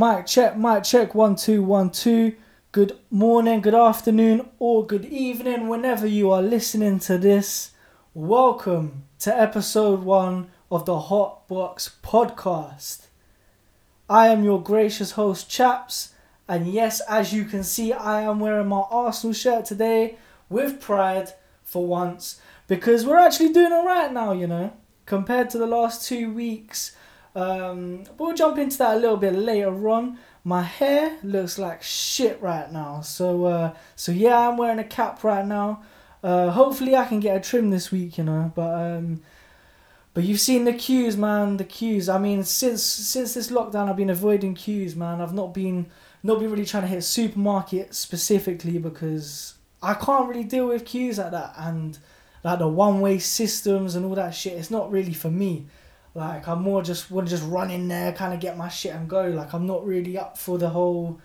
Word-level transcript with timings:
Mic 0.00 0.24
check, 0.24 0.56
mic 0.56 0.84
check, 0.84 1.14
one, 1.14 1.36
two, 1.36 1.62
one, 1.62 1.90
two. 1.90 2.34
Good 2.72 2.98
morning, 3.10 3.60
good 3.60 3.74
afternoon, 3.74 4.48
or 4.58 4.86
good 4.86 5.04
evening, 5.04 5.68
whenever 5.68 6.06
you 6.06 6.30
are 6.30 6.40
listening 6.40 7.00
to 7.00 7.18
this. 7.18 7.72
Welcome 8.14 9.04
to 9.18 9.38
episode 9.38 10.02
one 10.02 10.52
of 10.70 10.86
the 10.86 10.98
Hot 10.98 11.46
Box 11.48 11.96
Podcast. 12.02 13.08
I 14.08 14.28
am 14.28 14.42
your 14.42 14.62
gracious 14.62 15.10
host, 15.10 15.50
Chaps, 15.50 16.14
and 16.48 16.66
yes, 16.66 17.02
as 17.06 17.34
you 17.34 17.44
can 17.44 17.62
see, 17.62 17.92
I 17.92 18.22
am 18.22 18.40
wearing 18.40 18.68
my 18.68 18.84
Arsenal 18.90 19.34
shirt 19.34 19.66
today 19.66 20.16
with 20.48 20.80
pride 20.80 21.34
for 21.62 21.86
once 21.86 22.40
because 22.68 23.04
we're 23.04 23.18
actually 23.18 23.52
doing 23.52 23.74
alright 23.74 24.10
now, 24.10 24.32
you 24.32 24.46
know, 24.46 24.72
compared 25.04 25.50
to 25.50 25.58
the 25.58 25.66
last 25.66 26.08
two 26.08 26.32
weeks. 26.32 26.96
Um, 27.34 28.04
we'll 28.18 28.34
jump 28.34 28.58
into 28.58 28.78
that 28.78 28.96
a 28.96 29.00
little 29.00 29.16
bit 29.16 29.34
later 29.34 29.88
on. 29.88 30.18
My 30.42 30.62
hair 30.62 31.18
looks 31.22 31.58
like 31.58 31.82
shit 31.82 32.40
right 32.40 32.70
now, 32.72 33.02
so 33.02 33.44
uh, 33.44 33.74
so 33.94 34.10
yeah, 34.10 34.48
I'm 34.48 34.56
wearing 34.56 34.78
a 34.78 34.84
cap 34.84 35.22
right 35.22 35.44
now. 35.44 35.82
Uh, 36.22 36.50
hopefully, 36.50 36.96
I 36.96 37.04
can 37.04 37.20
get 37.20 37.36
a 37.36 37.40
trim 37.40 37.70
this 37.70 37.90
week, 37.90 38.18
you 38.18 38.24
know. 38.24 38.52
But 38.54 38.96
um, 38.96 39.22
but 40.12 40.24
you've 40.24 40.40
seen 40.40 40.64
the 40.64 40.72
queues, 40.72 41.16
man. 41.16 41.56
The 41.56 41.64
queues. 41.64 42.08
I 42.08 42.18
mean, 42.18 42.42
since 42.44 42.82
since 42.82 43.34
this 43.34 43.50
lockdown, 43.50 43.88
I've 43.88 43.96
been 43.96 44.10
avoiding 44.10 44.54
queues, 44.54 44.96
man. 44.96 45.20
I've 45.20 45.34
not 45.34 45.54
been 45.54 45.86
not 46.22 46.40
been 46.40 46.50
really 46.50 46.66
trying 46.66 46.82
to 46.82 46.88
hit 46.88 46.98
a 46.98 47.02
supermarket 47.02 47.94
specifically 47.94 48.78
because 48.78 49.54
I 49.82 49.94
can't 49.94 50.28
really 50.28 50.44
deal 50.44 50.68
with 50.68 50.84
queues 50.84 51.18
like 51.18 51.30
that 51.30 51.54
and 51.56 51.98
like 52.42 52.58
the 52.58 52.68
one 52.68 53.00
way 53.00 53.18
systems 53.18 53.94
and 53.94 54.04
all 54.04 54.14
that 54.14 54.34
shit. 54.34 54.54
It's 54.54 54.70
not 54.70 54.90
really 54.90 55.14
for 55.14 55.30
me. 55.30 55.66
Like 56.14 56.48
I'm 56.48 56.62
more 56.62 56.82
just 56.82 57.10
want 57.10 57.28
to 57.28 57.36
just 57.36 57.48
run 57.48 57.70
in 57.70 57.88
there, 57.88 58.12
kind 58.12 58.34
of 58.34 58.40
get 58.40 58.56
my 58.56 58.68
shit 58.68 58.94
and 58.94 59.08
go. 59.08 59.28
Like 59.28 59.52
I'm 59.52 59.66
not 59.66 59.86
really 59.86 60.18
up 60.18 60.36
for 60.36 60.58
the 60.58 60.70
whole, 60.70 61.20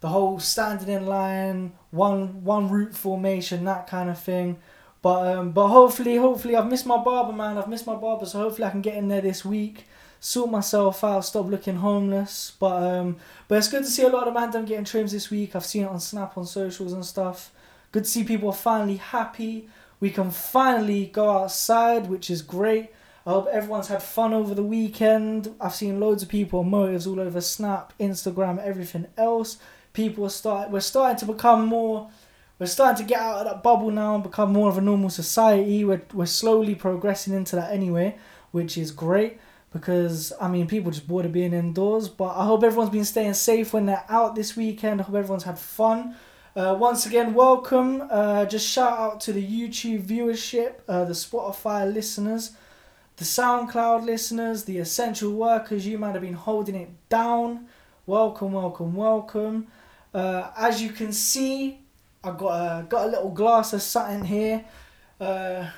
the 0.00 0.08
whole 0.08 0.38
standing 0.38 0.88
in 0.88 1.06
line, 1.06 1.72
one 1.90 2.42
one 2.44 2.70
route 2.70 2.94
formation, 2.94 3.64
that 3.64 3.86
kind 3.86 4.08
of 4.08 4.18
thing. 4.18 4.58
But 5.02 5.36
um, 5.36 5.50
but 5.50 5.68
hopefully, 5.68 6.16
hopefully 6.16 6.56
I've 6.56 6.70
missed 6.70 6.86
my 6.86 6.96
barber, 7.02 7.32
man. 7.32 7.58
I've 7.58 7.68
missed 7.68 7.86
my 7.86 7.96
barber, 7.96 8.24
so 8.24 8.38
hopefully 8.38 8.68
I 8.68 8.70
can 8.70 8.82
get 8.82 8.94
in 8.94 9.08
there 9.08 9.20
this 9.20 9.44
week, 9.44 9.84
sort 10.20 10.50
myself 10.50 11.02
out, 11.04 11.24
stop 11.24 11.46
looking 11.46 11.76
homeless. 11.76 12.52
But 12.58 12.82
um, 12.82 13.16
but 13.48 13.58
it's 13.58 13.68
good 13.68 13.82
to 13.82 13.90
see 13.90 14.04
a 14.04 14.08
lot 14.08 14.28
of 14.28 14.34
man 14.34 14.50
getting 14.64 14.84
trims 14.84 15.12
this 15.12 15.30
week. 15.30 15.54
I've 15.54 15.66
seen 15.66 15.82
it 15.82 15.88
on 15.88 16.00
Snap, 16.00 16.38
on 16.38 16.46
socials 16.46 16.92
and 16.92 17.04
stuff. 17.04 17.50
Good 17.90 18.04
to 18.04 18.10
see 18.10 18.24
people 18.24 18.48
are 18.48 18.54
finally 18.54 18.96
happy. 18.96 19.68
We 20.00 20.10
can 20.10 20.30
finally 20.30 21.06
go 21.06 21.30
outside, 21.42 22.08
which 22.08 22.30
is 22.30 22.40
great. 22.40 22.90
I 23.24 23.30
hope 23.30 23.46
everyone's 23.52 23.88
had 23.88 24.02
fun 24.02 24.34
over 24.34 24.54
the 24.54 24.64
weekend. 24.64 25.54
I've 25.60 25.74
seen 25.74 26.00
loads 26.00 26.24
of 26.24 26.28
people 26.28 26.64
motives 26.64 27.06
all 27.06 27.20
over 27.20 27.40
Snap, 27.40 27.92
Instagram, 28.00 28.58
everything 28.58 29.06
else. 29.16 29.58
People 29.92 30.28
start 30.28 30.70
we're 30.70 30.80
starting 30.80 31.18
to 31.18 31.26
become 31.26 31.66
more 31.66 32.10
we're 32.58 32.66
starting 32.66 33.04
to 33.04 33.08
get 33.08 33.20
out 33.20 33.38
of 33.38 33.44
that 33.44 33.62
bubble 33.62 33.90
now 33.90 34.14
and 34.14 34.24
become 34.24 34.52
more 34.52 34.68
of 34.68 34.78
a 34.78 34.80
normal 34.80 35.10
society. 35.10 35.84
We're 35.84 36.02
we're 36.12 36.26
slowly 36.26 36.74
progressing 36.74 37.34
into 37.34 37.54
that 37.56 37.72
anyway, 37.72 38.16
which 38.50 38.76
is 38.76 38.90
great 38.90 39.38
because 39.72 40.32
I 40.40 40.48
mean 40.48 40.66
people 40.66 40.90
just 40.90 41.06
bored 41.06 41.26
of 41.26 41.32
being 41.32 41.52
indoors. 41.52 42.08
But 42.08 42.36
I 42.36 42.44
hope 42.44 42.64
everyone's 42.64 42.90
been 42.90 43.04
staying 43.04 43.34
safe 43.34 43.72
when 43.72 43.86
they're 43.86 44.04
out 44.08 44.34
this 44.34 44.56
weekend. 44.56 45.00
I 45.00 45.04
hope 45.04 45.14
everyone's 45.14 45.44
had 45.44 45.60
fun. 45.60 46.16
Uh, 46.56 46.76
once 46.78 47.06
again, 47.06 47.34
welcome. 47.34 48.02
Uh, 48.10 48.46
just 48.46 48.68
shout 48.68 48.98
out 48.98 49.20
to 49.22 49.32
the 49.32 49.42
YouTube 49.42 50.04
viewership, 50.04 50.74
uh, 50.88 51.04
the 51.04 51.14
Spotify 51.14 51.90
listeners 51.90 52.52
the 53.22 53.42
SoundCloud 53.42 54.04
listeners, 54.04 54.64
the 54.64 54.78
essential 54.78 55.30
workers, 55.30 55.86
you 55.86 55.96
might 55.96 56.10
have 56.14 56.22
been 56.22 56.34
holding 56.34 56.74
it 56.74 56.90
down. 57.08 57.68
Welcome, 58.04 58.50
welcome, 58.50 58.96
welcome. 58.96 59.68
Uh, 60.12 60.50
as 60.56 60.82
you 60.82 60.90
can 60.90 61.12
see, 61.12 61.78
I've 62.24 62.36
got 62.36 62.50
a, 62.50 62.82
got 62.82 63.06
a 63.06 63.10
little 63.10 63.30
glass 63.30 63.72
of 63.74 63.80
something 63.80 64.24
here. 64.24 64.64
Uh, 65.20 65.70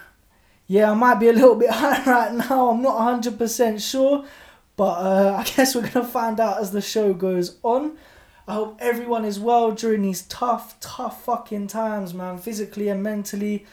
yeah, 0.66 0.90
I 0.90 0.94
might 0.94 1.16
be 1.16 1.28
a 1.28 1.34
little 1.34 1.54
bit 1.54 1.68
high 1.82 2.02
right 2.10 2.32
now. 2.32 2.70
I'm 2.70 2.80
not 2.80 3.22
100% 3.22 3.90
sure. 3.90 4.24
But 4.74 4.92
uh, 4.94 5.36
I 5.38 5.44
guess 5.44 5.74
we're 5.74 5.82
going 5.82 5.92
to 5.92 6.04
find 6.04 6.40
out 6.40 6.62
as 6.62 6.70
the 6.70 6.80
show 6.80 7.12
goes 7.12 7.58
on. 7.62 7.98
I 8.48 8.54
hope 8.54 8.78
everyone 8.80 9.26
is 9.26 9.38
well 9.38 9.72
during 9.72 10.00
these 10.00 10.22
tough, 10.22 10.80
tough 10.80 11.22
fucking 11.24 11.66
times, 11.66 12.14
man, 12.14 12.38
physically 12.38 12.88
and 12.88 13.02
mentally. 13.02 13.66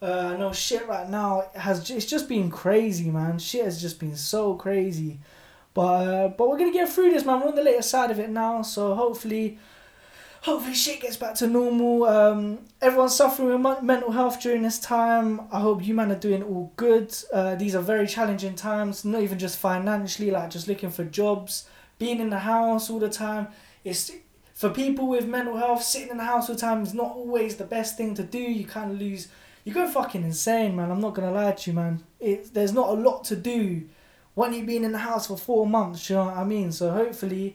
Uh, 0.00 0.36
know 0.38 0.52
shit 0.52 0.86
right 0.86 1.08
now 1.08 1.44
has 1.54 1.90
it's 1.90 2.06
just 2.06 2.28
been 2.28 2.50
crazy, 2.50 3.10
man. 3.10 3.38
Shit 3.38 3.64
has 3.64 3.80
just 3.80 3.98
been 3.98 4.16
so 4.16 4.54
crazy, 4.54 5.18
but 5.74 6.08
uh, 6.08 6.28
but 6.28 6.48
we're 6.48 6.58
gonna 6.58 6.72
get 6.72 6.88
through 6.88 7.10
this, 7.10 7.24
man. 7.24 7.40
We're 7.40 7.48
on 7.48 7.56
the 7.56 7.62
later 7.62 7.82
side 7.82 8.12
of 8.12 8.20
it 8.20 8.30
now, 8.30 8.62
so 8.62 8.94
hopefully, 8.94 9.58
hopefully 10.42 10.76
shit 10.76 11.00
gets 11.00 11.16
back 11.16 11.34
to 11.36 11.48
normal. 11.48 12.04
Um, 12.04 12.60
everyone's 12.80 13.16
suffering 13.16 13.60
with 13.60 13.82
mental 13.82 14.12
health 14.12 14.40
during 14.40 14.62
this 14.62 14.78
time. 14.78 15.40
I 15.50 15.58
hope 15.58 15.84
you 15.84 15.94
man 15.94 16.12
are 16.12 16.18
doing 16.18 16.44
all 16.44 16.72
good. 16.76 17.12
Uh, 17.32 17.56
these 17.56 17.74
are 17.74 17.82
very 17.82 18.06
challenging 18.06 18.54
times, 18.54 19.04
not 19.04 19.22
even 19.22 19.40
just 19.40 19.58
financially, 19.58 20.30
like 20.30 20.50
just 20.50 20.68
looking 20.68 20.90
for 20.90 21.04
jobs, 21.04 21.68
being 21.98 22.20
in 22.20 22.30
the 22.30 22.38
house 22.38 22.88
all 22.88 23.00
the 23.00 23.10
time. 23.10 23.48
It's 23.82 24.12
for 24.54 24.70
people 24.70 25.08
with 25.08 25.26
mental 25.26 25.56
health, 25.56 25.82
sitting 25.82 26.10
in 26.10 26.18
the 26.18 26.24
house 26.24 26.48
all 26.48 26.54
the 26.54 26.60
time 26.60 26.82
is 26.84 26.94
not 26.94 27.16
always 27.16 27.56
the 27.56 27.64
best 27.64 27.96
thing 27.96 28.14
to 28.14 28.22
do. 28.22 28.38
You 28.38 28.64
kind 28.64 28.92
of 28.92 29.00
lose 29.00 29.26
you 29.68 29.74
go 29.74 29.86
fucking 29.86 30.22
insane, 30.22 30.74
man. 30.74 30.90
I'm 30.90 31.02
not 31.02 31.14
gonna 31.14 31.30
lie 31.30 31.52
to 31.52 31.70
you, 31.70 31.76
man. 31.76 32.02
It 32.18 32.54
there's 32.54 32.72
not 32.72 32.88
a 32.88 32.92
lot 32.92 33.22
to 33.24 33.36
do 33.36 33.86
when 34.32 34.54
you've 34.54 34.64
been 34.64 34.82
in 34.82 34.92
the 34.92 34.98
house 34.98 35.26
for 35.26 35.36
four 35.36 35.66
months. 35.66 36.08
You 36.08 36.16
know 36.16 36.24
what 36.24 36.38
I 36.38 36.44
mean? 36.44 36.72
So 36.72 36.90
hopefully, 36.90 37.54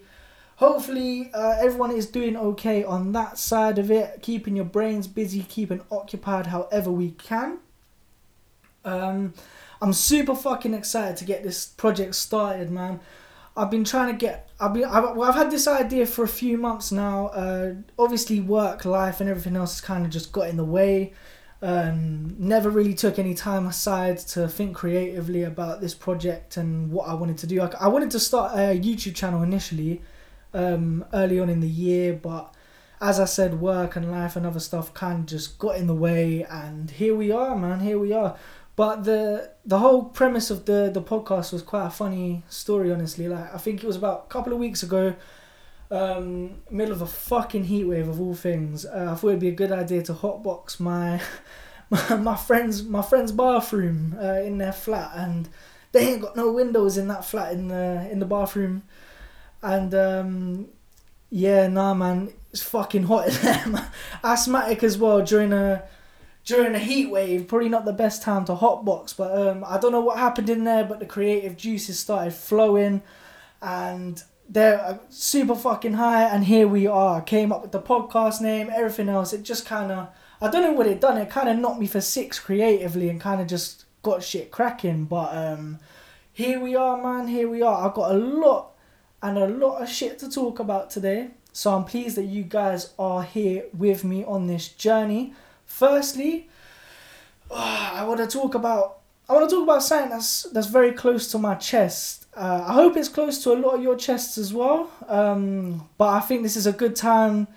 hopefully 0.57 1.31
uh, 1.34 1.57
everyone 1.59 1.90
is 1.90 2.06
doing 2.06 2.38
okay 2.38 2.84
on 2.84 3.13
that 3.13 3.40
side 3.40 3.79
of 3.79 3.90
it. 3.90 4.22
Keeping 4.22 4.56
your 4.56 4.66
brains 4.66 5.07
busy, 5.07 5.41
keeping 5.41 5.81
occupied 5.91 6.46
however 6.46 6.91
we 6.91 7.12
can. 7.12 7.57
Um, 8.85 9.34
I'm 9.81 9.94
super 9.94 10.35
fucking 10.35 10.75
excited 10.75 11.18
to 11.18 11.25
get 11.25 11.41
this 11.41 11.66
project 11.66 12.13
started, 12.13 12.69
man. 12.69 13.00
I've 13.57 13.72
been 13.72 13.85
trying 13.85 14.12
to 14.12 14.18
get. 14.18 14.51
I've 14.59 14.75
been. 14.75 14.85
I've, 14.85 15.16
well, 15.16 15.24
I've 15.24 15.34
had 15.34 15.50
this 15.50 15.68
idea 15.68 16.06
for 16.06 16.24
a 16.24 16.28
few 16.28 16.59
months 16.59 16.91
now. 16.91 17.30
Uh, 17.30 17.74
obviously, 17.97 18.40
work, 18.40 18.85
life, 18.85 19.19
and 19.19 19.28
everything 19.28 19.56
else 19.56 19.74
has 19.74 19.81
kind 19.81 20.06
of 20.06 20.12
just 20.12 20.31
got 20.31 20.47
in 20.50 20.57
the 20.57 20.63
way. 20.63 21.13
Um, 21.63 22.35
never 22.38 22.69
really 22.69 22.94
took 22.94 23.18
any 23.18 23.34
time 23.34 23.68
aside 23.68 24.18
to 24.18 24.50
think 24.50 24.75
creatively 24.75 25.44
about 25.44 25.79
this 25.79 25.94
project 25.94 26.57
and 26.57 26.91
what 26.91 27.07
I 27.07 27.13
wanted 27.13 27.38
to 27.38 27.47
do. 27.47 27.62
I, 27.62 27.72
I 27.79 27.88
wanted 27.88 28.12
to 28.12 28.19
start 28.19 28.51
a 28.53 28.78
YouTube 28.78 29.16
channel 29.16 29.41
initially, 29.44 30.01
um, 30.53 31.06
early 31.13 31.40
on 31.40 31.50
in 31.50 31.62
the 31.62 31.69
year, 31.69 32.19
but 32.22 32.53
as 33.00 33.18
I 33.18 33.24
said, 33.24 33.62
work 33.62 33.96
and 33.96 34.12
life 34.12 34.35
and 34.35 34.46
other 34.46 34.59
stuff 34.59 34.94
kind 34.94 35.19
of 35.19 35.25
just 35.25 35.57
got 35.57 35.78
in 35.78 35.88
the 35.88 35.96
way, 35.96 36.46
and 36.50 36.91
here 36.91 37.16
we 37.16 37.31
are, 37.31 37.56
man. 37.56 37.80
Here 37.80 37.97
we 37.97 38.12
are. 38.12 38.38
But 38.75 39.06
the 39.06 39.51
the 39.66 39.80
whole 39.80 40.03
premise 40.06 40.50
of 40.50 40.66
the 40.66 40.91
the 40.94 41.01
podcast 41.01 41.53
was 41.53 41.62
quite 41.62 41.85
a 41.85 41.91
funny 41.91 42.44
story, 42.50 42.91
honestly. 42.91 43.30
Like 43.30 43.53
I 43.56 43.57
think 43.57 43.84
it 43.84 43.88
was 43.88 43.95
about 43.95 44.25
a 44.25 44.34
couple 44.34 44.51
of 44.51 44.59
weeks 44.59 44.84
ago, 44.84 45.16
um, 45.94 46.56
middle 46.72 46.94
of 46.94 47.02
a 47.02 47.08
fucking 47.08 47.66
heat 47.66 47.84
wave 47.84 48.08
of 48.08 48.20
all 48.20 48.34
things. 48.34 48.86
Uh, 48.86 49.09
I 49.12 49.16
thought 49.16 49.28
it'd 49.30 49.40
be 49.40 49.50
a 49.50 49.52
good 49.52 49.72
idea 49.72 50.02
to 50.04 50.14
hotbox 50.14 50.80
my 50.80 51.22
my, 51.90 52.16
my 52.16 52.36
friend's 52.36 52.84
my 52.84 53.04
friend's 53.04 53.31
bathroom 53.31 54.18
uh, 54.20 54.42
in 54.42 54.58
their 54.58 54.74
flat, 54.74 55.12
and 55.16 55.48
they 55.92 56.08
ain't 56.09 56.22
got 56.22 56.36
no 56.36 56.52
windows 56.52 56.98
in 56.98 57.08
that 57.09 57.24
flat 57.24 57.54
in 57.54 57.68
the 57.68 58.09
in 58.12 58.20
the 58.20 58.26
bathroom, 58.26 58.84
and 59.62 59.94
um, 59.94 60.68
yeah, 61.30 61.68
nah, 61.68 61.94
man, 61.94 62.34
it's 62.52 62.64
fucking 62.64 63.04
hot 63.04 63.28
in 63.28 63.34
there. 63.74 63.92
Asthmatic 64.24 64.84
as 64.84 64.98
well 64.98 65.22
during 65.24 65.54
a 65.54 65.84
during 66.44 66.74
a 66.74 66.80
heat 66.80 67.12
wave. 67.12 67.48
Probably 67.48 67.69
not 67.69 67.86
the 67.86 67.94
best 67.94 68.24
time 68.24 68.45
to 68.45 68.56
hotbox, 68.56 69.16
but 69.16 69.31
um, 69.38 69.63
I 69.68 69.78
don't 69.78 69.92
know 69.92 70.01
what 70.01 70.18
happened 70.18 70.50
in 70.50 70.63
there, 70.63 70.84
but 70.84 71.00
the 71.00 71.06
creative 71.06 71.56
juices 71.56 72.00
started 72.00 72.34
flowing, 72.34 73.04
and 73.62 74.24
they're 74.50 75.00
super 75.10 75.56
fucking 75.56 75.94
high, 75.94 76.24
and 76.24 76.45
here 76.45 76.68
we 76.68 76.88
are. 76.88 77.22
Came 77.22 77.51
up 77.51 77.62
with 77.62 77.72
the 77.72 77.81
podcast 77.81 78.42
name, 78.42 78.69
everything 78.74 79.10
else. 79.10 79.34
It 79.34 79.44
just 79.44 79.66
kind 79.66 79.92
of, 79.92 80.10
I 80.42 80.50
don't 80.50 80.63
know 80.63 80.74
what 80.74 80.88
it 80.88 81.01
done. 81.01 81.18
It 81.18 81.30
kind 81.30 81.50
of 81.50 81.57
knocked 81.57 81.80
me 81.80 81.88
for 81.88 82.01
six 82.01 82.40
creatively, 82.40 83.10
and 83.10 83.19
kind 83.19 83.42
of 83.42 83.48
just 83.48 83.86
got 84.01 84.24
shit 84.24 84.51
cracking. 84.51 85.06
But 85.06 85.36
um, 85.36 85.80
here 86.31 86.60
we 86.60 86.75
are, 86.75 87.01
man. 87.01 87.28
Here 87.28 87.50
we 87.50 87.62
are. 87.62 87.88
I've 87.88 87.94
got 87.94 88.12
a 88.12 88.18
lot 88.18 88.74
and 89.22 89.38
a 89.38 89.48
lot 89.48 89.81
of 89.81 89.90
shit 89.90 90.19
to 90.19 90.30
talk 90.30 90.60
about 90.60 90.90
today. 90.90 91.30
So 91.54 91.74
I'm 91.74 91.86
pleased 91.86 92.18
that 92.18 92.24
you 92.25 92.44
guys 92.44 92.94
are 93.00 93.24
here 93.24 93.66
with 93.74 94.04
me 94.04 94.25
on 94.25 94.48
this 94.48 94.68
journey. 94.68 95.34
Firstly, 95.66 96.50
I 97.51 98.04
want 98.07 98.19
to 98.19 98.28
talk 98.28 98.54
about 98.56 99.00
I 99.30 99.34
want 99.34 99.50
to 99.50 99.56
talk 99.56 99.63
about 99.63 99.84
something 99.84 100.10
that's 100.10 100.44
that's 100.44 100.68
very 100.68 100.92
close 100.92 101.31
to 101.31 101.38
my 101.38 101.56
chest 101.56 102.23
uh, 102.35 102.65
I 102.68 102.74
hope 102.74 102.97
it's 102.97 103.09
close 103.09 103.44
to 103.44 103.53
a 103.53 103.59
lot 103.59 103.75
of 103.75 103.83
your 103.83 103.95
chests 103.95 104.38
as 104.38 104.53
well. 104.53 104.89
Um, 105.07 105.88
but 105.97 106.09
I 106.09 106.19
think 106.19 106.44
this 106.44 106.56
is 106.56 106.65
a 106.65 106.71
good 106.71 106.95
time. 106.95 107.47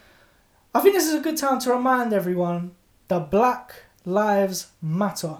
I 0.74 0.80
think 0.80 0.94
this 0.94 1.06
is 1.06 1.14
a 1.14 1.20
good 1.20 1.36
time 1.36 1.58
to 1.60 1.72
remind 1.72 2.12
everyone 2.12 2.72
that 3.08 3.30
Black 3.30 3.74
Lives 4.04 4.68
Matter. 4.82 5.36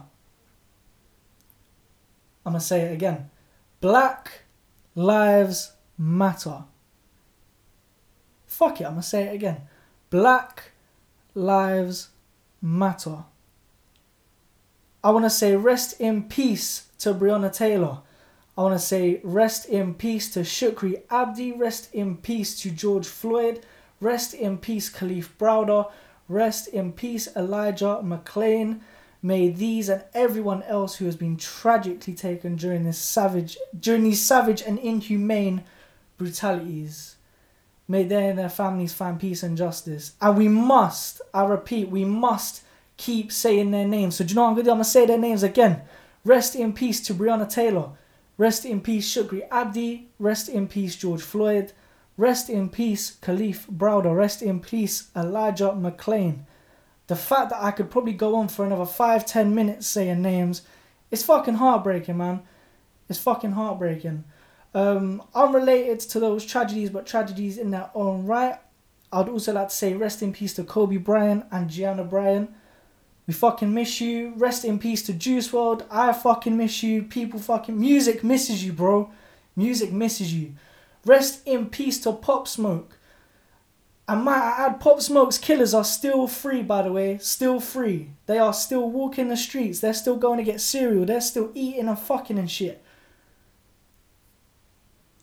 I'm 2.45 2.53
gonna 2.53 2.61
say 2.61 2.83
it 2.83 2.93
again. 2.93 3.31
Black 3.81 4.45
Lives 4.95 5.73
Matter. 5.99 6.65
Fuck 8.47 8.81
it, 8.81 8.85
I'm 8.85 8.93
gonna 8.93 9.03
say 9.03 9.25
it 9.25 9.35
again. 9.35 9.63
Black 10.11 10.71
Lives 11.35 12.09
Matter. 12.63 13.25
I 15.05 15.11
wanna 15.11 15.29
say 15.29 15.55
rest 15.57 16.01
in 16.01 16.25
peace 16.25 16.89
to 16.99 17.13
Breonna 17.13 17.53
Taylor. 17.53 17.99
I 18.57 18.63
wanna 18.63 18.79
say 18.79 19.21
rest 19.23 19.67
in 19.67 19.95
peace 19.95 20.31
to 20.33 20.41
Shukri 20.41 21.03
Abdi. 21.11 21.53
Rest 21.53 21.93
in 21.93 22.17
peace 22.17 22.59
to 22.63 22.71
George 22.71 23.07
Floyd. 23.07 23.61
Rest 24.01 24.33
in 24.33 24.59
peace, 24.59 24.91
Kalief 24.91 25.29
Browder. 25.39 25.91
Rest 26.29 26.69
in 26.69 26.93
peace, 26.93 27.29
Elijah 27.37 28.01
McClain. 28.03 28.81
May 29.23 29.49
these 29.49 29.89
and 29.89 30.05
everyone 30.15 30.63
else 30.65 30.97
who 30.97 31.05
has 31.05 31.17
been 31.17 31.37
tragically 31.37 32.15
taken 32.15 32.57
during 32.57 32.85
this 32.85 32.99
savage, 32.99 33.59
during 33.79 34.05
these 34.05 34.25
savage 34.25 34.63
and 34.63 34.79
inhumane 34.79 35.65
brutalities, 36.17 37.17
may 37.89 38.05
they 38.05 38.29
and 38.29 38.39
their 38.39 38.49
families 38.49 38.93
find 38.93 39.21
peace 39.21 39.43
and 39.43 39.57
justice. 39.57 40.13
And 40.21 40.37
we 40.37 40.49
must, 40.49 41.21
I 41.35 41.45
repeat, 41.45 41.89
we 41.89 42.05
must 42.05 42.63
keep 42.97 43.31
saying 43.33 43.71
their 43.71 43.87
names. 43.87 44.17
So 44.17 44.25
do 44.25 44.31
you 44.31 44.37
know 44.37 44.43
what 44.43 44.49
I'm 44.49 44.55
gonna 44.55 44.65
do? 44.65 44.71
I'm 44.71 44.77
gonna 44.77 44.85
say 44.85 45.07
their 45.07 45.19
names 45.19 45.43
again. 45.43 45.83
Rest 46.25 46.57
in 46.57 46.73
peace 46.73 47.01
to 47.07 47.15
Breonna 47.15 47.49
Taylor. 47.49 47.91
Rest 48.39 48.65
in 48.67 48.81
peace, 48.81 49.09
Shukri 49.09 49.49
Abdi. 49.51 50.09
Rest 50.19 50.49
in 50.49 50.69
peace, 50.69 50.97
George 50.97 51.23
Floyd. 51.23 51.73
Rest 52.17 52.51
in 52.51 52.69
peace, 52.69 53.17
Kalief 53.23 53.67
Browder. 53.67 54.15
Rest 54.15 54.43
in 54.43 54.61
peace, 54.61 55.11
Elijah 55.17 55.71
McClain. 55.71 56.45
The 57.07 57.17
fact 57.17 57.51
that 57.51 57.63
I 57.63 57.71
could 57.71 57.91
probably 57.91 58.13
go 58.13 58.35
on 58.35 58.49
for 58.49 58.65
another 58.65 58.85
five, 58.85 59.25
ten 59.25 59.55
minutes 59.55 59.87
saying 59.87 60.21
names, 60.21 60.63
it's 61.11 61.23
fucking 61.23 61.55
heartbreaking, 61.55 62.17
man. 62.17 62.43
It's 63.09 63.19
fucking 63.19 63.53
heartbreaking. 63.53 64.25
Um, 64.75 65.23
unrelated 65.35 66.01
to 66.01 66.21
those 66.21 66.45
tragedies, 66.45 66.91
but 66.91 67.07
tragedies 67.07 67.57
in 67.57 67.71
their 67.71 67.91
own 67.95 68.27
right. 68.27 68.59
I'd 69.13 69.29
also 69.29 69.53
like 69.53 69.69
to 69.69 69.75
say 69.75 69.95
rest 69.95 70.23
in 70.23 70.33
peace 70.33 70.53
to 70.55 70.65
Kobe 70.65 70.97
Bryant 70.97 71.47
and 71.51 71.71
Gianna 71.71 72.05
Bryant. 72.05 72.51
We 73.27 73.35
fucking 73.35 73.75
miss 73.75 74.01
you. 74.01 74.35
Rest 74.37 74.65
in 74.65 74.79
peace 74.79 75.03
to 75.03 75.13
Juice 75.13 75.49
WRLD. 75.51 75.87
I 75.91 76.13
fucking 76.13 76.57
miss 76.57 76.83
you. 76.83 77.03
People 77.03 77.41
fucking 77.41 77.79
music 77.79 78.23
misses 78.23 78.65
you, 78.65 78.73
bro. 78.73 79.11
Music 79.57 79.91
misses 79.91 80.33
you. 80.33 80.55
Rest 81.05 81.43
in 81.47 81.67
peace 81.67 81.99
to 82.01 82.13
Pop 82.13 82.47
Smoke. 82.47 82.99
And 84.09 84.23
might 84.23 84.39
I 84.39 84.67
add, 84.67 84.79
Pop 84.79 85.01
Smoke's 85.01 85.39
killers 85.39 85.75
are 85.75 85.83
still 85.83 86.29
free, 86.29 86.63
by 86.63 86.83
the 86.83 86.93
way. 86.93 87.19
Still 87.19 87.59
free. 87.59 88.11
They 88.27 88.39
are 88.39 88.53
still 88.53 88.89
walking 88.89 89.29
the 89.29 89.37
streets. 89.37 89.81
They're 89.81 89.95
still 89.95 90.17
going 90.17 90.39
to 90.39 90.45
get 90.45 90.61
cereal. 90.61 91.05
They're 91.05 91.21
still 91.21 91.51
eating 91.55 91.89
and 91.89 91.99
fucking 91.99 92.39
and 92.39 92.51
shit. 92.51 92.85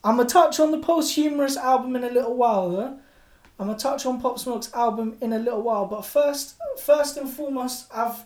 I'm 0.04 0.18
going 0.18 0.28
to 0.28 0.34
touch 0.34 0.60
on 0.60 0.72
the 0.72 0.80
posthumous 0.80 1.56
album 1.56 1.96
in 1.96 2.04
a 2.04 2.10
little 2.10 2.36
while, 2.36 2.70
though. 2.72 3.00
I'm 3.64 3.78
to 3.78 3.82
touch 3.82 4.06
on 4.06 4.20
Pop 4.20 4.38
Smoke's 4.38 4.74
album 4.74 5.18
in 5.22 5.32
a 5.32 5.40
little 5.40 5.62
while. 5.62 5.86
But 5.86 6.06
first, 6.06 6.56
first 6.78 7.16
and 7.16 7.30
foremost, 7.30 7.88
I've 7.94 8.26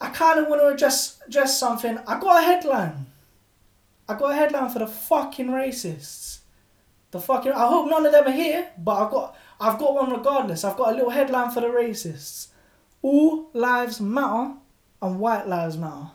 I 0.00 0.10
kind 0.10 0.38
of 0.38 0.48
want 0.48 0.60
to 0.60 0.68
address, 0.68 1.20
address 1.26 1.58
something. 1.58 1.98
I 2.06 2.20
got 2.20 2.42
a 2.42 2.46
headline. 2.46 3.06
I 4.08 4.14
got 4.14 4.32
a 4.32 4.34
headline 4.34 4.70
for 4.70 4.78
the 4.78 4.86
fucking 4.86 5.48
racists. 5.48 6.40
The 7.10 7.20
fucking. 7.20 7.52
I 7.52 7.66
hope 7.66 7.90
none 7.90 8.06
of 8.06 8.12
them 8.12 8.26
are 8.26 8.32
here, 8.32 8.68
but 8.78 9.04
I've 9.04 9.10
got 9.10 9.36
I've 9.60 9.78
got 9.78 9.94
one 9.94 10.10
regardless. 10.12 10.64
I've 10.64 10.76
got 10.76 10.92
a 10.92 10.94
little 10.94 11.10
headline 11.10 11.50
for 11.50 11.60
the 11.60 11.66
racists. 11.66 12.48
All 13.00 13.50
lives 13.52 14.00
matter 14.00 14.54
and 15.00 15.18
white 15.18 15.48
lives 15.48 15.76
matter. 15.76 16.10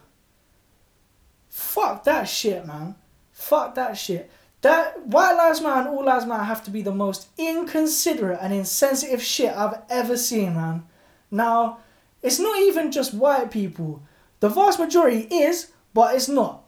Fuck 1.49 2.05
that 2.05 2.25
shit, 2.25 2.65
man. 2.65 2.95
Fuck 3.31 3.75
that 3.75 3.97
shit. 3.97 4.31
That 4.61 5.05
white 5.05 5.35
lives 5.35 5.61
matter 5.61 5.81
and 5.81 5.89
all 5.89 6.03
lives 6.03 6.25
matter 6.25 6.43
have 6.43 6.63
to 6.63 6.71
be 6.71 6.81
the 6.81 6.91
most 6.91 7.27
inconsiderate 7.37 8.39
and 8.41 8.53
insensitive 8.53 9.21
shit 9.21 9.55
I've 9.55 9.81
ever 9.89 10.17
seen, 10.17 10.55
man. 10.55 10.85
Now, 11.29 11.79
it's 12.23 12.39
not 12.39 12.59
even 12.59 12.91
just 12.91 13.13
white 13.13 13.51
people. 13.51 14.01
The 14.39 14.49
vast 14.49 14.79
majority 14.79 15.27
is, 15.33 15.71
but 15.93 16.15
it's 16.15 16.27
not. 16.27 16.63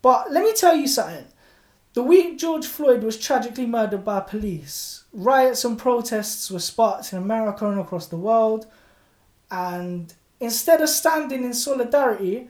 But 0.00 0.32
let 0.32 0.42
me 0.42 0.52
tell 0.52 0.74
you 0.74 0.86
something. 0.86 1.26
The 1.94 2.02
week 2.02 2.38
George 2.38 2.66
Floyd 2.66 3.02
was 3.02 3.18
tragically 3.18 3.66
murdered 3.66 4.02
by 4.02 4.20
police, 4.20 5.04
riots 5.12 5.64
and 5.64 5.78
protests 5.78 6.50
were 6.50 6.58
sparked 6.58 7.12
in 7.12 7.18
America 7.18 7.68
and 7.68 7.78
across 7.78 8.06
the 8.06 8.16
world. 8.16 8.66
And 9.50 10.12
instead 10.40 10.80
of 10.80 10.88
standing 10.88 11.44
in 11.44 11.52
solidarity 11.52 12.48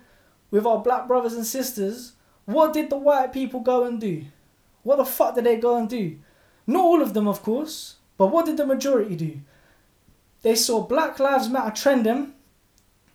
with 0.53 0.65
our 0.65 0.79
black 0.79 1.09
brothers 1.09 1.33
and 1.33 1.45
sisters, 1.45 2.13
what 2.45 2.73
did 2.73 2.89
the 2.89 2.97
white 2.97 3.33
people 3.33 3.59
go 3.59 3.85
and 3.85 4.01
do? 4.01 4.27
What 4.83 4.97
the 4.97 5.05
fuck 5.05 5.35
did 5.35 5.45
they 5.45 5.57
go 5.57 5.77
and 5.77 5.89
do? 5.89 6.19
Not 6.67 6.85
all 6.85 7.03
of 7.03 7.15
them, 7.15 7.29
of 7.29 7.43
course, 7.43 7.97
but 8.17 8.29
what 8.29 8.47
did 8.47 8.57
the 8.57 8.67
majority 8.67 9.17
do? 9.17 9.41
They 10.43 10.55
saw 10.55 10.83
Black 10.83 11.19
Lives 11.19 11.49
Matter 11.49 11.75
trending 11.75 12.35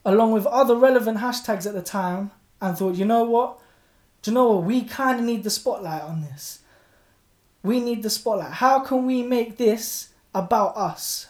along 0.06 0.32
with 0.32 0.46
other 0.46 0.76
relevant 0.76 1.18
hashtags 1.18 1.68
at 1.68 1.74
the 1.74 1.82
time 1.82 2.32
and 2.62 2.78
thought, 2.78 2.96
you 2.96 3.06
know 3.06 3.24
what? 3.24 3.60
Do 4.22 4.32
you 4.32 4.36
know 4.36 4.52
what? 4.52 4.64
We 4.64 4.84
kind 4.84 5.20
of 5.20 5.26
need 5.26 5.44
the 5.44 5.50
spotlight 5.50 6.02
on 6.02 6.22
this. 6.22 6.60
We 7.64 7.80
need 7.80 8.04
the 8.04 8.10
spotlight. 8.10 8.54
How 8.54 8.80
can 8.80 9.06
we 9.06 9.24
make 9.24 9.58
this 9.58 10.10
about 10.34 10.78
us? 10.78 11.28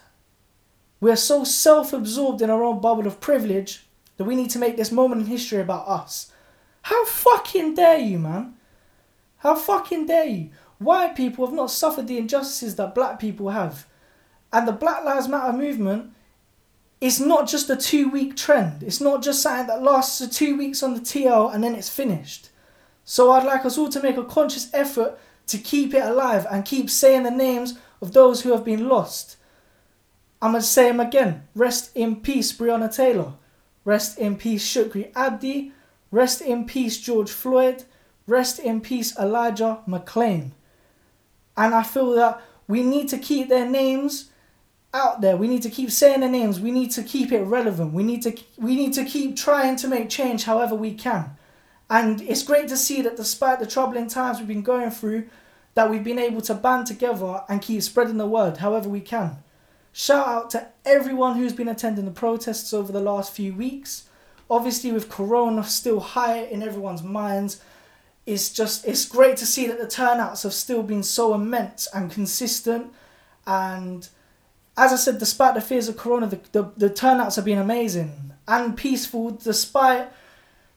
We're 1.00 1.16
so 1.16 1.44
self 1.44 1.94
absorbed 1.94 2.42
in 2.42 2.50
our 2.50 2.64
own 2.64 2.80
bubble 2.80 3.08
of 3.08 3.20
privilege 3.20 3.86
that 4.18 4.24
we 4.24 4.36
need 4.36 4.50
to 4.52 4.60
make 4.60 4.78
this 4.78 4.92
moment 4.92 5.22
in 5.22 5.28
history 5.28 5.62
about 5.62 5.88
us. 5.88 6.32
How 6.84 7.06
fucking 7.06 7.76
dare 7.76 8.00
you, 8.00 8.20
man? 8.20 8.57
How 9.40 9.56
fucking 9.56 10.08
dare 10.08 10.26
you? 10.26 10.50
White 10.80 11.16
people 11.16 11.46
have 11.46 11.56
not 11.56 11.72
suffered 11.72 12.08
the 12.08 12.18
injustices 12.18 12.76
that 12.76 12.96
black 12.96 13.20
people 13.20 13.50
have. 13.50 13.88
And 14.54 14.68
the 14.68 14.72
Black 14.72 15.04
Lives 15.04 15.28
Matter 15.28 15.56
movement 15.56 16.14
is 17.02 17.20
not 17.20 17.48
just 17.48 17.70
a 17.70 17.76
two 17.76 18.10
week 18.10 18.36
trend. 18.36 18.84
It's 18.84 19.02
not 19.02 19.22
just 19.22 19.42
something 19.42 19.68
that 19.68 19.84
lasts 19.84 20.24
for 20.24 20.32
two 20.32 20.58
weeks 20.58 20.82
on 20.82 20.94
the 20.94 21.00
TL 21.00 21.54
and 21.54 21.64
then 21.64 21.76
it's 21.76 21.90
finished. 21.90 22.50
So 23.04 23.32
I'd 23.32 23.46
like 23.46 23.66
us 23.66 23.78
all 23.78 23.90
to 23.90 24.02
make 24.02 24.18
a 24.18 24.24
conscious 24.24 24.70
effort 24.74 25.18
to 25.48 25.58
keep 25.58 25.94
it 25.94 26.04
alive 26.04 26.46
and 26.50 26.66
keep 26.66 26.90
saying 26.90 27.24
the 27.24 27.32
names 27.32 27.78
of 28.02 28.14
those 28.14 28.42
who 28.42 28.52
have 28.52 28.66
been 28.66 28.90
lost. 28.90 29.38
I'm 30.42 30.52
going 30.52 30.62
to 30.62 30.68
say 30.68 30.88
them 30.88 31.00
again. 31.00 31.48
Rest 31.56 31.96
in 31.96 32.18
peace, 32.18 32.52
Breonna 32.52 32.94
Taylor. 32.94 33.34
Rest 33.86 34.20
in 34.20 34.36
peace, 34.36 34.68
Shukri 34.68 35.12
Abdi. 35.16 35.72
Rest 36.12 36.42
in 36.42 36.66
peace, 36.66 37.00
George 37.00 37.32
Floyd. 37.32 37.86
Rest 38.28 38.60
in 38.60 38.82
peace, 38.82 39.18
Elijah 39.18 39.80
McClain. 39.88 40.52
And 41.56 41.74
I 41.74 41.84
feel 41.84 42.12
that 42.14 42.42
we 42.68 42.84
need 42.84 43.10
to 43.10 43.18
keep 43.18 43.50
their 43.50 43.68
names 43.68 44.30
out 44.94 45.22
there. 45.22 45.38
We 45.38 45.48
need 45.48 45.64
to 45.64 45.70
keep 45.70 45.92
saying 45.92 46.20
their 46.20 46.30
names. 46.30 46.60
We 46.60 46.72
need 46.72 46.92
to 46.92 47.04
keep 47.04 47.32
it 47.32 47.42
relevant. 47.42 47.94
We 47.94 48.04
need 48.04 48.22
to 48.24 48.38
we 48.58 48.76
need 48.76 48.94
to 48.94 49.06
keep 49.06 49.36
trying 49.36 49.78
to 49.78 49.88
make 49.88 50.10
change 50.10 50.44
however 50.44 50.76
we 50.76 50.94
can. 50.94 51.38
And 51.90 52.22
it's 52.22 52.44
great 52.44 52.68
to 52.68 52.78
see 52.78 53.02
that 53.02 53.16
despite 53.16 53.60
the 53.60 53.66
troubling 53.66 54.08
times 54.08 54.40
we've 54.40 54.48
been 54.48 54.62
going 54.62 54.92
through, 54.92 55.30
that 55.76 55.90
we've 55.90 56.04
been 56.04 56.20
able 56.20 56.42
to 56.42 56.54
band 56.54 56.88
together 56.88 57.44
and 57.48 57.62
keep 57.62 57.82
spreading 57.82 58.18
the 58.18 58.28
word 58.28 58.58
however 58.58 58.90
we 58.90 59.00
can. 59.00 59.38
Shout 59.94 60.28
out 60.28 60.50
to 60.52 60.68
everyone 60.86 61.38
who's 61.38 61.54
been 61.54 61.70
attending 61.70 62.06
the 62.06 62.12
protests 62.12 62.74
over 62.74 62.92
the 62.92 63.00
last 63.00 63.34
few 63.34 63.54
weeks. 63.54 64.04
Obviously, 64.50 64.92
with 64.92 65.10
Corona 65.10 65.64
still 65.64 66.00
high 66.00 66.40
in 66.40 66.62
everyone's 66.62 67.04
minds, 67.04 67.62
it's 68.28 68.50
just 68.52 68.86
it's 68.86 69.06
great 69.06 69.38
to 69.38 69.46
see 69.46 69.68
that 69.68 69.80
the 69.80 69.88
turnouts 69.88 70.44
have 70.44 70.54
still 70.54 70.84
been 70.84 71.02
so 71.02 71.34
immense 71.34 71.88
and 71.94 72.12
consistent. 72.12 72.94
And 73.48 74.08
as 74.76 74.92
I 74.92 74.98
said, 74.98 75.18
despite 75.18 75.56
the 75.56 75.62
fears 75.62 75.88
of 75.88 75.98
Corona, 75.98 76.28
the, 76.28 76.40
the, 76.52 76.72
the 76.76 76.90
turnouts 76.90 77.38
have 77.38 77.46
been 77.46 77.58
amazing 77.58 78.34
and 78.48 78.78
peaceful, 78.78 79.32
despite 79.32 80.12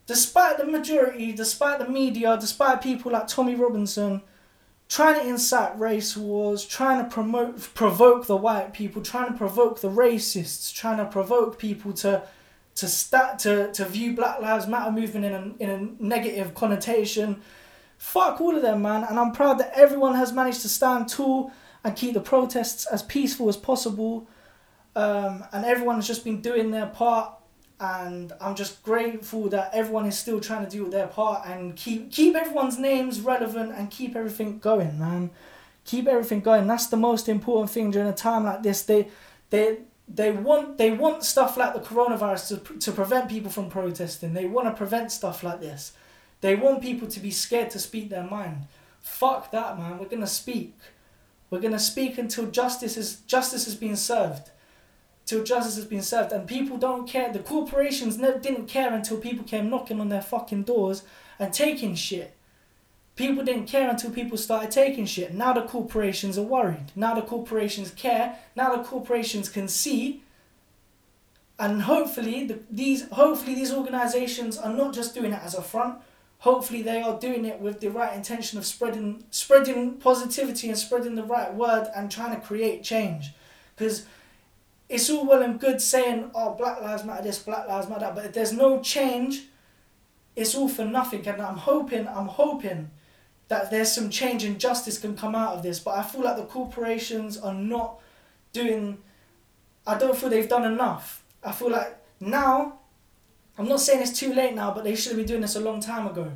despite 0.07 0.59
the 0.59 0.65
majority, 0.65 1.33
despite 1.33 1.81
the 1.81 1.89
media, 1.89 2.39
despite 2.41 2.83
people 2.83 3.13
like 3.13 3.27
Tommy 3.27 3.57
Robinson 3.57 4.23
trying 4.89 5.21
to 5.21 5.29
incite 5.29 5.79
race 5.79 6.17
wars, 6.17 6.65
trying 6.65 7.03
to 7.03 7.11
promote 7.11 7.75
provoke 7.75 8.27
the 8.27 8.37
white 8.37 8.73
people, 8.73 9.03
trying 9.03 9.33
to 9.33 9.37
provoke 9.37 9.81
the 9.81 9.91
racists, 9.91 10.73
trying 10.73 10.99
to 10.99 11.05
provoke 11.05 11.59
people 11.59 11.93
to 11.95 12.23
to 12.81 12.89
start 12.89 13.39
to, 13.41 13.71
to 13.73 13.85
view 13.85 14.15
Black 14.17 14.41
Lives 14.41 14.67
Matter 14.67 14.91
movement 14.91 15.27
in 15.27 15.35
a, 15.35 15.63
in 15.63 15.71
a 15.71 16.03
negative 16.03 16.55
connotation. 16.55 17.43
Fuck 17.99 18.41
all 18.41 18.57
of 18.57 18.63
them, 18.63 18.83
man. 18.83 19.05
And 19.05 19.19
I'm 19.19 19.33
proud 19.33 19.59
that 19.59 19.73
everyone 19.75 20.15
has 20.15 20.33
managed 20.33 20.63
to 20.63 20.69
stand 20.69 21.09
tall 21.09 21.53
and 21.85 21.95
keep 21.95 22.15
the 22.15 22.21
protests 22.21 22.87
as 22.87 23.03
peaceful 23.03 23.51
as 23.51 23.57
possible. 23.57 24.27
Um, 24.97 25.45
and 25.53 25.67
everyone 25.67 25.97
has 25.97 26.07
just 26.07 26.25
been 26.25 26.41
doing 26.41 26.71
their 26.71 26.87
part 26.87 27.35
and 27.79 28.33
I'm 28.41 28.55
just 28.55 28.83
grateful 28.83 29.49
that 29.51 29.71
everyone 29.73 30.07
is 30.07 30.19
still 30.19 30.41
trying 30.41 30.65
to 30.65 30.71
do 30.71 30.89
their 30.91 31.07
part 31.07 31.47
and 31.47 31.75
keep 31.75 32.13
keep 32.13 32.35
everyone's 32.35 32.79
names 32.79 33.23
relevant 33.23 33.73
and 33.73 33.91
keep 33.91 34.15
everything 34.15 34.59
going, 34.59 34.99
man. 34.99 35.31
Keep 35.87 36.07
everything 36.07 36.41
going. 36.41 36.67
That's 36.67 36.89
the 36.89 36.99
most 36.99 37.27
important 37.27 37.71
thing 37.71 37.91
during 37.91 38.09
a 38.09 38.13
time 38.13 38.45
like 38.45 38.63
this. 38.63 38.83
They 38.83 39.09
they 39.49 39.79
they 40.13 40.33
want 40.33 40.77
they 40.77 40.91
want 40.91 41.25
stuff 41.25 41.57
like 41.57 41.75
the 41.75 41.81
coronavirus 41.81 42.65
to, 42.65 42.79
to 42.79 42.93
prevent 42.93 43.29
people 43.29 43.51
from 43.51 43.71
protesting. 43.71 44.35
They 44.35 44.47
want 44.47 44.67
to 44.69 44.75
prevent 44.75 45.13
stuff 45.13 45.43
like 45.43 45.61
this. 45.61 45.93
They 46.41 46.57
want 46.57 46.83
people 46.83 47.07
to 47.09 47.21
be 47.21 47.31
scared 47.31 47.71
to 47.71 47.79
speak 47.79 48.09
their 48.09 48.25
mind. 48.25 48.67
Fuck 49.01 49.51
that, 49.53 49.79
man. 49.79 49.99
We're 49.99 50.09
gonna 50.09 50.27
speak. 50.27 50.77
We're 51.49 51.61
gonna 51.61 51.79
speak 51.79 52.19
until 52.19 52.51
justice 52.51 52.97
is 52.97 53.17
justice 53.21 53.67
has 53.67 53.77
been 53.77 53.97
served, 53.97 54.51
till 55.27 55.45
justice 55.45 55.77
has 55.77 55.85
been 55.85 56.03
served, 56.03 56.33
and 56.33 56.47
people 56.47 56.77
don't 56.77 57.09
care. 57.09 57.33
The 57.33 57.39
corporations 57.39 58.19
never 58.19 58.39
didn't 58.39 58.67
care 58.67 58.93
until 58.93 59.19
people 59.19 59.45
came 59.45 59.71
knocking 59.71 60.01
on 60.01 60.09
their 60.09 60.23
fucking 60.23 60.65
doors 60.65 61.05
and 61.39 61.53
taking 61.53 61.95
shit. 61.95 62.37
People 63.21 63.45
didn't 63.45 63.67
care 63.67 63.91
until 63.91 64.11
people 64.13 64.39
started 64.39 64.71
taking 64.71 65.05
shit. 65.05 65.35
Now 65.35 65.53
the 65.53 65.61
corporations 65.61 66.39
are 66.39 66.43
worried. 66.43 66.91
Now 66.97 67.15
the 67.15 67.21
corporations 67.21 67.91
care. 67.91 68.39
Now 68.57 68.75
the 68.75 68.83
corporations 68.83 69.51
can 69.51 69.69
see. 69.69 70.23
And 71.59 71.83
hopefully, 71.83 72.47
the, 72.47 72.61
these 72.71 73.11
hopefully 73.11 73.55
these 73.55 73.75
organizations 73.75 74.57
are 74.57 74.73
not 74.73 74.95
just 74.95 75.15
doing 75.15 75.35
it 75.35 75.43
as 75.43 75.55
a 75.55 75.61
front. 75.61 75.99
Hopefully, 76.39 76.81
they 76.81 77.03
are 77.03 77.21
doing 77.21 77.45
it 77.45 77.61
with 77.61 77.81
the 77.81 77.91
right 77.91 78.17
intention 78.17 78.59
of 78.59 78.65
spreading 78.65 79.23
spreading 79.31 79.97
positivity 79.99 80.71
and 80.71 80.79
spreading 80.79 81.15
the 81.15 81.23
right 81.23 81.53
word 81.53 81.89
and 81.95 82.11
trying 82.11 82.35
to 82.35 82.41
create 82.41 82.83
change. 82.83 83.33
Because 83.77 84.07
it's 84.89 85.11
all 85.11 85.27
well 85.27 85.43
and 85.43 85.61
good 85.61 85.83
saying, 85.83 86.31
"Oh, 86.35 86.55
Black 86.55 86.81
Lives 86.81 87.05
Matter," 87.05 87.25
this, 87.25 87.39
Black 87.41 87.69
Lives 87.69 87.87
Matter, 87.87 88.01
that, 88.01 88.15
but 88.15 88.25
if 88.25 88.33
there's 88.33 88.55
no 88.55 88.81
change, 88.81 89.43
it's 90.35 90.55
all 90.55 90.71
for 90.71 90.87
nothing. 90.87 91.29
And 91.29 91.43
I'm 91.43 91.59
hoping, 91.59 92.09
I'm 92.09 92.29
hoping 92.29 92.91
that 93.51 93.69
there's 93.69 93.91
some 93.91 94.11
change 94.11 94.45
and 94.45 94.61
justice 94.61 94.97
can 94.97 95.17
come 95.17 95.35
out 95.35 95.57
of 95.57 95.63
this. 95.65 95.81
But 95.81 95.99
I 95.99 96.05
feel 96.05 96.23
like 96.23 96.37
the 96.37 96.45
corporations 96.45 97.37
are 97.37 97.53
not 97.53 97.99
doing. 98.53 98.99
I 99.85 99.99
don't 99.99 100.17
feel 100.17 100.31
they've 100.31 100.49
done 100.49 100.65
enough. 100.65 101.25
I 101.43 101.53
feel 101.53 101.71
like 101.71 101.99
now. 102.21 102.79
I'm 103.59 103.69
not 103.69 103.81
saying 103.81 104.01
it's 104.01 104.19
too 104.19 104.33
late 104.33 104.55
now, 104.55 104.73
but 104.73 104.85
they 104.85 104.95
should 104.95 105.11
have 105.13 105.19
been 105.19 105.27
doing 105.27 105.41
this 105.43 105.57
a 105.57 105.61
long 105.61 105.81
time 105.81 106.07
ago. 106.07 106.33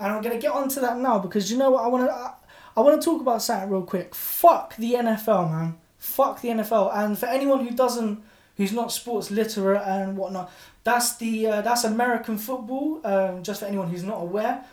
And 0.00 0.12
I'm 0.12 0.20
gonna 0.20 0.38
get 0.38 0.50
onto 0.50 0.80
that 0.80 0.98
now 0.98 1.20
because 1.20 1.50
you 1.50 1.56
know 1.56 1.70
what 1.70 1.84
I 1.84 1.86
wanna. 1.86 2.08
I, 2.08 2.34
I 2.76 2.80
want 2.80 3.00
to 3.00 3.04
talk 3.04 3.20
about 3.20 3.40
something 3.40 3.70
real 3.70 3.82
quick. 3.82 4.14
Fuck 4.14 4.76
the 4.76 4.94
NFL, 4.94 5.50
man. 5.50 5.78
Fuck 5.96 6.42
the 6.42 6.48
NFL. 6.48 6.94
And 6.94 7.16
for 7.16 7.26
anyone 7.26 7.66
who 7.66 7.74
doesn't, 7.74 8.22
who's 8.56 8.72
not 8.72 8.92
sports 8.92 9.30
literate 9.30 9.82
and 9.86 10.16
whatnot, 10.16 10.50
that's 10.82 11.16
the 11.16 11.46
uh, 11.46 11.60
that's 11.62 11.84
American 11.84 12.36
football. 12.36 13.00
Um, 13.04 13.44
just 13.44 13.60
for 13.60 13.66
anyone 13.66 13.88
who's 13.88 14.02
not 14.02 14.20
aware. 14.20 14.64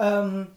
Um, 0.00 0.48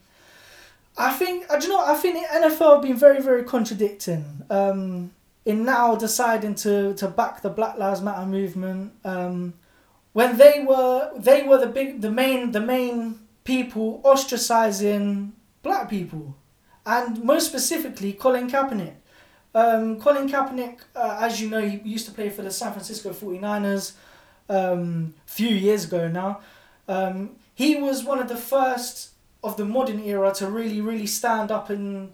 I 0.98 1.12
think 1.12 1.46
uh, 1.48 1.58
do 1.58 1.66
you 1.66 1.72
know? 1.72 1.84
I 1.84 1.94
think 1.94 2.14
the 2.16 2.48
NFL 2.48 2.74
have 2.74 2.82
been 2.82 2.96
very 2.96 3.22
very 3.22 3.44
contradicting. 3.44 4.42
Um, 4.50 5.12
in 5.48 5.64
now 5.64 5.96
deciding 5.96 6.54
to 6.54 6.92
to 6.94 7.08
back 7.08 7.40
the 7.40 7.48
Black 7.48 7.78
Lives 7.78 8.02
Matter 8.02 8.26
movement. 8.26 8.92
Um, 9.04 9.54
when 10.12 10.36
they 10.36 10.64
were 10.68 11.10
they 11.16 11.42
were 11.42 11.58
the 11.58 11.66
big 11.66 12.02
the 12.02 12.10
main 12.10 12.52
the 12.52 12.60
main 12.60 13.20
people 13.44 14.02
ostracizing 14.04 15.30
black 15.62 15.88
people, 15.88 16.36
and 16.84 17.24
most 17.24 17.46
specifically 17.46 18.12
Colin 18.12 18.50
Kaepernick. 18.50 18.94
Um, 19.54 19.98
Colin 19.98 20.28
Kaepernick, 20.28 20.80
uh, 20.94 21.18
as 21.22 21.40
you 21.40 21.48
know, 21.48 21.60
he 21.66 21.80
used 21.82 22.06
to 22.06 22.12
play 22.12 22.28
for 22.28 22.42
the 22.42 22.50
San 22.50 22.72
Francisco 22.72 23.10
49ers 23.10 23.92
um, 24.50 25.14
a 25.26 25.30
few 25.30 25.48
years 25.48 25.86
ago 25.86 26.08
now. 26.08 26.40
Um, 26.86 27.36
he 27.54 27.76
was 27.76 28.04
one 28.04 28.18
of 28.18 28.28
the 28.28 28.36
first 28.36 29.12
of 29.42 29.56
the 29.56 29.64
modern 29.64 30.00
era 30.00 30.32
to 30.34 30.48
really, 30.48 30.80
really 30.80 31.06
stand 31.06 31.50
up 31.50 31.70
and 31.70 32.12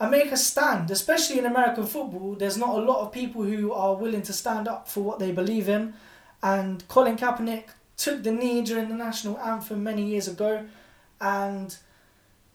and 0.00 0.10
make 0.10 0.32
a 0.32 0.36
stand, 0.36 0.90
especially 0.90 1.38
in 1.38 1.46
American 1.46 1.86
football. 1.86 2.34
There's 2.34 2.58
not 2.58 2.76
a 2.76 2.82
lot 2.82 3.02
of 3.02 3.12
people 3.12 3.44
who 3.44 3.72
are 3.72 3.94
willing 3.94 4.22
to 4.22 4.32
stand 4.32 4.66
up 4.66 4.88
for 4.88 5.00
what 5.00 5.20
they 5.20 5.30
believe 5.30 5.68
in, 5.68 5.94
and 6.42 6.86
Colin 6.88 7.16
Kaepernick 7.16 7.66
took 7.96 8.22
the 8.24 8.32
knee 8.32 8.62
during 8.62 8.88
the 8.88 8.96
national 8.96 9.38
anthem 9.38 9.84
many 9.84 10.02
years 10.04 10.26
ago, 10.26 10.66
and 11.20 11.76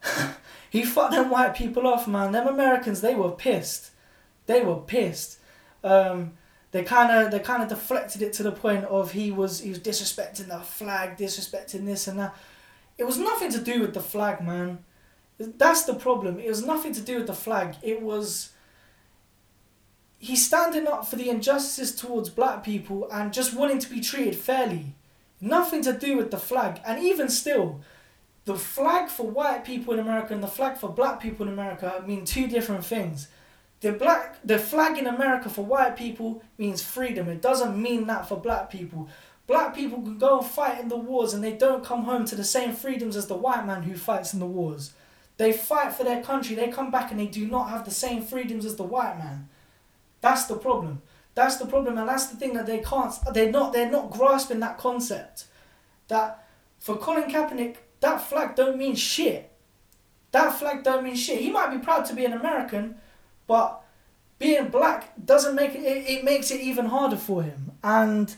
he 0.70 0.84
fucked 0.84 1.14
them 1.14 1.30
white 1.30 1.56
people 1.56 1.88
off, 1.88 2.08
man. 2.08 2.34
Them 2.34 2.48
Americans, 2.48 3.00
they 3.00 3.16
were 3.16 3.32
pissed. 3.32 3.92
They 4.46 4.62
were 4.62 4.78
pissed. 4.78 5.40
Um, 5.84 6.34
they 6.72 6.84
kind 6.84 7.12
of 7.12 7.32
they 7.32 7.40
kind 7.40 7.64
of 7.64 7.70
deflected 7.70 8.22
it 8.22 8.34
to 8.34 8.44
the 8.44 8.52
point 8.52 8.84
of 8.86 9.14
he 9.14 9.32
was 9.32 9.62
he 9.62 9.70
was 9.70 9.80
disrespecting 9.80 10.48
the 10.48 10.60
flag, 10.60 11.18
disrespecting 11.18 11.86
this 11.86 12.08
and 12.08 12.20
that. 12.20 12.36
It 12.98 13.06
was 13.06 13.18
nothing 13.18 13.51
to 13.51 13.60
do 13.60 13.82
with 13.82 13.94
the 13.94 14.01
flag, 14.01 14.42
man. 14.42 14.80
That's 15.39 15.84
the 15.84 15.94
problem. 15.94 16.39
It 16.39 16.50
was 16.50 16.66
nothing 16.66 16.94
to 16.94 17.01
do 17.01 17.18
with 17.18 17.27
the 17.27 17.34
flag. 17.34 17.75
It 17.84 18.01
was 18.01 18.50
he's 20.20 20.46
standing 20.46 20.88
up 20.88 21.08
for 21.08 21.16
the 21.16 21.30
injustices 21.30 21.96
towards 21.96 22.30
black 22.30 22.63
people 22.63 23.08
and 23.12 23.34
just 23.34 23.54
wanting 23.54 23.80
to 23.80 23.89
be 23.89 24.01
treated 24.01 24.36
fairly. 24.36 24.96
Nothing 25.39 25.84
to 25.84 25.94
do 25.94 26.18
with 26.18 26.32
the 26.32 26.39
flag. 26.39 26.82
And 26.86 27.04
even 27.04 27.30
still, 27.30 27.82
the 28.46 28.56
flag 28.56 29.10
for 29.10 29.27
white 29.27 29.63
people 29.63 29.94
in 29.94 30.00
America 30.00 30.34
and 30.34 30.42
the 30.42 30.48
flag 30.48 30.77
for 30.77 30.89
black 30.89 31.22
people 31.22 31.46
in 31.46 31.54
America 31.54 32.04
mean 32.08 32.25
two 32.25 32.48
different 32.48 32.84
things. 32.84 33.27
The 33.82 33.92
black 33.92 34.38
the 34.44 34.58
flag 34.58 34.98
in 34.98 35.06
America 35.06 35.50
for 35.50 35.63
white 35.63 35.96
people 35.96 36.42
means 36.58 36.82
freedom. 36.82 37.30
It 37.30 37.42
doesn't 37.42 37.80
mean 37.80 38.08
that 38.08 38.27
for 38.27 38.38
black 38.38 38.72
people. 38.72 39.08
Black 39.48 39.74
people 39.74 40.01
can 40.01 40.18
go 40.18 40.39
and 40.39 40.48
fight 40.48 40.80
in 40.80 40.89
the 40.89 40.98
wars 40.98 41.34
and 41.34 41.44
they 41.44 41.54
don't 41.54 41.84
come 41.84 42.04
home 42.04 42.25
to 42.25 42.36
the 42.36 42.44
same 42.44 42.74
freedoms 42.74 43.16
as 43.16 43.27
the 43.27 43.36
white 43.36 43.66
man 43.66 43.84
who 43.84 43.96
fights 43.96 44.34
in 44.34 44.39
the 44.39 44.46
wars. 44.46 44.94
They 45.38 45.54
fight 45.54 45.94
for 45.94 46.04
their 46.04 46.22
country, 46.22 46.56
they 46.56 46.68
come 46.68 46.92
back 46.92 47.12
and 47.12 47.20
they 47.20 47.27
do 47.27 47.48
not 47.48 47.70
have 47.70 47.86
the 47.86 47.92
same 47.92 48.22
freedoms 48.22 48.66
as 48.66 48.75
the 48.75 48.84
white 48.84 49.18
man. 49.18 49.48
That's 50.22 50.46
the 50.46 50.56
problem. 50.56 51.01
That's 51.38 51.58
the 51.58 51.68
problem, 51.68 52.00
and 52.00 52.10
that's 52.10 52.25
the 52.25 52.36
thing 52.36 52.56
that 52.56 52.66
they 52.66 52.80
can't. 52.80 53.13
They're 53.32 53.51
not. 53.51 53.72
They're 53.72 53.92
not 53.92 54.10
grasping 54.10 54.60
that 54.62 54.80
concept. 54.80 55.46
That 56.08 56.48
for 56.80 56.98
Colin 56.98 57.30
Kaepernick, 57.30 57.75
that 58.00 58.22
flag 58.22 58.56
don't 58.56 58.75
mean 58.75 58.96
shit. 58.96 59.51
That 60.32 60.58
flag 60.58 60.84
don't 60.84 61.04
mean 61.04 61.16
shit. 61.16 61.39
He 61.42 61.51
might 61.51 61.70
be 61.70 61.77
proud 61.77 62.06
to 62.06 62.16
be 62.16 62.25
an 62.25 62.34
American, 62.34 62.96
but 63.46 63.84
being 64.39 64.70
black 64.70 65.13
doesn't 65.24 65.54
make 65.54 65.75
it. 65.75 65.84
It, 65.84 66.24
makes 66.24 66.50
it 66.50 66.60
even 66.60 66.88
harder 66.88 67.18
for 67.18 67.44
him. 67.44 67.74
And 67.84 68.36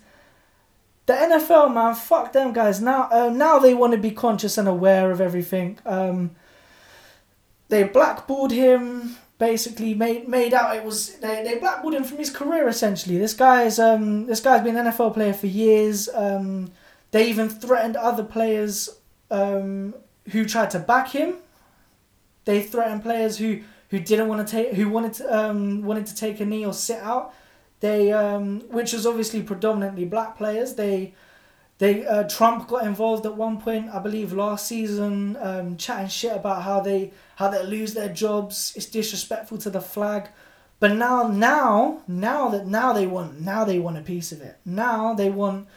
the 1.10 1.16
NFL, 1.16 1.74
man, 1.74 1.96
fuck 1.96 2.34
them 2.34 2.54
guys. 2.54 2.80
Now, 2.80 3.10
uh, 3.12 3.30
now 3.30 3.58
they 3.58 3.74
want 3.74 3.94
to 3.94 3.98
be 3.98 4.12
conscious 4.12 4.60
and 4.60 4.68
aware 4.68 5.10
of 5.10 5.20
everything. 5.20 5.80
Um, 5.84 6.36
they 7.70 7.84
blackballed 7.84 8.52
him 8.52 9.18
basically 9.40 9.94
made 9.94 10.28
made 10.28 10.54
out 10.54 10.76
it 10.76 10.84
was 10.84 11.16
they, 11.20 11.42
they 11.44 11.58
blackballed 11.58 11.94
him 11.96 12.04
from 12.04 12.18
his 12.18 12.30
career 12.30 12.68
essentially. 12.68 13.18
This 13.18 13.34
guy's 13.34 13.80
um 13.80 14.28
this 14.28 14.40
guy's 14.40 14.64
been 14.64 14.78
an 14.78 14.86
NFL 14.86 15.16
player 15.16 15.34
for 15.34 15.48
years. 15.48 16.10
Um, 16.14 16.72
they 17.10 17.28
even 17.28 17.50
threatened 17.50 17.96
other 17.96 18.24
players 18.24 18.90
um, 19.32 19.96
who 20.32 20.46
tried 20.46 20.70
to 20.72 20.80
back 20.80 21.08
him. 21.10 21.38
They 22.46 22.62
threatened 22.62 23.02
players 23.02 23.38
who, 23.40 23.62
who 23.90 24.00
didn't 24.00 24.28
want 24.28 24.48
to 24.48 24.52
take 24.52 24.74
who 24.74 24.90
wanted 24.90 25.14
to 25.14 25.26
um, 25.36 25.82
wanted 25.82 26.06
to 26.06 26.16
take 26.16 26.40
a 26.40 26.46
knee 26.46 26.68
or 26.68 26.74
sit 26.74 27.02
out. 27.02 27.34
They 27.80 28.12
um, 28.12 28.62
which 28.70 28.94
is 28.94 29.06
obviously 29.06 29.42
predominantly 29.42 30.06
black 30.06 30.38
players. 30.38 30.76
They 30.76 31.14
they 31.80 32.06
uh, 32.06 32.24
Trump 32.28 32.68
got 32.68 32.86
involved 32.86 33.26
at 33.26 33.36
one 33.36 33.60
point, 33.62 33.90
I 33.90 34.00
believe, 34.00 34.34
last 34.34 34.68
season, 34.68 35.38
um, 35.40 35.78
chatting 35.78 36.10
shit 36.10 36.36
about 36.36 36.64
how 36.64 36.82
they 36.82 37.14
how 37.38 37.50
they 37.50 37.64
lose 37.64 37.94
their 37.94 38.10
jobs. 38.10 38.74
It's 38.76 38.86
disrespectful 38.86 39.58
to 39.60 39.70
the 39.70 39.82
flag. 39.82 40.30
But 40.82 40.94
now, 40.94 41.28
now, 41.28 42.02
now 42.08 42.50
that 42.50 42.68
now 42.68 42.94
they 42.94 43.08
want 43.08 43.40
now 43.40 43.64
they 43.64 43.80
want 43.80 43.98
a 43.98 44.02
piece 44.02 44.32
of 44.32 44.42
it. 44.42 44.58
Now 44.66 45.14
they 45.14 45.30
want 45.30 45.68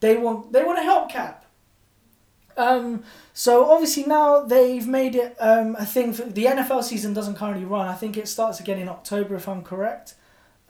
they 0.00 0.16
want 0.16 0.52
they 0.52 0.64
want 0.64 0.78
a 0.78 0.82
help 0.82 1.10
cap. 1.10 1.44
Um, 2.56 3.04
so 3.32 3.70
obviously 3.70 4.04
now 4.04 4.40
they've 4.40 4.86
made 4.86 5.14
it 5.14 5.36
um, 5.40 5.76
a 5.78 5.84
thing. 5.84 6.12
For, 6.12 6.24
the 6.24 6.46
NFL 6.46 6.84
season 6.84 7.14
doesn't 7.14 7.36
currently 7.36 7.64
run. 7.64 7.86
I 7.86 7.94
think 7.94 8.16
it 8.16 8.28
starts 8.28 8.60
again 8.60 8.78
in 8.78 8.88
October, 8.88 9.34
if 9.34 9.48
I'm 9.48 9.62
correct. 9.62 10.14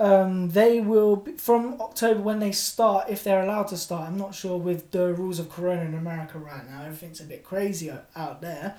Um, 0.00 0.48
they 0.48 0.80
will 0.80 1.16
be, 1.16 1.32
from 1.32 1.78
October 1.78 2.22
when 2.22 2.38
they 2.38 2.52
start, 2.52 3.10
if 3.10 3.22
they're 3.22 3.42
allowed 3.42 3.68
to 3.68 3.76
start. 3.76 4.08
I'm 4.08 4.16
not 4.16 4.34
sure 4.34 4.56
with 4.56 4.92
the 4.92 5.12
rules 5.12 5.38
of 5.38 5.50
Corona 5.50 5.82
in 5.82 5.92
America 5.92 6.38
right 6.38 6.68
now. 6.68 6.84
Everything's 6.84 7.20
a 7.20 7.24
bit 7.24 7.44
crazy 7.44 7.92
out 8.16 8.40
there. 8.40 8.76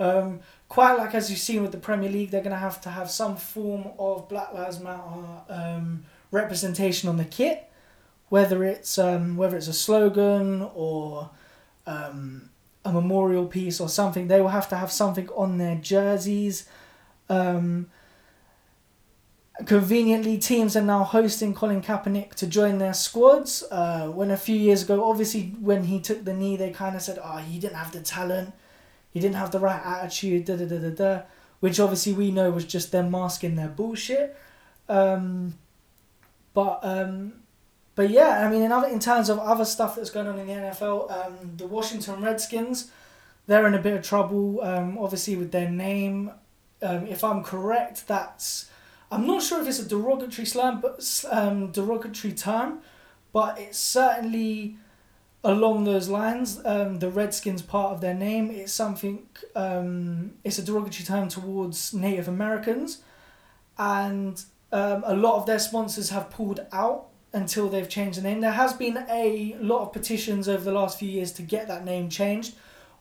Um, 0.00 0.40
quite 0.70 0.94
like 0.94 1.14
as 1.14 1.28
you've 1.28 1.38
seen 1.38 1.60
with 1.60 1.72
the 1.72 1.78
Premier 1.78 2.08
League, 2.08 2.30
they're 2.30 2.40
going 2.40 2.54
to 2.54 2.58
have 2.58 2.80
to 2.80 2.88
have 2.88 3.10
some 3.10 3.36
form 3.36 3.88
of 3.98 4.26
Black 4.30 4.54
Lives 4.54 4.80
Matter 4.80 5.42
um, 5.50 6.04
representation 6.30 7.10
on 7.10 7.18
the 7.18 7.26
kit, 7.26 7.70
whether 8.30 8.64
it's 8.64 8.96
um, 8.96 9.36
whether 9.36 9.58
it's 9.58 9.68
a 9.68 9.74
slogan 9.74 10.66
or 10.74 11.28
um, 11.86 12.48
a 12.86 12.90
memorial 12.90 13.44
piece 13.44 13.80
or 13.80 13.90
something. 13.90 14.28
They 14.28 14.40
will 14.40 14.48
have 14.48 14.70
to 14.70 14.76
have 14.76 14.90
something 14.90 15.28
on 15.36 15.58
their 15.58 15.76
jerseys. 15.76 16.66
Um, 17.28 17.90
conveniently, 19.66 20.38
teams 20.38 20.76
are 20.76 20.82
now 20.82 21.04
hosting 21.04 21.54
Colin 21.54 21.82
Kaepernick 21.82 22.34
to 22.34 22.46
join 22.46 22.78
their 22.78 22.94
squads. 22.94 23.62
Uh, 23.70 24.08
when 24.08 24.30
a 24.30 24.36
few 24.36 24.56
years 24.56 24.82
ago, 24.82 25.08
obviously, 25.08 25.54
when 25.60 25.84
he 25.84 26.00
took 26.00 26.24
the 26.24 26.34
knee, 26.34 26.56
they 26.56 26.70
kind 26.70 26.96
of 26.96 27.02
said, 27.02 27.18
"Oh, 27.22 27.38
he 27.38 27.58
didn't 27.58 27.76
have 27.76 27.92
the 27.92 28.00
talent, 28.00 28.52
he 29.12 29.20
didn't 29.20 29.36
have 29.36 29.52
the 29.52 29.60
right 29.60 29.80
attitude." 29.84 30.44
Da 30.44 30.56
da 30.56 30.66
da 30.66 30.78
da 30.78 30.90
da. 30.90 31.22
Which 31.60 31.80
obviously 31.80 32.12
we 32.12 32.30
know 32.30 32.50
was 32.50 32.66
just 32.66 32.92
them 32.92 33.10
masking 33.10 33.54
their 33.54 33.68
bullshit. 33.68 34.36
Um, 34.88 35.54
but 36.52 36.80
um, 36.82 37.34
but 37.94 38.10
yeah, 38.10 38.44
I 38.44 38.50
mean, 38.50 38.62
in 38.62 38.72
other 38.72 38.88
in 38.88 38.98
terms 38.98 39.28
of 39.28 39.38
other 39.38 39.64
stuff 39.64 39.96
that's 39.96 40.10
going 40.10 40.26
on 40.26 40.38
in 40.38 40.46
the 40.46 40.52
NFL, 40.52 41.10
um, 41.10 41.56
the 41.56 41.66
Washington 41.66 42.22
Redskins, 42.22 42.90
they're 43.46 43.66
in 43.66 43.74
a 43.74 43.80
bit 43.80 43.94
of 43.94 44.02
trouble. 44.04 44.60
Um, 44.62 44.98
obviously 44.98 45.36
with 45.36 45.52
their 45.52 45.70
name. 45.70 46.32
Um, 46.82 47.06
if 47.06 47.24
I'm 47.24 47.42
correct, 47.42 48.06
that's 48.08 48.68
I'm 49.10 49.26
not 49.26 49.42
sure 49.42 49.60
if 49.60 49.68
it's 49.68 49.78
a 49.78 49.88
derogatory 49.88 50.46
slam, 50.46 50.80
but 50.80 51.24
um, 51.30 51.70
derogatory 51.70 52.34
term, 52.34 52.80
but 53.32 53.58
it's 53.58 53.78
certainly 53.78 54.76
along 55.44 55.84
those 55.84 56.08
lines. 56.08 56.60
Um, 56.64 56.98
the 56.98 57.10
Redskins 57.10 57.62
part 57.62 57.92
of 57.92 58.00
their 58.00 58.14
name 58.14 58.50
is 58.50 58.72
something. 58.72 59.26
Um, 59.54 60.34
it's 60.42 60.58
a 60.58 60.62
derogatory 60.62 61.04
term 61.04 61.28
towards 61.28 61.92
Native 61.92 62.28
Americans, 62.28 63.02
and 63.78 64.42
um, 64.72 65.04
a 65.06 65.14
lot 65.14 65.36
of 65.36 65.46
their 65.46 65.58
sponsors 65.58 66.10
have 66.10 66.30
pulled 66.30 66.66
out 66.72 67.06
until 67.32 67.68
they've 67.68 67.88
changed 67.88 68.18
the 68.18 68.22
name. 68.22 68.40
There 68.40 68.52
has 68.52 68.72
been 68.72 69.04
a 69.10 69.56
lot 69.60 69.82
of 69.82 69.92
petitions 69.92 70.48
over 70.48 70.64
the 70.64 70.72
last 70.72 70.98
few 70.98 71.08
years 71.08 71.32
to 71.32 71.42
get 71.42 71.68
that 71.68 71.84
name 71.84 72.08
changed. 72.08 72.54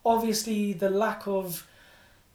Obviously, 0.05 0.73
the 0.73 0.89
lack 0.89 1.27
of 1.27 1.67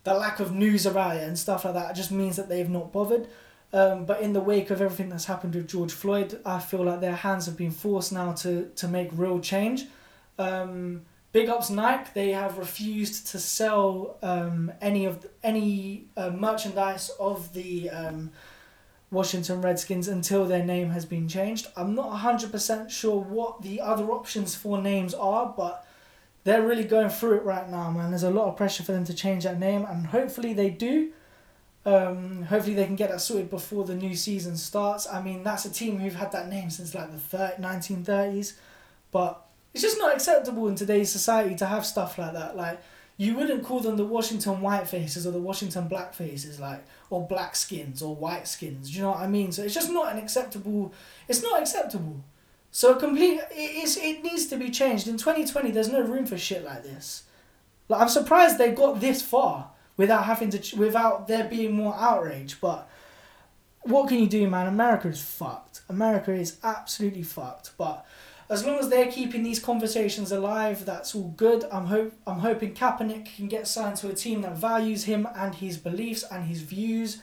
the 0.05 0.15
lack 0.15 0.41
of 0.41 0.55
news 0.55 0.87
around 0.87 1.17
it 1.17 1.25
and 1.25 1.39
stuff 1.39 1.65
like 1.65 1.75
that 1.75 1.95
just 1.95 2.11
means 2.11 2.37
that 2.37 2.49
they've 2.49 2.71
not 2.71 2.93
bothered. 2.93 3.29
Um, 3.73 4.07
but 4.07 4.23
in 4.23 4.33
the 4.33 4.41
wake 4.41 4.71
of 4.71 4.81
everything 4.81 5.11
that's 5.11 5.27
happened 5.27 5.55
with 5.55 5.69
George 5.69 5.93
Floyd, 5.93 6.41
I 6.45 6.59
feel 6.59 6.85
like 6.85 7.01
their 7.01 7.17
hands 7.17 7.47
have 7.47 7.57
been 7.57 7.71
forced 7.71 8.13
now 8.13 8.33
to 8.33 8.71
to 8.77 8.89
make 8.89 9.11
real 9.13 9.41
change. 9.41 9.85
Um, 10.39 11.03
big 11.33 11.49
ups 11.49 11.69
Nike. 11.69 12.11
They 12.15 12.31
have 12.31 12.57
refused 12.57 13.27
to 13.29 13.39
sell 13.39 14.17
um, 14.23 14.73
any 14.81 15.05
of 15.05 15.27
any 15.43 16.07
uh, 16.17 16.31
merchandise 16.31 17.11
of 17.21 17.53
the 17.53 17.91
um, 17.91 18.31
Washington 19.11 19.61
Redskins 19.61 20.09
until 20.09 20.47
their 20.47 20.65
name 20.65 20.91
has 20.91 21.05
been 21.05 21.29
changed. 21.29 21.67
I'm 21.77 21.95
not 21.95 22.11
hundred 22.11 22.53
percent 22.53 22.91
sure 22.91 23.21
what 23.21 23.61
the 23.61 23.83
other 23.83 24.05
options 24.11 24.55
for 24.55 24.81
names 24.81 25.13
are, 25.13 25.53
but 25.55 25.87
they're 26.45 26.67
really 26.67 26.85
going 26.85 27.11
through 27.11 27.37
it 27.37 27.45
right 27.45 27.69
now, 27.69 27.91
man. 27.91 28.11
There's 28.11 28.23
a 28.23 28.31
lot 28.31 28.49
of 28.49 28.57
pressure 28.57 28.83
for 28.83 28.93
them 28.93 29.05
to 29.05 29.15
change 29.15 29.45
that 29.45 29.59
name, 29.59 29.85
and 29.85 30.07
hopefully 30.07 30.55
they 30.55 30.71
do. 30.71 31.13
Um, 31.89 32.43
hopefully 32.43 32.75
they 32.75 32.85
can 32.85 32.97
get 32.97 33.09
that 33.09 33.23
sorted 33.23 33.49
before 33.49 33.85
the 33.85 33.95
new 33.95 34.15
season 34.15 34.59
starts. 34.59 35.09
I 35.11 35.23
mean, 35.23 35.43
that's 35.43 35.65
a 35.65 35.71
team 35.71 35.99
who've 35.99 36.15
had 36.15 36.33
that 36.33 36.51
name 36.51 36.69
since 36.69 36.95
like 36.95 37.11
the 37.11 37.19
30, 37.19 37.63
1930s, 37.63 38.53
but 39.11 39.47
it's 39.73 39.83
just 39.83 39.97
not 39.97 40.15
acceptable 40.15 40.69
in 40.69 40.75
today's 40.75 41.11
society 41.11 41.55
to 41.57 41.65
have 41.65 41.87
stuff 41.87 42.19
like 42.19 42.35
that. 42.35 42.59
Like, 42.59 42.83
you 43.17 43.35
wouldn't 43.35 43.65
call 43.65 43.81
them 43.81 43.97
the 43.97 44.05
Washington 44.05 44.61
white 44.61 44.87
faces 44.87 45.27
or 45.27 45.31
the 45.31 45.41
Washington 45.41 45.89
black 45.89 46.13
faces, 46.13 46.61
like, 46.61 46.85
or 47.09 47.27
black 47.27 47.57
skins 47.57 48.03
or 48.03 48.15
white 48.15 48.47
skins. 48.47 48.91
Do 48.91 48.97
you 48.97 49.03
know 49.05 49.13
what 49.13 49.21
I 49.21 49.27
mean? 49.27 49.51
So 49.51 49.63
it's 49.63 49.75
just 49.75 49.91
not 49.91 50.13
an 50.13 50.19
acceptable. 50.19 50.93
It's 51.27 51.43
not 51.43 51.59
acceptable. 51.59 52.23
So 52.71 52.97
complete. 52.97 53.41
It 53.51 53.83
is. 53.83 53.97
It 53.97 54.23
needs 54.23 54.47
to 54.49 54.59
be 54.59 54.69
changed 54.69 55.09
in 55.09 55.17
twenty 55.17 55.47
twenty. 55.47 55.71
There's 55.71 55.89
no 55.89 56.03
room 56.03 56.27
for 56.27 56.37
shit 56.37 56.65
like 56.65 56.83
this. 56.83 57.23
Like 57.89 58.03
I'm 58.03 58.11
surprised 58.11 58.59
they 58.59 58.73
got 58.73 59.01
this 59.01 59.23
far 59.23 59.71
without 59.99 60.25
having 60.25 60.49
to 60.49 60.77
without 60.77 61.29
there 61.29 61.45
being 61.45 61.73
more 61.73 61.95
outrage. 61.95 62.59
But 62.59 62.89
what 63.83 64.09
can 64.09 64.19
you 64.19 64.29
do, 64.29 64.49
man? 64.49 64.67
America 64.67 65.09
is 65.09 65.21
fucked. 65.21 65.83
America 65.91 66.33
is 66.33 66.57
absolutely 66.65 67.25
fucked. 67.25 67.73
But 67.77 68.07
as 68.49 68.65
long 68.65 68.79
as 68.79 68.89
they're 68.89 69.13
keeping 69.13 69.43
these 69.43 69.59
conversations 69.59 70.33
alive, 70.33 70.87
that's 70.87 71.15
all 71.15 71.35
good. 71.37 71.67
I'm 71.71 71.87
hope 71.87 72.15
I'm 72.27 72.39
hoping 72.39 72.73
Kaepernick 72.73 73.37
can 73.37 73.49
get 73.49 73.67
signed 73.67 73.97
to 73.97 74.09
a 74.09 74.15
team 74.15 74.41
that 74.43 74.57
values 74.57 75.05
him 75.05 75.29
and 75.37 75.55
his 75.57 75.77
beliefs 75.77 76.25
and 76.31 76.45
his 76.45 76.63
views, 76.63 77.21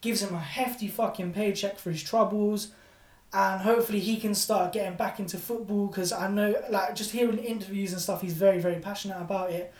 gives 0.00 0.22
him 0.22 0.34
a 0.34 0.40
hefty 0.40 0.88
fucking 0.88 1.32
paycheck 1.32 1.78
for 1.78 1.90
his 1.90 2.02
troubles, 2.02 2.68
and 3.32 3.60
hopefully 3.60 4.00
he 4.00 4.16
can 4.16 4.34
start 4.34 4.72
getting 4.72 4.96
back 4.96 5.20
into 5.20 5.36
football 5.36 5.88
because 5.88 6.10
I 6.10 6.28
know 6.28 6.54
like 6.70 6.94
just 6.94 7.10
hearing 7.10 7.38
interviews 7.38 7.92
and 7.92 8.00
stuff, 8.00 8.22
he's 8.22 8.34
very 8.34 8.58
very 8.60 8.80
passionate 8.80 9.20
about 9.20 9.50
it 9.50 9.72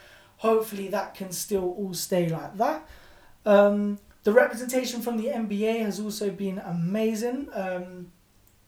hopefully 0.45 0.89
that 0.89 1.15
can 1.15 1.33
still 1.33 1.75
all 1.79 1.95
stay 1.95 2.29
like 2.29 2.55
that. 2.59 2.87
Um, 3.47 3.99
the 4.25 4.33
representation 4.33 5.01
from 5.01 5.17
the 5.17 5.29
NBA 5.29 5.81
has 5.81 5.99
also 5.99 6.29
been 6.31 6.59
amazing. 6.59 7.49
Um, 7.55 8.13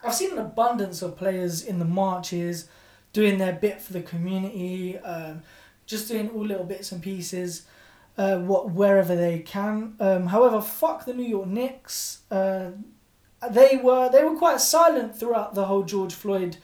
I've 0.02 0.14
seen 0.14 0.32
an 0.32 0.38
abundance 0.38 1.02
of 1.02 1.18
players 1.18 1.62
in 1.62 1.78
the 1.78 1.84
marches 1.84 2.68
doing 3.12 3.36
their 3.36 3.52
bit 3.52 3.82
for 3.82 3.92
the 3.92 4.00
community, 4.00 4.96
um, 4.98 5.42
just 5.84 6.08
doing 6.08 6.30
all 6.30 6.46
little 6.46 6.64
bits 6.64 6.92
and 6.92 7.02
pieces, 7.02 7.66
uh, 8.16 8.38
what 8.38 8.70
wherever 8.70 9.14
they 9.14 9.40
can. 9.40 9.96
Um, 10.00 10.28
however, 10.28 10.62
fuck 10.62 11.04
the 11.04 11.12
New 11.12 11.28
York 11.28 11.46
Knicks. 11.46 12.22
Uh, 12.30 12.70
they 13.50 13.76
were 13.76 14.08
they 14.10 14.24
were 14.24 14.36
quite 14.36 14.62
silent 14.62 15.18
throughout 15.18 15.54
the 15.54 15.66
whole 15.66 15.82
George 15.82 16.14
Floyd 16.14 16.56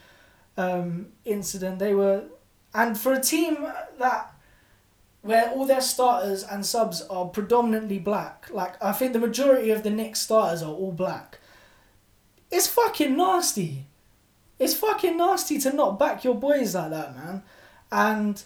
um, 0.57 1.09
incident. 1.27 1.79
They 1.79 1.95
were, 1.95 2.25
and 2.73 2.99
for 2.99 3.13
a 3.13 3.21
team 3.21 3.67
that 3.99 4.33
where 5.23 5.51
all 5.51 5.65
their 5.65 5.81
starters 5.81 6.43
and 6.43 6.67
subs 6.67 7.01
are 7.03 7.27
predominantly 7.27 7.99
black. 7.99 8.49
Like 8.51 8.83
I 8.83 8.93
think 8.93 9.13
the 9.13 9.19
majority 9.19 9.71
of 9.71 9.83
the 9.83 9.91
Knicks 9.91 10.21
starters 10.21 10.63
are 10.63 10.73
all 10.73 10.93
black. 10.93 11.39
It's 12.51 12.67
fucking 12.67 13.17
nasty. 13.17 13.87
It's 14.59 14.75
fucking 14.75 15.17
nasty 15.17 15.59
to 15.61 15.73
not 15.73 15.99
back 15.99 16.25
your 16.25 16.35
boys 16.35 16.75
like 16.75 16.91
that, 16.91 17.17
man. 17.17 17.43
And 17.91 18.43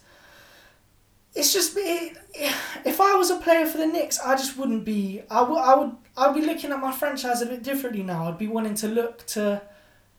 it's 1.35 1.53
just 1.53 1.77
it, 1.77 2.17
if 2.85 3.01
I 3.01 3.15
was 3.15 3.31
a 3.31 3.37
player 3.37 3.67
for 3.67 3.79
the 3.79 3.87
Knicks, 3.87 4.19
I 4.19 4.37
just 4.37 4.57
wouldn't 4.57 4.85
be. 4.85 5.23
I 5.31 5.43
would. 5.43 5.59
I 5.59 5.75
would. 5.75 5.97
I'd 6.17 6.35
be 6.35 6.41
looking 6.41 6.73
at 6.73 6.81
my 6.81 6.93
franchise 6.93 7.43
a 7.43 7.47
bit 7.47 7.63
differently 7.63 8.03
now. 8.03 8.29
I'd 8.29 8.39
be 8.39 8.47
wanting 8.47 8.75
to 8.77 8.89
look 8.89 9.27
to, 9.29 9.61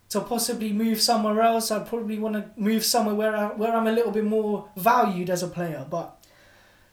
to 0.10 0.22
possibly 0.22 0.72
move 0.72 1.02
somewhere 1.02 1.42
else. 1.42 1.72
I'd 1.72 1.88
probably 1.88 2.20
want 2.20 2.36
to 2.36 2.46
move 2.56 2.86
somewhere 2.86 3.16
where 3.16 3.36
I, 3.36 3.48
where 3.48 3.76
I'm 3.76 3.88
a 3.88 3.92
little 3.92 4.12
bit 4.12 4.26
more 4.26 4.70
valued 4.76 5.32
as 5.32 5.42
a 5.42 5.48
player. 5.48 5.86
But 5.90 6.17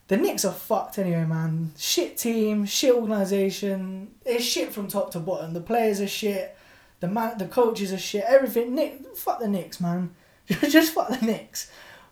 the 0.08 0.16
Knicks 0.16 0.44
are 0.44 0.52
fucked 0.52 0.98
anyway, 0.98 1.24
man. 1.24 1.72
Shit 1.78 2.18
team, 2.18 2.66
shit 2.66 2.94
organisation. 2.94 4.14
It's 4.24 4.44
shit 4.44 4.72
from 4.72 4.88
top 4.88 5.10
to 5.12 5.20
bottom. 5.20 5.54
The 5.54 5.60
players 5.60 6.00
are 6.00 6.08
shit. 6.08 6.56
The 7.00 7.08
man, 7.08 7.38
the 7.38 7.46
coaches 7.46 7.92
are 7.92 7.98
shit. 7.98 8.24
Everything. 8.26 8.74
Nick, 8.74 9.16
fuck 9.16 9.40
the 9.40 9.48
Knicks, 9.48 9.80
man. 9.80 10.14
Just 10.46 10.92
fuck 10.92 11.08
the 11.08 11.24
Knicks. 11.24 11.70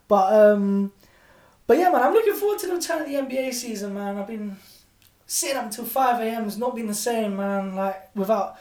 But 0.09 0.33
um, 0.33 0.93
but 1.67 1.79
yeah, 1.79 1.91
man. 1.91 2.03
I'm 2.03 2.15
looking 2.15 2.35
forward 2.35 2.59
to 2.61 2.67
the 2.67 2.75
return 2.75 3.03
of 3.03 3.09
the 3.09 3.15
NBA 3.15 3.53
season, 3.53 3.95
man. 3.95 4.17
I've 4.17 4.27
been 4.27 4.57
sitting 5.27 5.57
up 5.57 5.65
until 5.65 5.85
five 5.85 6.21
a.m. 6.21 6.47
It's 6.47 6.57
not 6.57 6.75
been 6.75 6.87
the 6.87 6.95
same, 6.95 7.37
man. 7.37 7.75
Like 7.75 8.15
without 8.17 8.57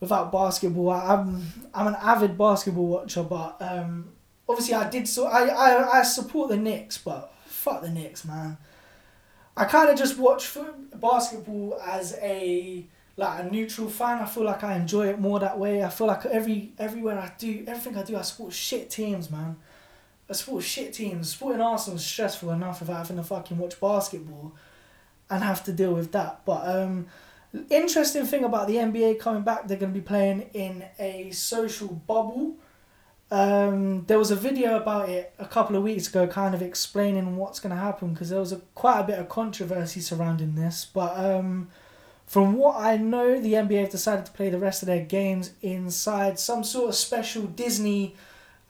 without 0.00 0.32
basketball. 0.32 0.90
I'm 0.90 1.42
I'm 1.72 1.86
an 1.86 1.96
avid 2.00 2.36
basketball 2.36 2.86
watcher, 2.86 3.22
but 3.22 3.56
um, 3.60 4.12
obviously 4.48 4.74
I 4.74 4.90
did 4.90 5.06
so 5.06 5.26
I, 5.26 5.46
I 5.46 6.00
I 6.00 6.02
support 6.02 6.50
the 6.50 6.56
Knicks, 6.56 6.98
but 6.98 7.31
fuck 7.62 7.82
the 7.82 7.90
Knicks, 7.90 8.24
man. 8.24 8.58
I 9.56 9.66
kind 9.66 9.90
of 9.90 9.98
just 9.98 10.18
watch 10.18 10.56
basketball 10.94 11.78
as 11.86 12.18
a 12.20 12.84
like 13.16 13.40
a 13.40 13.50
neutral 13.50 13.88
fan. 13.88 14.22
I 14.22 14.26
feel 14.26 14.44
like 14.44 14.64
I 14.64 14.76
enjoy 14.76 15.08
it 15.08 15.20
more 15.20 15.38
that 15.40 15.58
way. 15.58 15.84
I 15.84 15.88
feel 15.90 16.06
like 16.06 16.24
every 16.26 16.72
everywhere 16.78 17.18
I 17.18 17.30
do 17.38 17.64
everything 17.66 17.96
I 17.96 18.02
do, 18.02 18.16
I 18.16 18.22
support 18.22 18.52
shit 18.52 18.90
teams, 18.90 19.30
man. 19.30 19.56
I 20.28 20.32
support 20.32 20.64
shit 20.64 20.94
teams. 20.94 21.32
Supporting 21.32 21.60
Arsenal 21.60 21.96
is 21.96 22.04
stressful 22.04 22.50
enough 22.50 22.80
without 22.80 22.98
having 22.98 23.18
to 23.18 23.22
fucking 23.22 23.58
watch 23.58 23.78
basketball 23.78 24.52
and 25.30 25.44
have 25.44 25.62
to 25.64 25.72
deal 25.72 25.94
with 25.94 26.12
that. 26.12 26.44
But 26.44 26.66
um, 26.66 27.06
interesting 27.70 28.24
thing 28.24 28.44
about 28.44 28.66
the 28.66 28.76
NBA 28.76 29.18
coming 29.18 29.42
back, 29.42 29.68
they're 29.68 29.76
going 29.76 29.92
to 29.92 29.98
be 29.98 30.04
playing 30.04 30.48
in 30.54 30.84
a 30.98 31.30
social 31.32 31.88
bubble. 31.88 32.56
Um, 33.32 34.04
there 34.08 34.18
was 34.18 34.30
a 34.30 34.36
video 34.36 34.76
about 34.76 35.08
it 35.08 35.32
a 35.38 35.46
couple 35.46 35.74
of 35.74 35.82
weeks 35.82 36.06
ago, 36.06 36.26
kind 36.26 36.54
of 36.54 36.60
explaining 36.60 37.36
what's 37.36 37.60
going 37.60 37.74
to 37.74 37.80
happen 37.80 38.12
because 38.12 38.28
there 38.28 38.38
was 38.38 38.52
a, 38.52 38.58
quite 38.74 39.00
a 39.00 39.04
bit 39.04 39.18
of 39.18 39.30
controversy 39.30 40.00
surrounding 40.00 40.54
this. 40.54 40.84
But 40.84 41.16
um, 41.16 41.70
from 42.26 42.56
what 42.56 42.76
I 42.76 42.98
know, 42.98 43.40
the 43.40 43.54
NBA 43.54 43.80
have 43.80 43.90
decided 43.90 44.26
to 44.26 44.32
play 44.32 44.50
the 44.50 44.58
rest 44.58 44.82
of 44.82 44.86
their 44.86 45.02
games 45.02 45.52
inside 45.62 46.38
some 46.38 46.62
sort 46.62 46.90
of 46.90 46.94
special 46.94 47.44
Disney 47.44 48.14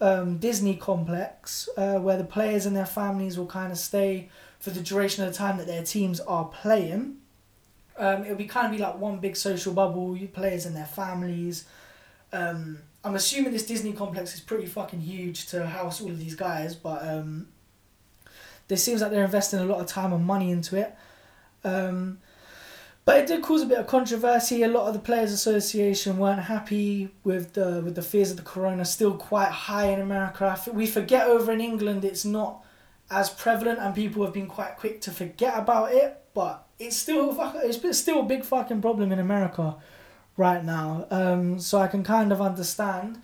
um, 0.00 0.38
Disney 0.38 0.76
complex 0.76 1.68
uh, 1.76 1.98
where 1.98 2.16
the 2.16 2.22
players 2.22 2.64
and 2.64 2.76
their 2.76 2.86
families 2.86 3.36
will 3.36 3.46
kind 3.46 3.72
of 3.72 3.78
stay 3.78 4.28
for 4.60 4.70
the 4.70 4.80
duration 4.80 5.24
of 5.24 5.32
the 5.32 5.36
time 5.36 5.56
that 5.58 5.66
their 5.66 5.82
teams 5.82 6.20
are 6.20 6.44
playing. 6.44 7.16
Um, 7.98 8.22
it'll 8.22 8.36
be 8.36 8.46
kind 8.46 8.66
of 8.66 8.72
be 8.72 8.78
like 8.78 8.96
one 8.96 9.18
big 9.18 9.34
social 9.34 9.72
bubble, 9.72 10.16
players 10.32 10.66
and 10.66 10.76
their 10.76 10.86
families. 10.86 11.64
Um, 12.32 12.78
I'm 13.04 13.14
assuming 13.14 13.52
this 13.52 13.66
Disney 13.66 13.92
complex 13.92 14.34
is 14.34 14.40
pretty 14.40 14.66
fucking 14.66 15.00
huge 15.00 15.46
to 15.46 15.66
house 15.66 16.00
all 16.00 16.10
of 16.10 16.18
these 16.18 16.36
guys, 16.36 16.74
but 16.74 17.06
um, 17.06 17.48
seems 18.76 19.02
like 19.02 19.10
they're 19.10 19.24
investing 19.24 19.58
a 19.60 19.64
lot 19.64 19.80
of 19.80 19.86
time 19.86 20.12
and 20.12 20.24
money 20.24 20.50
into 20.50 20.76
it. 20.76 20.94
Um, 21.64 22.18
but 23.04 23.18
it 23.18 23.26
did 23.26 23.42
cause 23.42 23.62
a 23.62 23.66
bit 23.66 23.78
of 23.78 23.86
controversy. 23.86 24.62
A 24.62 24.68
lot 24.68 24.86
of 24.86 24.94
the 24.94 25.00
players' 25.00 25.32
association 25.32 26.18
weren't 26.18 26.42
happy 26.42 27.10
with 27.24 27.54
the 27.54 27.82
with 27.84 27.96
the 27.96 28.02
fears 28.02 28.30
of 28.30 28.36
the 28.36 28.44
corona. 28.44 28.84
Still 28.84 29.14
quite 29.14 29.50
high 29.50 29.86
in 29.86 30.00
America. 30.00 30.56
We 30.72 30.86
forget 30.86 31.26
over 31.26 31.50
in 31.50 31.60
England 31.60 32.04
it's 32.04 32.24
not 32.24 32.64
as 33.10 33.28
prevalent, 33.28 33.80
and 33.80 33.94
people 33.94 34.24
have 34.24 34.32
been 34.32 34.46
quite 34.46 34.76
quick 34.76 35.00
to 35.02 35.10
forget 35.10 35.58
about 35.58 35.92
it. 35.92 36.22
But 36.32 36.64
it's 36.78 36.96
still 36.96 37.36
it's 37.56 37.98
still 37.98 38.20
a 38.20 38.24
big 38.24 38.44
fucking 38.44 38.80
problem 38.80 39.10
in 39.10 39.18
America 39.18 39.76
right 40.36 40.64
now. 40.64 41.06
Um, 41.10 41.60
so 41.60 41.78
I 41.78 41.86
can 41.88 42.02
kind 42.02 42.32
of 42.32 42.40
understand, 42.40 43.20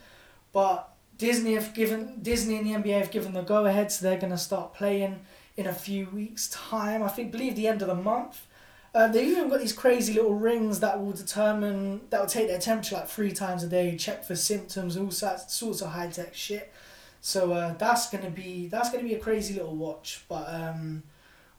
but 0.52 0.90
Disney 1.16 1.54
have 1.54 1.74
given 1.74 2.20
Disney 2.22 2.56
and 2.56 2.66
the 2.66 2.90
NBA 2.90 2.98
have 2.98 3.10
given 3.10 3.32
the 3.32 3.42
go 3.42 3.66
ahead, 3.66 3.90
so 3.90 4.04
they're 4.04 4.18
gonna 4.18 4.38
start 4.38 4.74
playing 4.74 5.20
in 5.56 5.66
a 5.66 5.72
few 5.72 6.06
weeks' 6.06 6.48
time. 6.48 7.02
I 7.02 7.08
think 7.08 7.32
believe 7.32 7.56
the 7.56 7.66
end 7.66 7.82
of 7.82 7.88
the 7.88 7.94
month. 7.94 8.46
Uh, 8.94 9.06
they've 9.08 9.28
even 9.28 9.48
got 9.48 9.60
these 9.60 9.72
crazy 9.72 10.14
little 10.14 10.34
rings 10.34 10.80
that 10.80 10.98
will 10.98 11.12
determine 11.12 12.00
that 12.10 12.20
will 12.20 12.26
take 12.26 12.48
their 12.48 12.58
temperature 12.58 12.96
like 12.96 13.08
three 13.08 13.32
times 13.32 13.62
a 13.62 13.68
day, 13.68 13.96
check 13.96 14.24
for 14.24 14.34
symptoms, 14.34 14.96
all 14.96 15.10
sorts 15.10 15.54
sorts 15.54 15.82
of 15.82 15.90
high 15.90 16.08
tech 16.08 16.34
shit. 16.34 16.72
So 17.20 17.52
uh, 17.52 17.74
that's 17.74 18.10
gonna 18.10 18.30
be 18.30 18.68
that's 18.68 18.90
gonna 18.90 19.04
be 19.04 19.14
a 19.14 19.18
crazy 19.18 19.54
little 19.54 19.74
watch. 19.74 20.24
But 20.28 20.46
um, 20.48 21.02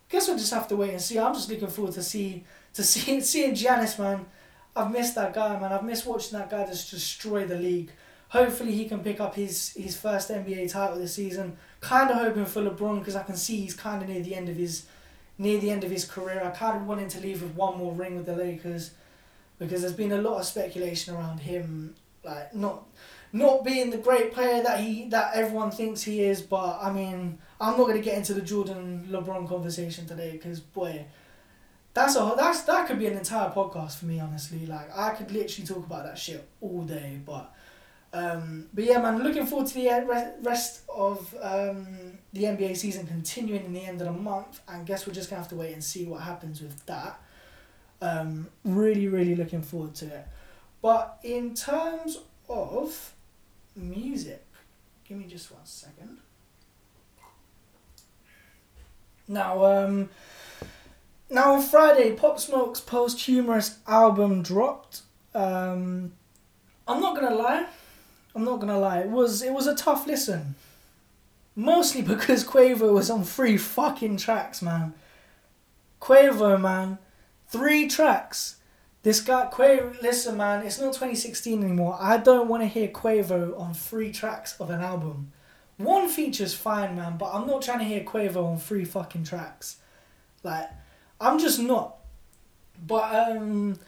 I 0.09 0.11
guess 0.11 0.27
we'll 0.27 0.37
just 0.37 0.53
have 0.53 0.67
to 0.69 0.75
wait 0.75 0.91
and 0.91 1.01
see. 1.01 1.19
I'm 1.19 1.33
just 1.33 1.49
looking 1.49 1.67
forward 1.67 1.93
to 1.95 2.03
see 2.03 2.45
to 2.73 2.83
see 2.83 3.21
seeing 3.31 3.51
Giannis 3.51 3.99
man. 3.99 4.25
I've 4.75 4.91
missed 4.91 5.15
that 5.15 5.33
guy 5.33 5.59
man. 5.59 5.71
I've 5.71 5.83
missed 5.83 6.05
watching 6.05 6.37
that 6.37 6.49
guy 6.49 6.65
just 6.65 6.91
destroy 6.91 7.45
the 7.45 7.55
league. 7.55 7.91
Hopefully 8.29 8.73
he 8.73 8.85
can 8.87 8.99
pick 8.99 9.19
up 9.19 9.35
his 9.35 9.73
his 9.73 9.97
first 9.97 10.29
NBA 10.29 10.71
title 10.71 10.99
this 10.99 11.15
season. 11.15 11.57
Kind 11.81 12.11
of 12.11 12.17
hoping 12.17 12.45
for 12.45 12.61
LeBron 12.61 12.99
because 12.99 13.15
I 13.15 13.23
can 13.23 13.35
see 13.35 13.61
he's 13.61 13.73
kind 13.73 14.01
of 14.01 14.09
near 14.09 14.21
the 14.21 14.35
end 14.35 14.49
of 14.49 14.55
his 14.55 14.85
near 15.37 15.59
the 15.59 15.71
end 15.71 15.83
of 15.83 15.91
his 15.91 16.05
career. 16.05 16.41
I 16.43 16.49
kind 16.49 16.77
of 16.77 16.85
want 16.87 17.01
him 17.01 17.09
to 17.09 17.19
leave 17.19 17.41
with 17.41 17.55
one 17.55 17.77
more 17.77 17.93
ring 17.93 18.15
with 18.15 18.25
the 18.25 18.35
Lakers 18.35 18.91
because 19.57 19.81
there's 19.81 19.93
been 19.93 20.11
a 20.11 20.21
lot 20.21 20.39
of 20.39 20.45
speculation 20.45 21.15
around 21.15 21.39
him, 21.39 21.95
like 22.23 22.53
not 22.53 22.85
not 23.31 23.63
being 23.63 23.91
the 23.91 23.97
great 23.97 24.33
player 24.33 24.63
that 24.63 24.79
he 24.79 25.07
that 25.09 25.35
everyone 25.35 25.71
thinks 25.71 26.03
he 26.03 26.21
is. 26.21 26.41
But 26.41 26.79
I 26.81 26.91
mean, 26.91 27.39
I'm 27.59 27.77
not 27.77 27.87
gonna 27.87 27.99
get 27.99 28.17
into 28.17 28.33
the 28.33 28.41
Jordan 28.41 29.07
LeBron 29.09 29.47
conversation 29.47 30.05
today 30.05 30.31
because 30.31 30.59
boy, 30.59 31.05
that's 31.93 32.15
a 32.15 32.33
that's 32.37 32.61
that 32.63 32.87
could 32.87 32.99
be 32.99 33.07
an 33.07 33.17
entire 33.17 33.49
podcast 33.49 33.97
for 33.97 34.05
me. 34.05 34.19
Honestly, 34.19 34.65
like 34.65 34.95
I 34.95 35.11
could 35.11 35.31
literally 35.31 35.67
talk 35.67 35.85
about 35.85 36.05
that 36.05 36.17
shit 36.17 36.47
all 36.61 36.83
day, 36.83 37.19
but. 37.25 37.53
Um, 38.11 38.69
but 38.73 38.85
yeah, 38.85 38.99
man, 38.99 39.21
looking 39.21 39.45
forward 39.45 39.67
to 39.67 39.73
the 39.75 40.35
rest 40.41 40.81
of 40.89 41.31
um, 41.43 42.17
the 42.33 42.45
NBA 42.45 42.75
season 42.75 43.05
continuing 43.05 43.65
in 43.65 43.73
the 43.73 43.85
end 43.85 44.01
of 44.01 44.07
the 44.07 44.13
month. 44.13 44.61
And 44.67 44.83
guess 44.83 45.05
we're 45.05 45.13
just 45.13 45.29
gonna 45.29 45.43
have 45.43 45.49
to 45.49 45.55
wait 45.55 45.73
and 45.73 45.83
see 45.83 46.05
what 46.07 46.21
happens 46.21 46.59
with 46.59 46.83
that. 46.87 47.21
Um, 48.01 48.47
really, 48.63 49.07
really 49.07 49.35
looking 49.35 49.61
forward 49.61 49.93
to 49.95 50.07
it. 50.07 50.27
But 50.81 51.19
in 51.23 51.53
terms 51.53 52.17
of 52.47 53.13
music, 53.75 54.43
give 55.07 55.17
me 55.17 55.25
just 55.25 55.51
one 55.51 55.65
second. 55.65 56.17
Now, 59.27 59.63
um, 59.63 60.09
now 61.29 61.53
on 61.53 61.61
Friday, 61.61 62.13
Pop 62.13 62.39
Smoke's 62.39 62.79
posthumous 62.79 63.79
album 63.87 64.41
dropped. 64.41 65.01
Um, 65.33 66.13
I'm 66.87 67.01
not 67.01 67.15
gonna 67.15 67.35
lie 67.35 67.67
I'm 68.35 68.43
not 68.43 68.59
gonna 68.59 68.79
lie, 68.79 68.99
it 68.99 69.09
was 69.09 69.41
it 69.41 69.53
was 69.53 69.67
a 69.67 69.75
tough 69.75 70.07
listen. 70.07 70.55
Mostly 71.55 72.01
because 72.13 72.43
Quavo 72.43 72.93
was 72.93 73.09
on 73.09 73.23
three 73.23 73.57
fucking 73.57 74.17
tracks, 74.17 74.61
man. 74.61 74.93
Quavo, 76.01 76.59
man, 76.59 76.97
three 77.47 77.87
tracks. 77.87 78.57
This 79.03 79.21
guy 79.21 79.49
Quavo, 79.51 80.01
listen, 80.01 80.37
man, 80.37 80.65
it's 80.65 80.79
not 80.79 80.93
2016 80.93 81.63
anymore. 81.63 81.97
I 81.99 82.17
don't 82.17 82.47
want 82.47 82.63
to 82.63 82.67
hear 82.67 82.87
Quavo 82.87 83.59
on 83.59 83.73
three 83.73 84.11
tracks 84.11 84.59
of 84.59 84.69
an 84.69 84.81
album. 84.81 85.31
One 85.77 86.09
feature's 86.09 86.53
fine, 86.53 86.95
man, 86.95 87.17
but 87.17 87.33
I'm 87.33 87.47
not 87.47 87.61
trying 87.61 87.79
to 87.79 87.85
hear 87.85 88.01
Quavo 88.01 88.45
on 88.45 88.57
three 88.57 88.85
fucking 88.85 89.23
tracks. 89.23 89.77
Like, 90.43 90.69
I'm 91.19 91.39
just 91.39 91.59
not. 91.59 91.97
But 92.85 93.29
um, 93.29 93.79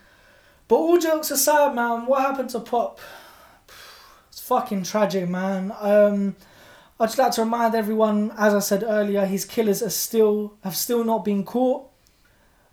but 0.68 0.76
all 0.76 0.98
jokes 0.98 1.32
aside, 1.32 1.76
man, 1.76 2.06
what 2.06 2.22
happened 2.22 2.50
to 2.52 2.60
Pop? 2.60 3.00
It's 4.30 4.42
fucking 4.42 4.84
tragic, 4.84 5.30
man. 5.30 5.74
Um, 5.80 6.36
I'd 7.00 7.08
just 7.08 7.18
like 7.18 7.32
to 7.34 7.42
remind 7.42 7.74
everyone, 7.74 8.32
as 8.38 8.54
I 8.54 8.60
said 8.60 8.84
earlier, 8.84 9.26
his 9.26 9.46
killers 9.46 9.82
are 9.82 9.90
still 9.90 10.54
have 10.64 10.76
still 10.76 11.04
not 11.04 11.26
been 11.26 11.44
caught, 11.44 11.90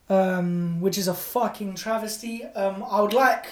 um, 0.08 0.80
which 0.80 0.98
is 0.98 1.08
a 1.08 1.14
fucking 1.14 1.76
travesty. 1.76 2.44
Um, 2.44 2.84
I 2.88 3.00
would 3.00 3.12
like 3.14 3.46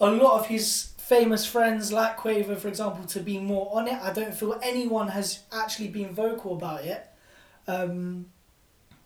a 0.00 0.10
lot 0.10 0.40
of 0.40 0.46
his 0.46 0.92
famous 0.98 1.44
friends, 1.44 1.92
like 1.92 2.16
Quavo, 2.16 2.56
for 2.56 2.68
example, 2.68 3.04
to 3.04 3.20
be 3.20 3.38
more 3.38 3.68
on 3.76 3.88
it. 3.88 4.00
I 4.02 4.12
don't 4.12 4.34
feel 4.34 4.58
anyone 4.62 5.08
has 5.08 5.40
actually 5.52 5.88
been 5.88 6.14
vocal 6.14 6.54
about 6.54 6.84
it. 6.84 7.06
Um, 7.66 8.26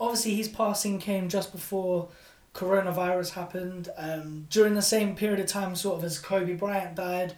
obviously, 0.01 0.35
his 0.35 0.49
passing 0.49 0.99
came 0.99 1.29
just 1.29 1.53
before 1.53 2.09
coronavirus 2.55 3.31
happened. 3.31 3.89
Um, 3.97 4.47
during 4.51 4.75
the 4.75 4.83
same 4.83 5.15
period 5.15 5.41
of 5.41 5.47
time, 5.47 5.77
sort 5.77 5.99
of 5.99 6.05
as 6.05 6.19
Kobe 6.19 6.55
Bryant 6.55 6.95
died. 6.95 7.37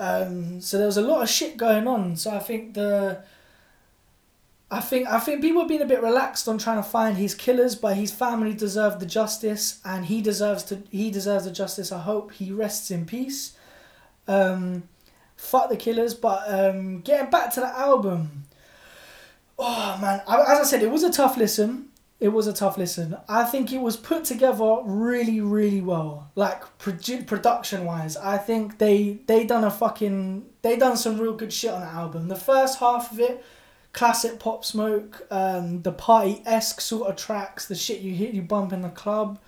Um, 0.00 0.60
so 0.60 0.78
there 0.78 0.86
was 0.86 0.96
a 0.96 1.02
lot 1.02 1.22
of 1.22 1.28
shit 1.28 1.56
going 1.56 1.86
on. 1.86 2.16
So 2.16 2.30
I 2.32 2.40
think 2.40 2.74
the 2.74 3.22
I 4.72 4.80
think 4.80 5.06
I 5.06 5.18
think 5.20 5.42
people 5.42 5.60
have 5.60 5.68
been 5.68 5.82
a 5.82 5.86
bit 5.86 6.02
relaxed 6.02 6.48
on 6.48 6.56
trying 6.56 6.78
to 6.78 6.82
find 6.82 7.18
his 7.18 7.34
killers, 7.34 7.74
but 7.74 7.94
his 7.94 8.10
family 8.10 8.54
deserve 8.54 9.00
the 9.00 9.06
justice, 9.06 9.80
and 9.84 10.06
he 10.06 10.22
deserves 10.22 10.64
to 10.64 10.82
he 10.90 11.10
deserves 11.10 11.44
the 11.44 11.50
justice. 11.50 11.92
I 11.92 12.00
hope 12.00 12.32
he 12.32 12.50
rests 12.50 12.90
in 12.90 13.04
peace. 13.04 13.52
Um, 14.26 14.84
fuck 15.36 15.68
the 15.68 15.76
killers, 15.76 16.14
but 16.14 16.42
um, 16.48 17.02
getting 17.02 17.30
back 17.30 17.52
to 17.54 17.60
the 17.60 17.78
album. 17.78 18.44
Oh 19.64 19.98
man, 20.00 20.20
as 20.26 20.60
I 20.60 20.64
said, 20.64 20.82
it 20.82 20.90
was 20.90 21.04
a 21.04 21.12
tough 21.12 21.36
listen 21.36 21.92
it 22.22 22.32
was 22.32 22.46
a 22.46 22.52
tough 22.52 22.78
listen. 22.78 23.16
I 23.28 23.42
think 23.42 23.72
it 23.72 23.80
was 23.80 23.96
put 23.96 24.24
together 24.24 24.78
really, 24.84 25.40
really 25.40 25.80
well. 25.80 26.30
Like 26.36 26.78
produ- 26.78 27.26
production 27.26 27.84
wise, 27.84 28.16
I 28.16 28.38
think 28.38 28.78
they 28.78 29.18
they 29.26 29.44
done 29.44 29.64
a 29.64 29.72
fucking 29.72 30.46
they 30.62 30.76
done 30.76 30.96
some 30.96 31.18
real 31.18 31.32
good 31.32 31.52
shit 31.52 31.72
on 31.72 31.80
the 31.80 31.88
album. 31.88 32.28
The 32.28 32.36
first 32.36 32.78
half 32.78 33.10
of 33.10 33.18
it, 33.18 33.44
classic 33.92 34.38
pop 34.38 34.64
smoke, 34.64 35.26
um, 35.32 35.82
the 35.82 35.90
party 35.90 36.42
esque 36.46 36.80
sort 36.80 37.10
of 37.10 37.16
tracks, 37.16 37.66
the 37.66 37.74
shit 37.74 38.02
you 38.02 38.14
hit 38.14 38.32
you 38.34 38.42
bump 38.42 38.72
in 38.72 38.82
the 38.82 38.90
club, 38.90 39.40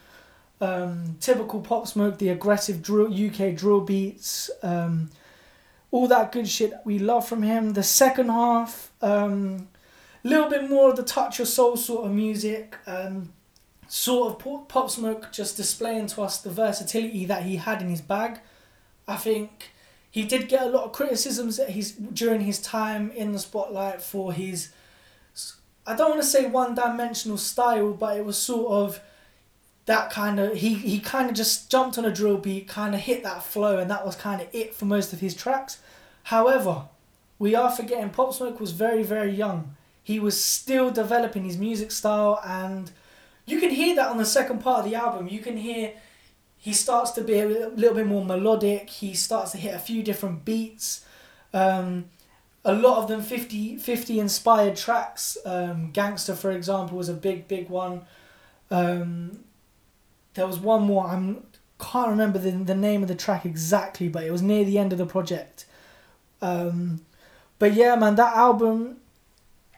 um, 0.60 1.16
typical 1.20 1.60
pop 1.60 1.86
smoke, 1.86 2.18
the 2.18 2.30
aggressive 2.30 2.82
drill 2.82 3.06
UK 3.06 3.54
drill 3.54 3.82
beats, 3.82 4.50
um, 4.64 5.10
all 5.92 6.08
that 6.08 6.32
good 6.32 6.48
shit 6.48 6.72
we 6.84 6.98
love 6.98 7.24
from 7.28 7.44
him. 7.44 7.74
The 7.74 7.84
second 7.84 8.30
half. 8.30 8.90
Um, 9.00 9.68
little 10.24 10.48
bit 10.48 10.68
more 10.68 10.90
of 10.90 10.96
the 10.96 11.02
touch 11.02 11.38
of 11.38 11.48
soul 11.48 11.76
sort 11.76 12.06
of 12.06 12.12
music. 12.12 12.76
Um, 12.86 13.32
sort 13.86 14.32
of 14.32 14.68
pop 14.68 14.90
smoke 14.90 15.30
just 15.30 15.56
displaying 15.56 16.06
to 16.08 16.22
us 16.22 16.40
the 16.40 16.50
versatility 16.50 17.24
that 17.26 17.42
he 17.44 17.56
had 17.56 17.82
in 17.82 17.88
his 17.88 18.00
bag. 18.00 18.40
I 19.06 19.16
think 19.16 19.70
he 20.10 20.24
did 20.24 20.48
get 20.48 20.62
a 20.62 20.68
lot 20.68 20.84
of 20.84 20.92
criticisms 20.92 21.56
that 21.58 21.70
he's 21.70 21.92
during 21.92 22.40
his 22.40 22.60
time 22.60 23.10
in 23.12 23.32
the 23.32 23.38
spotlight 23.38 24.00
for 24.00 24.32
his 24.32 24.72
I 25.86 25.94
don't 25.94 26.10
want 26.10 26.22
to 26.22 26.26
say 26.26 26.46
one 26.46 26.74
dimensional 26.74 27.36
style, 27.36 27.92
but 27.92 28.16
it 28.16 28.24
was 28.24 28.38
sort 28.38 28.72
of 28.72 29.00
that 29.84 30.10
kind 30.10 30.40
of 30.40 30.56
he, 30.56 30.74
he 30.74 30.98
kind 30.98 31.28
of 31.28 31.36
just 31.36 31.70
jumped 31.70 31.98
on 31.98 32.06
a 32.06 32.12
drill 32.12 32.38
beat, 32.38 32.66
kind 32.66 32.94
of 32.94 33.02
hit 33.02 33.22
that 33.22 33.44
flow, 33.44 33.78
and 33.78 33.90
that 33.90 34.06
was 34.06 34.16
kind 34.16 34.40
of 34.40 34.48
it 34.52 34.74
for 34.74 34.86
most 34.86 35.12
of 35.12 35.20
his 35.20 35.34
tracks. 35.34 35.78
However, 36.24 36.84
we 37.38 37.54
are 37.54 37.70
forgetting 37.70 38.10
Pop 38.10 38.32
Smoke 38.32 38.60
was 38.60 38.72
very 38.72 39.02
very 39.02 39.30
young 39.30 39.76
he 40.04 40.20
was 40.20 40.42
still 40.42 40.90
developing 40.90 41.44
his 41.44 41.56
music 41.56 41.90
style 41.90 42.38
and 42.44 42.92
you 43.46 43.58
can 43.58 43.70
hear 43.70 43.96
that 43.96 44.08
on 44.08 44.18
the 44.18 44.26
second 44.26 44.60
part 44.60 44.84
of 44.84 44.90
the 44.90 44.94
album. 44.94 45.28
You 45.28 45.40
can 45.40 45.56
hear 45.56 45.94
he 46.58 46.74
starts 46.74 47.10
to 47.12 47.22
be 47.22 47.40
a 47.40 47.46
little 47.46 47.94
bit 47.94 48.06
more 48.06 48.24
melodic. 48.24 48.88
He 48.88 49.14
starts 49.14 49.52
to 49.52 49.58
hit 49.58 49.74
a 49.74 49.78
few 49.78 50.02
different 50.02 50.44
beats. 50.44 51.04
Um, 51.54 52.06
a 52.66 52.74
lot 52.74 52.98
of 52.98 53.08
them 53.08 53.22
50, 53.22 53.76
50 53.76 54.20
inspired 54.20 54.76
tracks. 54.76 55.38
Um, 55.46 55.90
gangster 55.90 56.34
for 56.34 56.50
example 56.50 56.98
was 56.98 57.08
a 57.08 57.14
big 57.14 57.48
big 57.48 57.70
one. 57.70 58.02
Um, 58.70 59.44
there 60.34 60.46
was 60.46 60.58
one 60.58 60.82
more. 60.82 61.06
I 61.06 61.36
can't 61.78 62.08
remember 62.10 62.38
the, 62.38 62.50
the 62.50 62.74
name 62.74 63.02
of 63.02 63.08
the 63.08 63.14
track 63.14 63.46
exactly 63.46 64.08
but 64.08 64.24
it 64.24 64.30
was 64.30 64.42
near 64.42 64.64
the 64.64 64.78
end 64.78 64.92
of 64.92 64.98
the 64.98 65.06
project. 65.06 65.64
Um, 66.42 67.06
but 67.58 67.72
yeah 67.72 67.96
man 67.96 68.16
that 68.16 68.36
album 68.36 68.98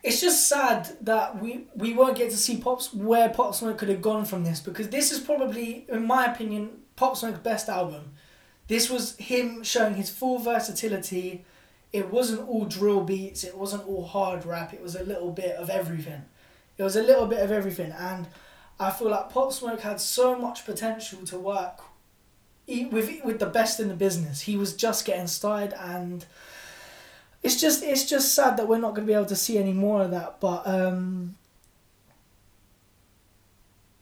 it's 0.06 0.20
just 0.20 0.48
sad 0.48 0.88
that 1.00 1.42
we 1.42 1.66
we 1.74 1.92
won't 1.92 2.16
get 2.16 2.30
to 2.30 2.36
see 2.36 2.58
Pops 2.58 2.94
where 2.94 3.28
Pop 3.28 3.56
Smoke 3.56 3.78
could 3.78 3.88
have 3.88 4.00
gone 4.00 4.24
from 4.24 4.44
this 4.44 4.60
because 4.60 4.88
this 4.88 5.10
is 5.10 5.18
probably, 5.18 5.84
in 5.88 6.06
my 6.06 6.26
opinion, 6.26 6.70
Pop 6.94 7.16
Smoke's 7.16 7.40
best 7.40 7.68
album. 7.68 8.12
This 8.68 8.88
was 8.88 9.16
him 9.16 9.64
showing 9.64 9.94
his 9.94 10.08
full 10.08 10.38
versatility. 10.38 11.44
It 11.92 12.08
wasn't 12.08 12.48
all 12.48 12.66
drill 12.66 13.00
beats. 13.00 13.42
It 13.42 13.58
wasn't 13.58 13.86
all 13.88 14.04
hard 14.04 14.46
rap. 14.46 14.72
It 14.72 14.80
was 14.80 14.94
a 14.94 15.02
little 15.02 15.32
bit 15.32 15.56
of 15.56 15.70
everything. 15.70 16.22
It 16.78 16.84
was 16.84 16.94
a 16.94 17.02
little 17.02 17.26
bit 17.26 17.40
of 17.40 17.50
everything, 17.50 17.90
and 17.90 18.28
I 18.78 18.90
feel 18.90 19.10
like 19.10 19.30
Pop 19.30 19.52
Smoke 19.52 19.80
had 19.80 20.00
so 20.00 20.38
much 20.38 20.64
potential 20.64 21.24
to 21.26 21.36
work 21.36 21.80
with 22.68 23.24
with 23.24 23.40
the 23.40 23.46
best 23.46 23.80
in 23.80 23.88
the 23.88 23.94
business. 23.94 24.42
He 24.42 24.56
was 24.56 24.76
just 24.76 25.04
getting 25.04 25.26
started, 25.26 25.74
and 25.80 26.24
it's 27.46 27.60
just 27.60 27.84
it's 27.84 28.04
just 28.04 28.34
sad 28.34 28.56
that 28.56 28.66
we're 28.66 28.78
not 28.78 28.94
going 28.94 29.06
to 29.06 29.10
be 29.10 29.14
able 29.14 29.26
to 29.26 29.36
see 29.36 29.56
any 29.56 29.72
more 29.72 30.02
of 30.02 30.10
that. 30.10 30.40
But 30.40 30.66
um, 30.66 31.36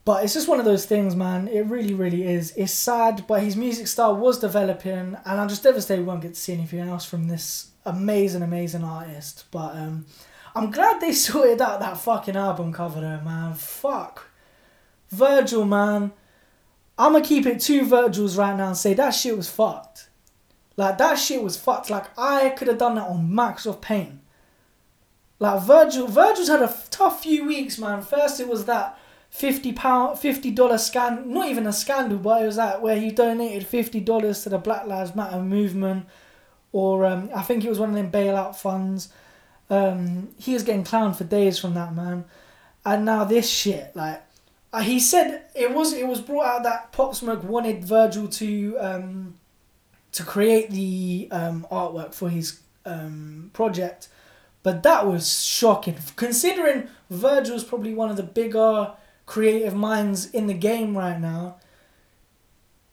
but 0.07 0.25
it's 0.25 0.33
just 0.33 0.49
one 0.49 0.59
of 0.59 0.65
those 0.65 0.87
things, 0.87 1.15
man. 1.15 1.49
It 1.49 1.67
really, 1.67 1.93
really 1.93 2.25
is. 2.27 2.55
It's 2.57 2.73
sad, 2.73 3.27
but 3.27 3.43
his 3.43 3.57
music 3.57 3.87
style 3.87 4.17
was 4.17 4.39
developing, 4.39 5.17
and 5.25 5.41
I'm 5.41 5.49
just 5.49 5.63
devastated 5.63 6.01
we 6.01 6.07
won't 6.07 6.23
get 6.23 6.35
to 6.35 6.41
see 6.41 6.55
anything 6.55 6.81
else 6.81 7.05
from 7.05 7.29
this 7.29 7.69
amazing, 7.85 8.43
amazing 8.43 8.83
artist. 8.83 9.45
But 9.51 9.77
um, 9.77 10.07
I'm 10.55 10.71
glad 10.71 11.01
they 11.01 11.13
sorted 11.27 11.61
out 11.61 11.81
that 11.81 11.99
fucking 11.99 12.37
album 12.37 12.73
cover, 12.73 13.03
though, 13.03 13.21
man. 13.21 13.53
Fuck, 13.55 14.27
Virgil, 15.11 15.67
man, 15.67 16.13
I'm 16.99 17.13
gonna 17.13 17.25
keep 17.25 17.45
it 17.45 17.61
two 17.61 17.85
Virgils 17.85 18.39
right 18.39 18.57
now 18.57 18.69
and 18.69 18.77
say 18.77 18.95
that 18.95 19.11
shit 19.11 19.37
was 19.37 19.51
fucked. 19.51 20.09
Like 20.77 20.99
that 20.99 21.17
shit 21.17 21.43
was 21.43 21.57
fucked. 21.57 21.91
Like 21.91 22.07
I 22.19 22.51
could 22.51 22.69
have 22.69 22.79
done 22.79 22.97
that 22.97 23.09
on 23.09 23.29
Microsoft 23.29 23.81
Paint. 23.81 24.21
Like 25.39 25.63
Virgil, 25.63 26.07
Virgil's 26.07 26.49
had 26.49 26.63
a 26.63 26.75
tough 26.91 27.23
few 27.23 27.47
weeks, 27.47 27.79
man. 27.79 28.03
First 28.03 28.41
it 28.41 28.49
was 28.49 28.65
that 28.67 28.99
fifty 29.31 29.73
pound, 29.73 30.19
fifty 30.19 30.51
dollar 30.51 30.79
scandal. 30.79 31.27
Not 31.27 31.49
even 31.49 31.67
a 31.67 31.73
scandal, 31.73 32.19
but 32.19 32.43
it 32.43 32.47
was 32.47 32.57
that 32.57 32.83
where 32.83 32.99
he 32.99 33.11
donated 33.11 33.67
fifty 33.67 34.01
dollars 34.01 34.43
to 34.43 34.49
the 34.49 34.59
Black 34.59 34.87
Lives 34.87 35.15
Matter 35.15 35.41
movement, 35.41 36.07
or 36.73 37.05
um, 37.05 37.31
I 37.35 37.43
think 37.43 37.65
it 37.65 37.69
was 37.69 37.79
one 37.79 37.91
of 37.91 37.95
them 37.95 38.11
bailout 38.11 38.57
funds. 38.57 39.09
Um, 39.71 40.29
he 40.39 40.55
was 40.55 40.63
getting 40.63 40.85
clowned 40.85 41.17
for 41.17 41.25
days 41.25 41.59
from 41.59 41.75
that 41.75 41.95
man, 41.95 42.25
and 42.85 43.05
now 43.05 43.25
this 43.25 43.51
shit. 43.51 43.95
Like 43.95 44.23
uh, 44.73 44.81
he 44.81 45.01
said, 45.01 45.47
it 45.55 45.73
was 45.73 45.93
it 45.93 46.07
was 46.07 46.21
brought 46.21 46.47
out 46.47 46.63
that 46.63 46.93
Pop 46.93 47.15
Smoke 47.15 47.45
wanted 47.45 47.85
Virgil 47.85 48.29
to 48.29 48.77
um, 48.79 49.35
to 50.14 50.22
create 50.24 50.70
the 50.70 51.29
um, 51.31 51.66
artwork 51.70 52.14
for 52.14 52.29
his 52.29 52.61
um, 52.85 53.50
project, 53.53 54.09
but 54.62 54.83
that 54.83 55.07
was 55.07 55.44
shocking 55.44 55.96
considering 56.16 56.88
Virgil's 57.11 57.64
probably 57.64 57.94
one 57.94 58.11
of 58.11 58.16
the 58.16 58.22
bigger 58.22 58.92
creative 59.27 59.74
minds 59.74 60.31
in 60.31 60.46
the 60.46 60.55
game 60.55 60.96
right 60.96 61.20
now, 61.20 61.57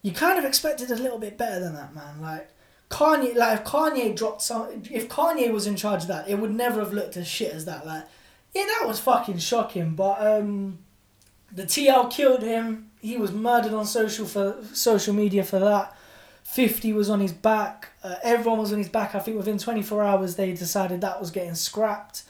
you 0.02 0.12
kind 0.12 0.40
of 0.40 0.46
expected 0.46 0.90
a 0.92 0.96
little 0.96 1.20
bit 1.20 1.38
better 1.38 1.60
than 1.60 1.74
that, 1.76 1.94
man. 1.94 2.22
Like 2.22 2.50
Kanye, 2.90 3.36
like 3.36 3.60
if 3.60 3.66
Kanye 3.66 4.16
dropped 4.16 4.42
some, 4.42 4.84
if 4.90 5.08
Kanye 5.10 5.52
was 5.52 5.68
in 5.68 5.76
charge 5.76 6.04
of 6.04 6.08
that, 6.08 6.30
it 6.30 6.36
would 6.40 6.52
never 6.52 6.80
have 6.80 6.94
looked 6.94 7.18
as 7.18 7.28
shit 7.28 7.54
as 7.54 7.66
that. 7.66 7.86
Like, 7.86 8.06
yeah, 8.54 8.66
that 8.66 8.88
was 8.88 9.00
fucking 9.00 9.38
shocking. 9.38 9.96
But 9.96 10.26
um, 10.26 10.80
the 11.52 11.64
TL 11.64 12.12
killed 12.12 12.42
him. 12.42 12.92
He 13.02 13.18
was 13.18 13.32
murdered 13.32 13.74
on 13.74 13.86
social 13.86 14.26
for 14.26 14.58
social 14.74 15.14
media 15.14 15.44
for 15.44 15.60
that. 15.60 15.96
Fifty 16.52 16.92
was 16.92 17.10
on 17.10 17.22
his 17.22 17.32
back. 17.32 17.90
Uh, 18.04 18.16
everyone 18.24 18.60
was 18.60 18.74
on 18.74 18.80
his 18.80 18.90
back. 18.90 19.16
I 19.16 19.20
think 19.20 19.38
within 19.38 19.58
twenty 19.58 19.82
four 19.82 20.04
hours 20.04 20.36
they 20.36 20.52
decided 20.52 21.00
that 21.00 21.20
was 21.20 21.32
getting 21.32 21.56
scrapped 21.56 22.24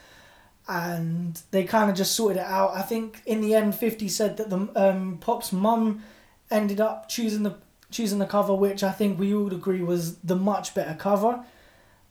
and 0.68 1.42
they 1.52 1.64
kind 1.64 1.90
of 1.90 1.98
just 1.98 2.14
sorted 2.14 2.38
it 2.38 2.46
out. 2.46 2.72
I 2.76 2.82
think 2.84 3.22
in 3.26 3.42
the 3.42 3.56
end, 3.56 3.74
Fifty 3.74 4.08
said 4.08 4.38
that 4.38 4.50
the 4.50 4.70
um, 4.76 5.18
Pop's 5.20 5.52
mum 5.52 6.04
ended 6.52 6.80
up 6.80 7.10
choosing 7.10 7.44
the 7.44 7.56
choosing 7.90 8.20
the 8.20 8.28
cover, 8.28 8.54
which 8.54 8.84
I 8.84 8.92
think 8.92 9.20
we 9.20 9.34
all 9.34 9.52
agree 9.52 9.82
was 9.82 10.18
the 10.18 10.36
much 10.36 10.76
better 10.76 10.94
cover. 10.94 11.44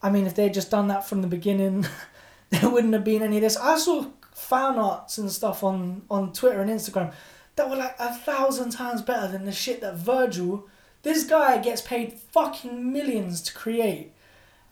I 0.02 0.10
mean, 0.10 0.26
if 0.26 0.34
they'd 0.34 0.52
just 0.52 0.70
done 0.70 0.88
that 0.88 1.08
from 1.08 1.22
the 1.22 1.28
beginning, 1.28 1.86
there 2.50 2.68
wouldn't 2.68 2.92
have 2.92 3.04
been 3.04 3.22
any 3.22 3.36
of 3.36 3.42
this. 3.42 3.56
I 3.56 3.78
saw 3.78 4.06
fan 4.32 4.76
arts 4.78 5.16
and 5.16 5.30
stuff 5.30 5.62
on 5.62 6.02
on 6.10 6.32
Twitter 6.32 6.60
and 6.60 6.70
Instagram 6.70 7.12
that 7.54 7.70
were 7.70 7.76
like 7.76 7.94
a 8.00 8.12
thousand 8.12 8.70
times 8.70 9.00
better 9.00 9.28
than 9.28 9.44
the 9.44 9.52
shit 9.52 9.80
that 9.82 9.94
Virgil. 9.94 10.68
This 11.02 11.24
guy 11.24 11.58
gets 11.58 11.80
paid 11.80 12.12
fucking 12.12 12.92
millions 12.92 13.40
to 13.42 13.54
create, 13.54 14.12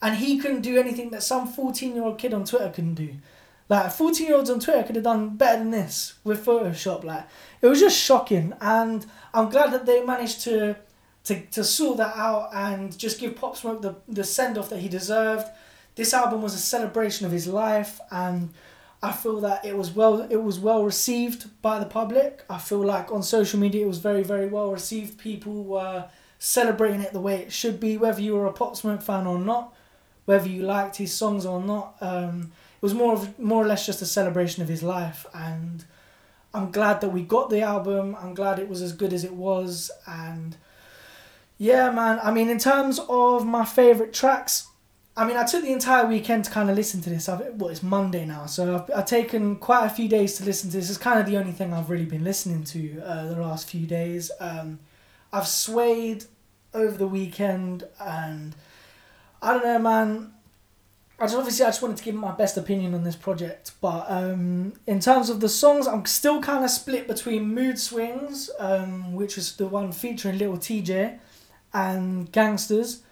and 0.02 0.16
he 0.16 0.38
couldn't 0.38 0.60
do 0.60 0.78
anything 0.78 1.10
that 1.10 1.22
some 1.22 1.46
fourteen 1.46 1.94
year 1.94 2.04
old 2.04 2.18
kid 2.18 2.34
on 2.34 2.44
Twitter 2.44 2.70
couldn't 2.70 2.94
do. 2.94 3.14
Like 3.68 3.92
fourteen 3.92 4.28
year 4.28 4.36
olds 4.36 4.50
on 4.50 4.60
Twitter 4.60 4.82
could 4.82 4.96
have 4.96 5.04
done 5.04 5.36
better 5.36 5.58
than 5.58 5.70
this 5.70 6.14
with 6.24 6.44
Photoshop. 6.44 7.04
Like 7.04 7.26
it 7.62 7.66
was 7.66 7.80
just 7.80 7.98
shocking, 7.98 8.52
and 8.60 9.06
I'm 9.32 9.48
glad 9.48 9.72
that 9.72 9.86
they 9.86 10.02
managed 10.04 10.42
to 10.42 10.76
to, 11.24 11.40
to 11.46 11.64
sort 11.64 11.98
that 11.98 12.16
out 12.16 12.50
and 12.54 12.96
just 12.98 13.20
give 13.20 13.36
Pop 13.36 13.56
Smoke 13.56 13.82
the, 13.82 13.96
the 14.08 14.24
send 14.24 14.56
off 14.56 14.70
that 14.70 14.78
he 14.80 14.88
deserved. 14.88 15.46
This 15.94 16.14
album 16.14 16.42
was 16.42 16.54
a 16.54 16.58
celebration 16.58 17.26
of 17.26 17.32
his 17.32 17.46
life, 17.46 18.00
and 18.10 18.54
I 19.02 19.12
feel 19.12 19.40
that 19.40 19.64
it 19.64 19.76
was 19.76 19.90
well 19.90 20.22
it 20.22 20.42
was 20.42 20.58
well 20.58 20.84
received 20.84 21.60
by 21.62 21.78
the 21.78 21.86
public. 21.86 22.44
I 22.48 22.58
feel 22.58 22.84
like 22.84 23.12
on 23.12 23.22
social 23.22 23.58
media 23.58 23.84
it 23.84 23.88
was 23.88 23.98
very 23.98 24.22
very 24.22 24.46
well 24.46 24.70
received. 24.70 25.18
People 25.18 25.64
were 25.64 26.08
celebrating 26.38 27.00
it 27.00 27.12
the 27.12 27.20
way 27.20 27.36
it 27.40 27.52
should 27.52 27.80
be, 27.80 27.96
whether 27.96 28.20
you 28.20 28.34
were 28.34 28.46
a 28.46 28.52
Pop 28.52 28.76
Smoke 28.76 29.02
fan 29.02 29.26
or 29.26 29.38
not, 29.38 29.74
whether 30.24 30.48
you 30.48 30.62
liked 30.62 30.96
his 30.96 31.12
songs 31.12 31.44
or 31.44 31.60
not. 31.60 31.96
Um, 32.00 32.52
it 32.76 32.82
was 32.82 32.94
more 32.94 33.14
of 33.14 33.38
more 33.38 33.64
or 33.64 33.66
less 33.66 33.86
just 33.86 34.02
a 34.02 34.06
celebration 34.06 34.62
of 34.62 34.68
his 34.68 34.82
life 34.82 35.26
and 35.34 35.84
I'm 36.54 36.70
glad 36.70 37.00
that 37.00 37.10
we 37.10 37.22
got 37.22 37.50
the 37.50 37.60
album. 37.60 38.16
I'm 38.20 38.34
glad 38.34 38.58
it 38.58 38.68
was 38.68 38.82
as 38.82 38.92
good 38.92 39.12
as 39.12 39.24
it 39.24 39.34
was 39.34 39.90
and 40.06 40.56
yeah, 41.58 41.90
man. 41.90 42.20
I 42.22 42.30
mean, 42.30 42.48
in 42.48 42.58
terms 42.58 43.00
of 43.08 43.44
my 43.44 43.64
favorite 43.64 44.12
tracks, 44.12 44.68
I 45.16 45.26
mean, 45.26 45.36
I 45.36 45.44
took 45.44 45.62
the 45.62 45.72
entire 45.72 46.06
weekend 46.06 46.44
to 46.44 46.50
kind 46.52 46.70
of 46.70 46.76
listen 46.76 47.00
to 47.02 47.10
this. 47.10 47.28
I've, 47.28 47.40
well, 47.54 47.70
it's 47.70 47.82
Monday 47.82 48.24
now, 48.24 48.46
so 48.46 48.76
I've, 48.76 48.98
I've 48.98 49.06
taken 49.06 49.56
quite 49.56 49.84
a 49.84 49.90
few 49.90 50.08
days 50.08 50.36
to 50.36 50.44
listen 50.44 50.70
to 50.70 50.76
this. 50.76 50.88
It's 50.88 50.98
kind 50.98 51.18
of 51.18 51.26
the 51.26 51.36
only 51.36 51.50
thing 51.50 51.74
I've 51.74 51.90
really 51.90 52.04
been 52.04 52.22
listening 52.22 52.62
to 52.64 53.00
uh, 53.00 53.26
the 53.26 53.40
last 53.40 53.68
few 53.68 53.84
days. 53.84 54.30
Um, 54.38 54.78
I've 55.32 55.48
swayed 55.48 56.24
over 56.74 56.96
the 56.96 57.06
weekend, 57.06 57.84
and 58.00 58.54
I 59.42 59.52
don't 59.52 59.64
know, 59.64 59.78
man. 59.78 60.32
I 61.20 61.24
just 61.24 61.36
obviously 61.36 61.64
I 61.64 61.68
just 61.68 61.82
wanted 61.82 61.96
to 61.96 62.04
give 62.04 62.14
my 62.14 62.30
best 62.30 62.56
opinion 62.56 62.94
on 62.94 63.02
this 63.02 63.16
project, 63.16 63.72
but 63.80 64.06
um, 64.08 64.74
in 64.86 65.00
terms 65.00 65.30
of 65.30 65.40
the 65.40 65.48
songs, 65.48 65.88
I'm 65.88 66.06
still 66.06 66.40
kind 66.40 66.64
of 66.64 66.70
split 66.70 67.08
between 67.08 67.52
Mood 67.52 67.76
Swings, 67.78 68.50
um, 68.60 69.14
which 69.14 69.36
is 69.36 69.56
the 69.56 69.66
one 69.66 69.90
featuring 69.90 70.38
Lil 70.38 70.58
Tjay, 70.58 71.18
and 71.74 72.30
Gangsters. 72.30 73.02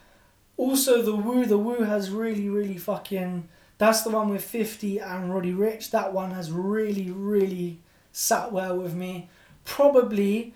Also, 0.57 1.03
the 1.03 1.17
Woo, 1.17 1.47
the 1.47 1.59
Woo 1.59 1.83
has 1.83 2.11
really, 2.11 2.49
really 2.49 2.79
fucking. 2.79 3.49
That's 3.79 4.03
the 4.03 4.11
one 4.11 4.29
with 4.29 4.45
Fifty 4.45 4.99
and 4.99 5.35
Roddy 5.35 5.53
Ricch. 5.53 5.91
That 5.91 6.13
one 6.13 6.31
has 6.31 6.53
really, 6.53 7.11
really 7.11 7.81
sat 8.13 8.53
well 8.53 8.79
with 8.79 8.95
me. 8.95 9.29
Probably, 9.65 10.55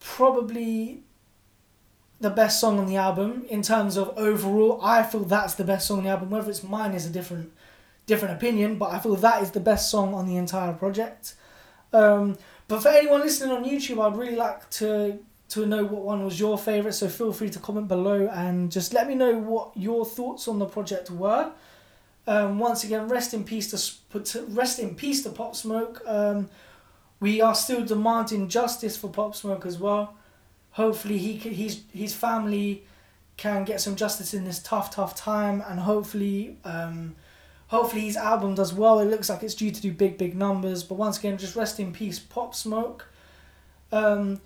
probably 0.00 1.02
the 2.20 2.30
best 2.30 2.60
song 2.60 2.78
on 2.78 2.86
the 2.86 2.96
album 2.96 3.44
in 3.48 3.62
terms 3.62 3.96
of 3.96 4.12
overall. 4.16 4.80
I 4.82 5.02
feel 5.02 5.24
that's 5.24 5.54
the 5.54 5.64
best 5.64 5.86
song 5.86 5.98
on 5.98 6.04
the 6.04 6.10
album. 6.10 6.30
Whether 6.30 6.50
it's 6.50 6.62
mine 6.62 6.94
is 6.94 7.06
a 7.06 7.10
different 7.10 7.52
different 8.06 8.34
opinion, 8.34 8.78
but 8.78 8.90
I 8.90 8.98
feel 8.98 9.14
that 9.16 9.42
is 9.42 9.50
the 9.52 9.60
best 9.60 9.90
song 9.90 10.14
on 10.14 10.26
the 10.26 10.36
entire 10.36 10.72
project. 10.72 11.34
Um, 11.92 12.36
but 12.66 12.82
for 12.82 12.88
anyone 12.88 13.20
listening 13.20 13.54
on 13.54 13.64
YouTube, 13.64 14.04
I'd 14.04 14.16
really 14.16 14.36
like 14.36 14.68
to 14.70 15.18
to 15.50 15.64
know 15.64 15.82
what 15.84 16.02
one 16.02 16.24
was 16.24 16.38
your 16.38 16.58
favorite. 16.58 16.92
So 16.92 17.08
feel 17.08 17.32
free 17.32 17.50
to 17.50 17.58
comment 17.58 17.88
below 17.88 18.28
and 18.28 18.70
just 18.70 18.92
let 18.92 19.08
me 19.08 19.14
know 19.14 19.38
what 19.38 19.70
your 19.74 20.04
thoughts 20.04 20.46
on 20.48 20.58
the 20.58 20.66
project 20.66 21.10
were. 21.10 21.50
Um, 22.26 22.58
once 22.58 22.84
again, 22.84 23.08
rest 23.08 23.32
in 23.32 23.44
peace 23.44 23.70
to 23.70 24.44
rest 24.48 24.78
in 24.78 24.94
peace 24.94 25.22
to 25.22 25.30
Pop 25.30 25.56
Smoke. 25.56 26.02
Um, 26.06 26.50
we 27.20 27.40
are 27.40 27.54
still 27.54 27.84
demanding 27.84 28.48
justice 28.48 28.96
for 28.96 29.08
Pop 29.08 29.34
Smoke 29.34 29.66
as 29.66 29.78
well. 29.78 30.14
Hopefully 30.72 31.18
he 31.18 31.38
can, 31.38 31.52
his 31.52 31.82
his 31.92 32.14
family 32.14 32.84
can 33.36 33.64
get 33.64 33.80
some 33.80 33.96
justice 33.96 34.34
in 34.34 34.44
this 34.44 34.60
tough 34.60 34.94
tough 34.94 35.14
time 35.14 35.62
and 35.66 35.80
hopefully 35.80 36.56
um, 36.64 37.16
hopefully 37.68 38.02
his 38.02 38.16
album 38.16 38.54
does 38.54 38.72
well. 38.72 39.00
It 39.00 39.06
looks 39.06 39.28
like 39.28 39.42
it's 39.42 39.54
due 39.54 39.70
to 39.70 39.80
do 39.80 39.92
big 39.92 40.18
big 40.18 40.36
numbers 40.36 40.82
but 40.82 40.94
once 40.94 41.18
again 41.18 41.38
just 41.38 41.56
rest 41.56 41.80
in 41.80 41.92
peace 41.92 42.18
pop 42.18 42.54
smoke. 42.54 43.08
Um, 43.90 44.40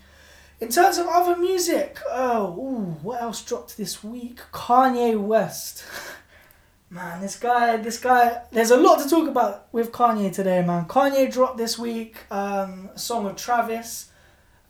in 0.60 0.68
terms 0.68 0.96
of 0.98 1.08
other 1.08 1.36
music 1.36 1.98
oh 2.10 2.54
ooh, 2.58 2.96
what 3.02 3.20
else 3.20 3.42
dropped 3.42 3.76
this 3.76 4.02
week? 4.02 4.40
Kanye 4.52 5.20
west 5.20 5.84
man 6.92 7.20
this 7.22 7.38
guy 7.38 7.76
this 7.78 7.98
guy 7.98 8.42
there's 8.50 8.70
a 8.70 8.76
lot 8.76 9.00
to 9.00 9.08
talk 9.08 9.26
about 9.26 9.66
with 9.72 9.90
kanye 9.90 10.30
today 10.30 10.62
man 10.62 10.84
kanye 10.84 11.32
dropped 11.32 11.56
this 11.56 11.78
week 11.78 12.16
um, 12.30 12.90
a 12.94 12.98
song 12.98 13.26
of 13.26 13.34
travis 13.34 14.12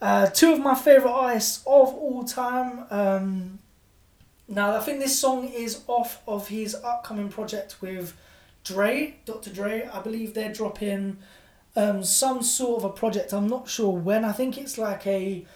uh, 0.03 0.27
two 0.27 0.53
of 0.53 0.59
my 0.59 0.75
favourite 0.75 1.15
artists 1.15 1.63
of 1.65 1.95
all 1.95 2.25
time. 2.25 2.87
Um, 2.91 3.61
now, 4.49 4.77
I 4.77 4.81
think 4.81 4.99
this 4.99 5.17
song 5.17 5.47
is 5.47 5.85
off 5.87 6.21
of 6.27 6.49
his 6.49 6.75
upcoming 6.75 7.29
project 7.29 7.81
with 7.81 8.13
Dre, 8.65 9.15
Dr. 9.25 9.51
Dre. 9.51 9.89
I 9.93 10.01
believe 10.01 10.35
they're 10.35 10.53
dropping 10.53 11.19
um, 11.77 12.03
some 12.03 12.43
sort 12.43 12.83
of 12.83 12.91
a 12.91 12.93
project. 12.93 13.33
I'm 13.33 13.47
not 13.47 13.69
sure 13.69 13.97
when. 13.97 14.25
I 14.25 14.33
think 14.33 14.59
it's 14.59 14.77
like 14.77 15.07
a. 15.07 15.47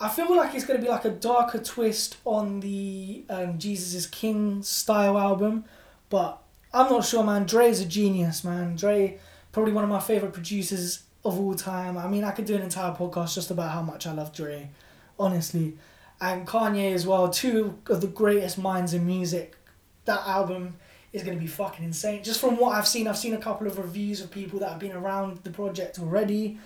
I 0.00 0.08
feel 0.08 0.34
like 0.34 0.54
it's 0.54 0.64
going 0.64 0.80
to 0.80 0.84
be 0.84 0.90
like 0.90 1.04
a 1.04 1.10
darker 1.10 1.58
twist 1.58 2.16
on 2.24 2.60
the 2.60 3.24
um, 3.28 3.58
Jesus 3.58 3.92
is 3.92 4.06
King 4.06 4.62
style 4.62 5.18
album, 5.18 5.66
but 6.08 6.42
I'm 6.72 6.90
not 6.90 7.04
sure, 7.04 7.24
man. 7.24 7.46
Dre 7.46 7.68
is 7.68 7.80
a 7.80 7.86
genius, 7.86 8.44
man. 8.44 8.76
Dre, 8.76 9.18
probably 9.52 9.72
one 9.72 9.84
of 9.84 9.90
my 9.90 10.00
favorite 10.00 10.32
producers 10.32 11.04
of 11.24 11.38
all 11.38 11.54
time. 11.54 11.96
I 11.96 12.06
mean, 12.06 12.24
I 12.24 12.30
could 12.30 12.44
do 12.44 12.54
an 12.54 12.62
entire 12.62 12.92
podcast 12.92 13.34
just 13.34 13.50
about 13.50 13.72
how 13.72 13.82
much 13.82 14.06
I 14.06 14.12
love 14.12 14.32
Dre, 14.32 14.70
honestly. 15.18 15.76
And 16.20 16.46
Kanye 16.46 16.94
as 16.94 17.06
well, 17.06 17.28
two 17.28 17.78
of 17.88 18.00
the 18.00 18.06
greatest 18.06 18.58
minds 18.58 18.94
in 18.94 19.06
music. 19.06 19.56
That 20.04 20.20
album 20.26 20.76
is 21.12 21.22
going 21.22 21.36
to 21.36 21.40
be 21.40 21.48
fucking 21.48 21.84
insane. 21.84 22.22
Just 22.22 22.40
from 22.40 22.56
what 22.56 22.76
I've 22.76 22.86
seen, 22.86 23.08
I've 23.08 23.18
seen 23.18 23.34
a 23.34 23.38
couple 23.38 23.66
of 23.66 23.78
reviews 23.78 24.20
of 24.20 24.30
people 24.30 24.58
that 24.60 24.70
have 24.70 24.78
been 24.78 24.92
around 24.92 25.38
the 25.38 25.50
project 25.50 25.98
already. 25.98 26.58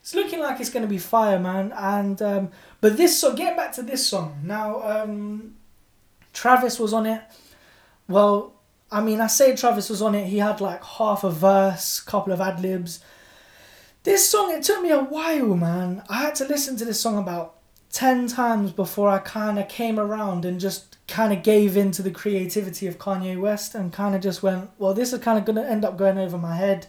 It's 0.00 0.14
looking 0.14 0.38
like 0.38 0.60
it's 0.60 0.70
going 0.70 0.84
to 0.84 0.88
be 0.88 0.98
fire, 0.98 1.38
man. 1.38 1.72
And 1.76 2.20
um, 2.22 2.50
but 2.80 2.96
this 2.96 3.18
so 3.18 3.34
getting 3.34 3.56
back 3.56 3.72
to 3.72 3.82
this 3.82 4.06
song 4.06 4.40
now, 4.44 4.82
um, 4.82 5.56
Travis 6.32 6.78
was 6.78 6.92
on 6.92 7.06
it. 7.06 7.22
Well, 8.06 8.55
I 8.90 9.00
mean, 9.00 9.20
I 9.20 9.26
say 9.26 9.54
Travis 9.56 9.90
was 9.90 10.00
on 10.00 10.14
it. 10.14 10.26
He 10.26 10.38
had 10.38 10.60
like 10.60 10.82
half 10.84 11.24
a 11.24 11.30
verse, 11.30 12.00
couple 12.00 12.32
of 12.32 12.40
ad 12.40 12.60
libs 12.60 13.00
This 14.04 14.28
song, 14.28 14.52
it 14.52 14.62
took 14.62 14.82
me 14.82 14.90
a 14.90 15.00
while, 15.00 15.56
man. 15.56 16.02
I 16.08 16.20
had 16.22 16.34
to 16.36 16.44
listen 16.44 16.76
to 16.76 16.84
this 16.84 17.00
song 17.00 17.18
about 17.18 17.56
10 17.92 18.28
times 18.28 18.72
before 18.72 19.08
I 19.08 19.18
kind 19.18 19.58
of 19.58 19.68
came 19.68 19.98
around 19.98 20.44
and 20.44 20.60
just 20.60 20.96
kind 21.08 21.32
of 21.32 21.42
gave 21.42 21.76
in 21.76 21.90
to 21.92 22.02
the 22.02 22.10
creativity 22.10 22.86
of 22.86 22.98
Kanye 22.98 23.40
West 23.40 23.74
and 23.74 23.92
kind 23.92 24.14
of 24.14 24.20
just 24.20 24.42
went, 24.42 24.70
well, 24.78 24.94
this 24.94 25.12
is 25.12 25.20
kind 25.20 25.38
of 25.38 25.44
going 25.44 25.56
to 25.56 25.68
end 25.68 25.84
up 25.84 25.96
going 25.96 26.18
over 26.18 26.38
my 26.38 26.56
head. 26.56 26.86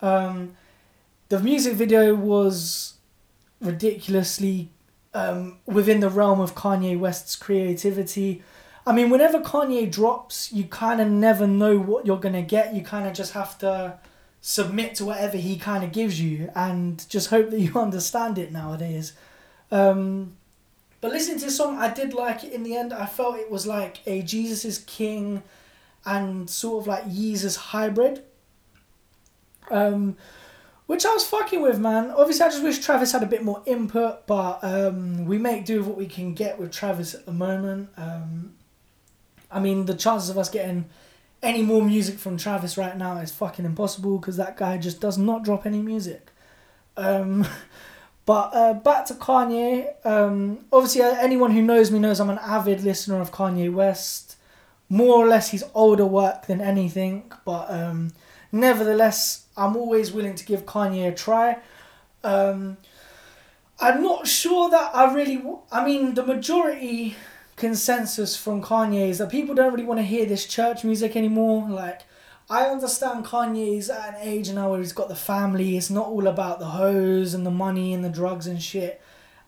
Um, 0.00 0.56
the 1.28 1.38
music 1.38 1.74
video 1.74 2.14
was 2.14 2.94
ridiculously 3.60 4.70
um, 5.14 5.58
within 5.66 6.00
the 6.00 6.08
realm 6.08 6.40
of 6.40 6.54
Kanye 6.54 6.98
West's 6.98 7.36
creativity. 7.36 8.42
I 8.86 8.92
mean, 8.92 9.10
whenever 9.10 9.40
Kanye 9.40 9.90
drops, 9.90 10.52
you 10.52 10.64
kind 10.64 11.00
of 11.00 11.08
never 11.08 11.46
know 11.46 11.78
what 11.78 12.04
you're 12.04 12.18
going 12.18 12.34
to 12.34 12.42
get. 12.42 12.74
You 12.74 12.82
kind 12.82 13.06
of 13.06 13.14
just 13.14 13.32
have 13.32 13.56
to 13.58 13.98
submit 14.40 14.96
to 14.96 15.04
whatever 15.04 15.36
he 15.36 15.56
kind 15.56 15.84
of 15.84 15.92
gives 15.92 16.20
you 16.20 16.50
and 16.56 17.08
just 17.08 17.30
hope 17.30 17.50
that 17.50 17.60
you 17.60 17.78
understand 17.78 18.38
it 18.38 18.50
nowadays. 18.50 19.12
Um, 19.70 20.36
but 21.00 21.12
listening 21.12 21.38
to 21.38 21.46
this 21.46 21.56
song, 21.56 21.78
I 21.78 21.92
did 21.92 22.12
like 22.12 22.44
it 22.44 22.52
in 22.52 22.62
the 22.62 22.76
end. 22.76 22.92
I 22.92 23.06
felt 23.06 23.36
it 23.36 23.50
was 23.50 23.66
like 23.66 24.00
a 24.06 24.22
Jesus 24.22 24.64
is 24.64 24.78
King 24.78 25.42
and 26.04 26.50
sort 26.50 26.82
of 26.82 26.86
like 26.88 27.04
Yeezus 27.04 27.56
hybrid. 27.56 28.22
Um, 29.70 30.16
which 30.86 31.06
I 31.06 31.12
was 31.12 31.24
fucking 31.24 31.62
with, 31.62 31.78
man. 31.78 32.10
Obviously, 32.10 32.44
I 32.44 32.48
just 32.48 32.62
wish 32.62 32.78
Travis 32.80 33.12
had 33.12 33.22
a 33.22 33.26
bit 33.26 33.44
more 33.44 33.62
input, 33.64 34.26
but 34.26 34.58
um, 34.62 35.24
we 35.24 35.38
make 35.38 35.64
do 35.64 35.78
with 35.78 35.86
what 35.86 35.96
we 35.96 36.06
can 36.06 36.34
get 36.34 36.58
with 36.58 36.72
Travis 36.72 37.14
at 37.14 37.24
the 37.24 37.32
moment. 37.32 37.88
Um, 37.96 38.54
I 39.52 39.60
mean, 39.60 39.86
the 39.86 39.94
chances 39.94 40.30
of 40.30 40.38
us 40.38 40.48
getting 40.48 40.86
any 41.42 41.62
more 41.62 41.84
music 41.84 42.18
from 42.18 42.36
Travis 42.36 42.78
right 42.78 42.96
now 42.96 43.18
is 43.18 43.32
fucking 43.32 43.64
impossible 43.64 44.18
because 44.18 44.36
that 44.36 44.56
guy 44.56 44.78
just 44.78 45.00
does 45.00 45.18
not 45.18 45.44
drop 45.44 45.66
any 45.66 45.82
music. 45.82 46.30
Um, 46.96 47.46
but 48.26 48.50
uh, 48.54 48.74
back 48.74 49.06
to 49.06 49.14
Kanye. 49.14 49.94
Um, 50.06 50.60
obviously, 50.72 51.02
uh, 51.02 51.16
anyone 51.18 51.50
who 51.50 51.62
knows 51.62 51.90
me 51.90 51.98
knows 51.98 52.20
I'm 52.20 52.30
an 52.30 52.38
avid 52.38 52.82
listener 52.82 53.20
of 53.20 53.32
Kanye 53.32 53.72
West. 53.72 54.36
More 54.88 55.16
or 55.16 55.26
less, 55.26 55.50
his 55.50 55.64
older 55.74 56.04
work 56.04 56.46
than 56.46 56.60
anything, 56.60 57.32
but 57.46 57.70
um, 57.70 58.12
nevertheless, 58.52 59.46
I'm 59.56 59.74
always 59.74 60.12
willing 60.12 60.34
to 60.34 60.44
give 60.44 60.66
Kanye 60.66 61.08
a 61.08 61.14
try. 61.14 61.56
Um, 62.22 62.76
I'm 63.80 64.02
not 64.02 64.26
sure 64.26 64.68
that 64.70 64.94
I 64.94 65.12
really. 65.14 65.42
I 65.72 65.84
mean, 65.84 66.14
the 66.14 66.24
majority 66.24 67.16
consensus 67.62 68.36
from 68.36 68.60
Kanye 68.60 69.08
is 69.08 69.18
that 69.18 69.30
people 69.30 69.54
don't 69.54 69.72
really 69.72 69.84
want 69.84 70.00
to 70.00 70.04
hear 70.04 70.26
this 70.26 70.46
church 70.46 70.82
music 70.82 71.14
anymore. 71.14 71.70
Like, 71.70 72.00
I 72.50 72.66
understand 72.66 73.24
Kanye's 73.24 73.88
at 73.88 74.08
an 74.08 74.20
age 74.20 74.50
now 74.50 74.70
where 74.70 74.80
he's 74.80 74.92
got 74.92 75.08
the 75.08 75.14
family. 75.14 75.76
It's 75.76 75.88
not 75.88 76.08
all 76.08 76.26
about 76.26 76.58
the 76.58 76.66
hoes 76.66 77.34
and 77.34 77.46
the 77.46 77.52
money 77.52 77.94
and 77.94 78.04
the 78.04 78.08
drugs 78.08 78.48
and 78.48 78.60
shit. 78.60 79.00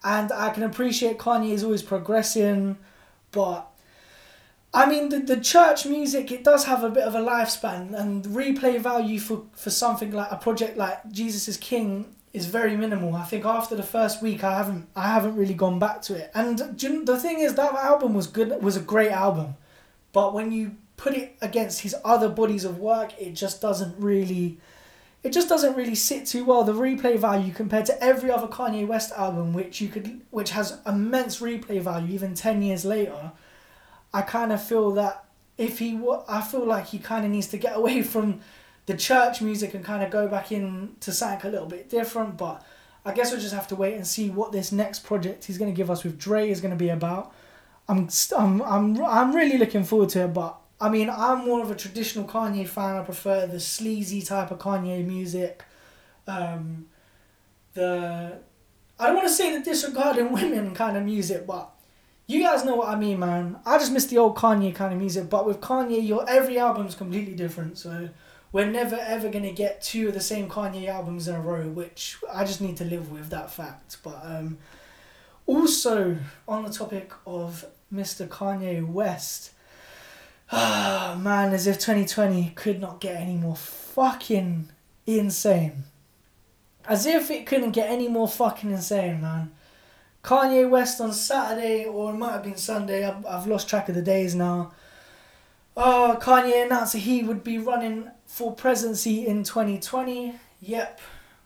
And 0.05 0.31
I 0.31 0.51
can 0.51 0.63
appreciate 0.63 1.19
Kanye 1.19 1.51
is 1.51 1.65
always 1.65 1.83
progressing, 1.83 2.79
but 3.33 3.69
I 4.73 4.87
mean 4.87 5.09
the, 5.09 5.19
the 5.19 5.41
church 5.41 5.85
music 5.85 6.31
it 6.31 6.45
does 6.45 6.67
have 6.67 6.85
a 6.85 6.91
bit 6.91 7.03
of 7.03 7.17
a 7.17 7.21
lifespan 7.21 7.95
and 7.95 8.25
replay 8.27 8.79
value 8.79 9.19
for, 9.19 9.43
for 9.55 9.71
something 9.71 10.13
like 10.13 10.31
a 10.31 10.37
project 10.37 10.77
like 10.77 11.11
Jesus 11.11 11.49
is 11.49 11.57
King 11.57 12.14
is 12.35 12.47
very 12.47 12.77
minimal. 12.77 13.15
I 13.15 13.23
think 13.23 13.47
after 13.47 13.77
the 13.77 13.85
first 13.85 14.21
week, 14.21 14.43
I 14.43 14.57
haven't 14.57 14.89
I 14.95 15.07
haven't 15.07 15.37
really 15.37 15.55
gone 15.55 15.79
back 15.79 16.03
to 16.03 16.17
it. 16.17 16.31
And 16.35 16.59
the 16.59 17.19
thing 17.19 17.39
is, 17.39 17.55
that 17.55 17.73
album 17.73 18.13
was 18.13 18.27
good. 18.27 18.61
Was 18.63 18.77
a 18.77 18.81
great 18.81 19.13
album, 19.13 19.55
but 20.13 20.35
when 20.35 20.51
you 20.51 20.73
put 20.97 21.15
it 21.15 21.37
against 21.41 21.81
his 21.81 21.95
other 22.05 22.29
bodies 22.29 22.65
of 22.65 22.79
work, 22.79 23.13
it 23.19 23.33
just 23.35 23.63
doesn't 23.63 23.95
really. 23.99 24.59
It 25.23 25.33
just 25.33 25.49
doesn't 25.49 25.75
really 25.75 25.95
sit 25.95 26.27
too 26.27 26.45
well. 26.45 26.65
The 26.65 26.75
replay 26.75 27.17
value 27.17 27.51
compared 27.51 27.87
to 27.87 28.05
every 28.05 28.31
other 28.31 28.47
Kanye 28.47 28.87
West 28.87 29.11
album, 29.13 29.55
which 29.55 29.81
you 29.81 29.89
could, 29.89 30.21
which 30.31 30.51
has 30.51 30.81
immense 30.87 31.41
replay 31.41 31.81
value, 31.81 32.13
even 32.13 32.35
ten 32.35 32.61
years 32.61 32.85
later, 32.85 33.33
I 34.13 34.23
kind 34.23 34.53
of 34.53 34.63
feel 34.63 34.91
that 34.93 35.25
if 35.57 35.79
he, 35.79 35.99
I 36.29 36.43
feel 36.43 36.67
like 36.67 36.87
he 36.87 36.99
kind 36.99 37.25
of 37.25 37.31
needs 37.31 37.47
to 37.49 37.59
get 37.59 37.77
away 37.81 38.03
from 38.03 38.41
the 38.87 38.97
church 38.97 39.41
music 39.41 39.75
and 39.75 39.85
kind 39.85 40.03
of 40.03 40.11
go 40.11 40.29
back 40.29 40.53
in 40.53 40.97
to 41.01 41.13
something 41.13 41.49
a 41.49 41.53
little 41.53 41.67
bit 41.67 41.89
different. 41.89 42.37
But 42.37 42.65
I 43.05 43.13
guess 43.13 43.31
we'll 43.31 43.41
just 43.41 43.55
have 43.55 43.69
to 43.69 43.77
wait 43.77 43.95
and 43.95 44.07
see 44.07 44.31
what 44.31 44.53
this 44.53 44.73
next 44.73 45.05
project 45.05 45.45
he's 45.45 45.59
going 45.59 45.73
to 45.73 45.77
give 45.77 45.91
us 45.91 46.05
with 46.05 46.19
Dre 46.19 46.49
is 46.51 46.61
going 46.61 46.73
to 46.73 46.77
be 46.77 46.89
about. 46.89 47.33
I'm, 47.89 48.09
I'm, 48.37 48.63
I'm, 48.63 49.05
I'm 49.05 49.35
really 49.35 49.59
looking 49.59 49.85
forward 49.85 50.09
to 50.11 50.25
it, 50.25 50.33
but 50.33 50.59
I 50.81 50.89
mean, 50.89 51.11
I'm 51.11 51.45
more 51.45 51.63
of 51.63 51.71
a 51.71 51.75
traditional 51.75 52.27
Kanye 52.27 52.67
fan. 52.67 52.97
I 52.97 53.03
prefer 53.03 53.47
the 53.47 53.61
sleazy 53.61 54.23
type 54.23 54.51
of 54.51 54.59
Kanye 54.59 55.07
music. 55.07 55.63
Um, 56.27 56.87
the 57.75 58.39
I 58.99 59.07
don't 59.07 59.17
want 59.17 59.29
to 59.29 59.35
say 59.35 59.57
the 59.57 59.65
disregarding 59.65 60.33
women 60.33 60.75
kind 60.75 60.97
of 60.97 61.05
music, 61.05 61.47
but 61.47 61.71
you 62.27 62.43
guys 62.43 62.65
know 62.65 62.77
what 62.77 62.89
I 62.89 62.97
mean, 62.97 63.19
man. 63.19 63.59
I 63.67 63.77
just 63.79 63.93
miss 63.93 64.07
the 64.07 64.19
old 64.19 64.37
Kanye 64.37 64.75
kind 64.75 64.93
of 64.93 64.99
music, 64.99 65.29
but 65.29 65.47
with 65.47 65.61
Kanye, 65.61 66.07
your 66.07 66.29
every 66.29 66.59
album's 66.59 66.95
completely 66.95 67.35
different. 67.35 67.77
So 67.77 68.09
we're 68.55 68.65
never 68.65 68.95
ever 68.95 69.29
gonna 69.29 69.51
get 69.51 69.83
two 69.83 70.07
of 70.07 70.15
the 70.15 70.21
same 70.21 70.49
Kanye 70.49 70.87
albums 70.87 71.27
in 71.27 71.35
a 71.35 71.41
row, 71.41 71.69
which 71.69 72.17
I 72.33 72.45
just 72.45 72.61
need 72.61 72.77
to 72.77 72.85
live 72.85 73.11
with 73.11 73.29
that 73.31 73.51
fact. 73.51 73.97
But 74.05 74.21
um, 74.23 74.59
also 75.45 76.17
on 76.47 76.63
the 76.63 76.71
topic 76.71 77.13
of 77.27 77.65
Mr. 77.93 78.29
Kanye 78.29 78.87
West, 78.87 79.51
ah 80.53 81.19
man, 81.21 81.53
as 81.53 81.67
if 81.67 81.81
twenty 81.81 82.07
twenty 82.07 82.53
could 82.55 82.81
not 82.81 83.01
get 83.01 83.21
any 83.21 83.35
more 83.35 83.57
fucking 83.57 84.69
insane. 85.05 85.83
As 86.87 87.07
if 87.07 87.33
it 87.33 87.47
couldn't 87.47 87.73
get 87.73 87.91
any 87.91 88.07
more 88.07 88.29
fucking 88.29 88.71
insane, 88.71 89.21
man. 89.21 89.51
Kanye 90.23 90.71
West 90.71 91.01
on 91.01 91.13
Saturday, 91.13 91.87
or 91.87 92.13
it 92.13 92.17
might 92.17 92.33
have 92.33 92.45
been 92.45 92.57
Sunday. 92.57 93.05
I've, 93.05 93.27
I've 93.27 93.49
lost 93.49 93.69
track 93.69 93.89
of 93.89 93.97
the 93.97 94.03
days 94.03 94.33
now. 94.37 94.73
Oh, 95.77 96.19
Kanye 96.21 96.65
announced 96.65 96.93
that 96.93 97.01
he 97.01 97.23
would 97.23 97.43
be 97.43 97.59
running 97.59 98.11
for 98.27 98.55
presidency 98.55 99.27
in 99.27 99.43
2020. 99.43 100.35
Yep, 100.61 101.01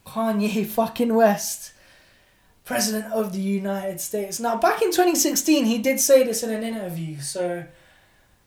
Kanye 0.06 0.66
fucking 0.78 1.14
West, 1.14 1.72
President 2.64 3.12
of 3.12 3.32
the 3.32 3.40
United 3.40 4.00
States. 4.00 4.38
Now, 4.38 4.56
back 4.56 4.82
in 4.82 4.90
2016, 4.90 5.64
he 5.64 5.78
did 5.78 5.98
say 5.98 6.24
this 6.24 6.42
in 6.42 6.50
an 6.50 6.62
interview, 6.62 7.20
so 7.20 7.64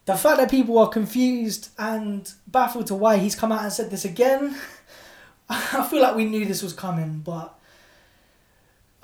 the 0.06 0.16
fact 0.16 0.38
that 0.38 0.52
people 0.52 0.78
are 0.78 0.90
confused 0.90 1.70
and 1.78 2.32
baffled 2.48 2.88
to 2.88 2.96
why 2.96 3.18
he's 3.18 3.36
come 3.36 3.52
out 3.52 3.64
and 3.64 3.74
said 3.74 3.90
this 3.90 4.06
again, 4.06 4.56
I 5.50 5.88
feel 5.90 6.02
like 6.02 6.16
we 6.16 6.26
knew 6.26 6.46
this 6.46 6.64
was 6.64 6.74
coming, 6.74 7.20
but 7.20 7.58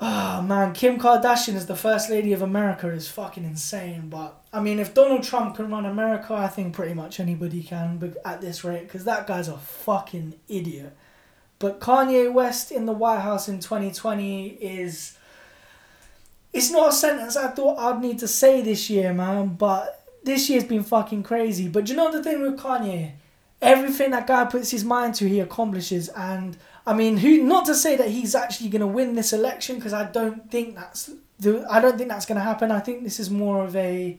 Oh 0.00 0.42
man, 0.42 0.74
Kim 0.74 0.98
Kardashian 0.98 1.56
as 1.56 1.66
the 1.66 1.74
first 1.74 2.08
lady 2.08 2.32
of 2.32 2.42
America 2.42 2.88
is 2.88 3.08
fucking 3.08 3.44
insane. 3.44 4.08
But 4.08 4.37
I 4.52 4.60
mean, 4.60 4.78
if 4.78 4.94
Donald 4.94 5.22
Trump 5.22 5.56
can 5.56 5.70
run 5.70 5.84
America, 5.84 6.32
I 6.34 6.48
think 6.48 6.74
pretty 6.74 6.94
much 6.94 7.20
anybody 7.20 7.62
can 7.62 8.14
at 8.24 8.40
this 8.40 8.64
rate 8.64 8.82
because 8.82 9.04
that 9.04 9.26
guy's 9.26 9.48
a 9.48 9.58
fucking 9.58 10.34
idiot. 10.48 10.96
But 11.58 11.80
Kanye 11.80 12.32
West 12.32 12.70
in 12.70 12.86
the 12.86 12.92
White 12.92 13.20
House 13.20 13.48
in 13.48 13.60
2020 13.60 14.48
is. 14.48 15.16
It's 16.50 16.70
not 16.70 16.88
a 16.88 16.92
sentence 16.92 17.36
I 17.36 17.48
thought 17.48 17.78
I'd 17.78 18.00
need 18.00 18.18
to 18.20 18.28
say 18.28 18.62
this 18.62 18.88
year, 18.88 19.12
man, 19.12 19.48
but 19.48 20.06
this 20.24 20.48
year's 20.48 20.64
been 20.64 20.82
fucking 20.82 21.22
crazy. 21.22 21.68
But 21.68 21.90
you 21.90 21.94
know 21.94 22.10
the 22.10 22.22
thing 22.22 22.40
with 22.40 22.58
Kanye? 22.58 23.12
Everything 23.60 24.12
that 24.12 24.26
guy 24.26 24.46
puts 24.46 24.70
his 24.70 24.82
mind 24.82 25.14
to, 25.16 25.28
he 25.28 25.40
accomplishes. 25.40 26.08
And 26.10 26.56
I 26.86 26.94
mean, 26.94 27.18
who? 27.18 27.42
Not 27.42 27.66
to 27.66 27.74
say 27.74 27.96
that 27.96 28.08
he's 28.08 28.34
actually 28.34 28.70
going 28.70 28.80
to 28.80 28.86
win 28.86 29.14
this 29.14 29.34
election 29.34 29.76
because 29.76 29.92
I 29.92 30.04
don't 30.04 30.50
think 30.50 30.74
that's. 30.74 31.10
I 31.70 31.80
don't 31.80 31.98
think 31.98 32.08
that's 32.08 32.26
going 32.26 32.38
to 32.38 32.44
happen. 32.44 32.70
I 32.70 32.80
think 32.80 33.04
this 33.04 33.20
is 33.20 33.30
more 33.30 33.62
of 33.62 33.76
a 33.76 34.18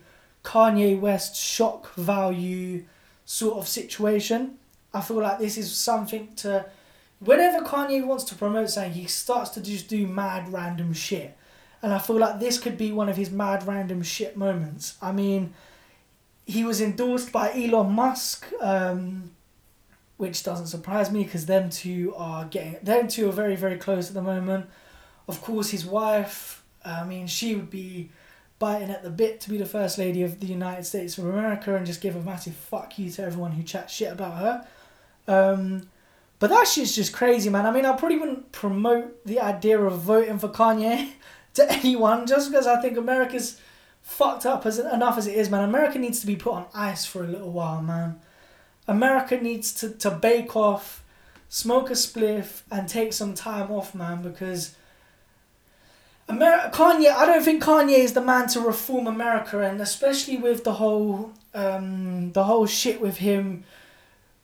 Kanye 0.49 0.99
West 0.99 1.35
shock 1.35 1.93
value 1.93 2.83
sort 3.23 3.57
of 3.57 3.67
situation. 3.67 4.57
I 4.91 5.01
feel 5.01 5.21
like 5.21 5.37
this 5.37 5.57
is 5.57 5.71
something 5.71 6.33
to. 6.37 6.65
Whenever 7.19 7.63
Kanye 7.63 8.03
wants 8.03 8.23
to 8.25 8.35
promote 8.35 8.71
something, 8.71 8.93
he 8.93 9.05
starts 9.05 9.51
to 9.51 9.61
just 9.61 9.87
do 9.87 10.07
mad 10.07 10.51
random 10.51 10.93
shit. 10.93 11.37
And 11.83 11.93
I 11.93 11.99
feel 11.99 12.17
like 12.17 12.39
this 12.39 12.57
could 12.57 12.77
be 12.77 12.91
one 12.91 13.09
of 13.09 13.15
his 13.15 13.29
mad 13.29 13.67
random 13.67 14.01
shit 14.01 14.35
moments. 14.35 14.97
I 15.01 15.11
mean, 15.11 15.53
he 16.45 16.63
was 16.63 16.81
endorsed 16.81 17.31
by 17.31 17.53
Elon 17.53 17.91
Musk. 17.91 18.47
Um, 18.59 19.31
which 20.17 20.43
doesn't 20.43 20.67
surprise 20.67 21.09
me 21.11 21.23
because 21.23 21.45
them 21.45 21.69
two 21.69 22.13
are 22.17 22.43
getting 22.43 22.75
them 22.83 23.07
two 23.07 23.29
are 23.29 23.31
very 23.31 23.55
very 23.55 23.77
close 23.77 24.09
at 24.09 24.15
the 24.15 24.21
moment. 24.21 24.65
Of 25.27 25.41
course, 25.41 25.69
his 25.69 25.85
wife. 25.85 26.63
I 26.83 27.05
mean, 27.05 27.27
she 27.27 27.55
would 27.55 27.69
be 27.69 28.09
biting 28.60 28.89
at 28.91 29.03
the 29.03 29.10
bit 29.10 29.39
to 29.41 29.49
be 29.49 29.57
the 29.57 29.66
first 29.66 29.97
lady 29.97 30.22
of 30.22 30.39
the 30.39 30.47
United 30.47 30.86
States 30.86 31.18
of 31.18 31.26
America 31.26 31.76
and 31.76 31.86
just 31.86 32.01
give 32.01 32.16
a 32.16 32.22
massive 32.22 32.53
fuck 32.53 32.99
you 32.99 33.10
to 33.12 33.24
everyone 33.24 33.53
who 33.53 33.64
chats 33.64 33.93
shit 33.93 34.12
about 34.12 34.38
her. 34.38 34.68
Um, 35.28 35.89
but 36.39 36.49
that 36.49 36.68
shit's 36.68 36.95
just 36.95 37.14
crazy, 37.14 37.49
man. 37.49 37.66
I 37.66 37.72
mean, 37.72 37.86
I 37.86 37.95
probably 37.95 38.18
wouldn't 38.18 38.51
promote 38.51 39.26
the 39.26 39.39
idea 39.39 39.80
of 39.80 39.99
voting 39.99 40.39
for 40.39 40.49
Kanye 40.49 41.12
to 41.55 41.72
anyone 41.72 42.28
just 42.28 42.51
because 42.51 42.68
I 42.68 42.82
think 42.82 42.97
America's 42.97 43.60
fucked 44.01 44.45
up 44.45 44.66
as 44.66 44.80
enough 44.80 45.18
as 45.18 45.28
it 45.28 45.36
is, 45.36 45.49
man. 45.49 45.64
America 45.64 45.97
needs 45.97 46.20
to 46.20 46.28
be 46.28 46.36
put 46.36 46.53
on 46.53 46.66
ice 46.74 47.05
for 47.05 47.24
a 47.24 47.28
little 47.28 47.51
while, 47.51 47.82
man. 47.82 48.20
America 48.88 49.38
needs 49.38 49.74
to, 49.76 49.89
to 49.89 50.12
bake 50.12 50.55
off 50.55 51.03
smoke 51.49 51.89
a 51.89 51.93
spliff, 51.93 52.62
and 52.72 52.88
take 52.88 53.12
some 53.12 53.34
time 53.34 53.72
off, 53.72 53.93
man, 53.93 54.22
because 54.22 54.76
Kanye, 56.30 57.11
I 57.11 57.25
don't 57.25 57.43
think 57.43 57.63
Kanye 57.63 57.99
is 57.99 58.13
the 58.13 58.21
man 58.21 58.47
to 58.49 58.61
reform 58.61 59.07
America, 59.07 59.61
and 59.61 59.82
especially 59.82 60.38
with 60.38 60.63
the 60.63 60.73
whole, 60.73 61.34
um, 61.53 62.32
the 62.34 62.43
whole 62.43 62.67
shit 62.67 63.01
with 63.01 63.17
him 63.17 63.63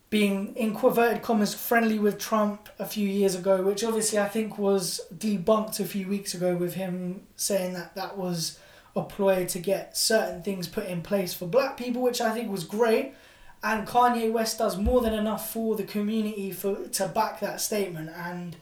being 0.09 0.55
in 0.55 0.69
inverted 0.69 1.21
commas 1.21 1.53
friendly 1.53 1.99
with 1.99 2.17
Trump 2.17 2.69
a 2.79 2.85
few 2.85 3.07
years 3.07 3.35
ago, 3.35 3.61
which 3.61 3.83
obviously 3.83 4.17
I 4.17 4.27
think 4.27 4.57
was 4.57 5.01
debunked 5.13 5.79
a 5.79 5.85
few 5.85 6.07
weeks 6.07 6.33
ago 6.33 6.55
with 6.55 6.75
him 6.75 7.23
saying 7.35 7.73
that 7.73 7.95
that 7.95 8.17
was 8.17 8.59
a 8.95 9.01
ploy 9.01 9.45
to 9.45 9.59
get 9.59 9.97
certain 9.97 10.41
things 10.41 10.67
put 10.67 10.85
in 10.85 11.01
place 11.01 11.33
for 11.33 11.47
black 11.47 11.75
people, 11.75 12.01
which 12.01 12.21
I 12.21 12.33
think 12.33 12.49
was 12.49 12.63
great. 12.63 13.13
And 13.61 13.87
Kanye 13.87 14.31
West 14.31 14.59
does 14.59 14.77
more 14.77 15.01
than 15.01 15.13
enough 15.13 15.51
for 15.51 15.75
the 15.75 15.83
community 15.83 16.51
for 16.51 16.87
to 16.87 17.07
back 17.07 17.39
that 17.41 17.59
statement. 17.59 18.09
And 18.15 18.55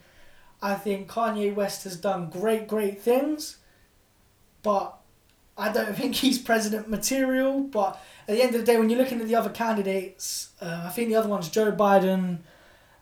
I 0.63 0.75
think 0.75 1.09
Kanye 1.09 1.53
West 1.53 1.83
has 1.83 1.97
done 1.97 2.29
great, 2.29 2.69
great 2.69 3.01
things, 3.01 3.57
but 4.63 4.97
I 5.57 5.71
don't 5.71 5.93
think 5.97 6.15
he's 6.15 6.39
president 6.39 6.89
material. 6.89 7.59
But 7.59 8.01
at 8.27 8.35
the 8.35 8.41
end 8.41 8.55
of 8.55 8.61
the 8.61 8.65
day, 8.65 8.79
when 8.79 8.89
you're 8.89 8.99
looking 8.99 9.19
at 9.19 9.27
the 9.27 9.35
other 9.35 9.49
candidates, 9.49 10.53
uh, 10.61 10.85
I 10.85 10.89
think 10.89 11.09
the 11.09 11.15
other 11.15 11.27
one's 11.27 11.49
Joe 11.49 11.73
Biden 11.73 12.39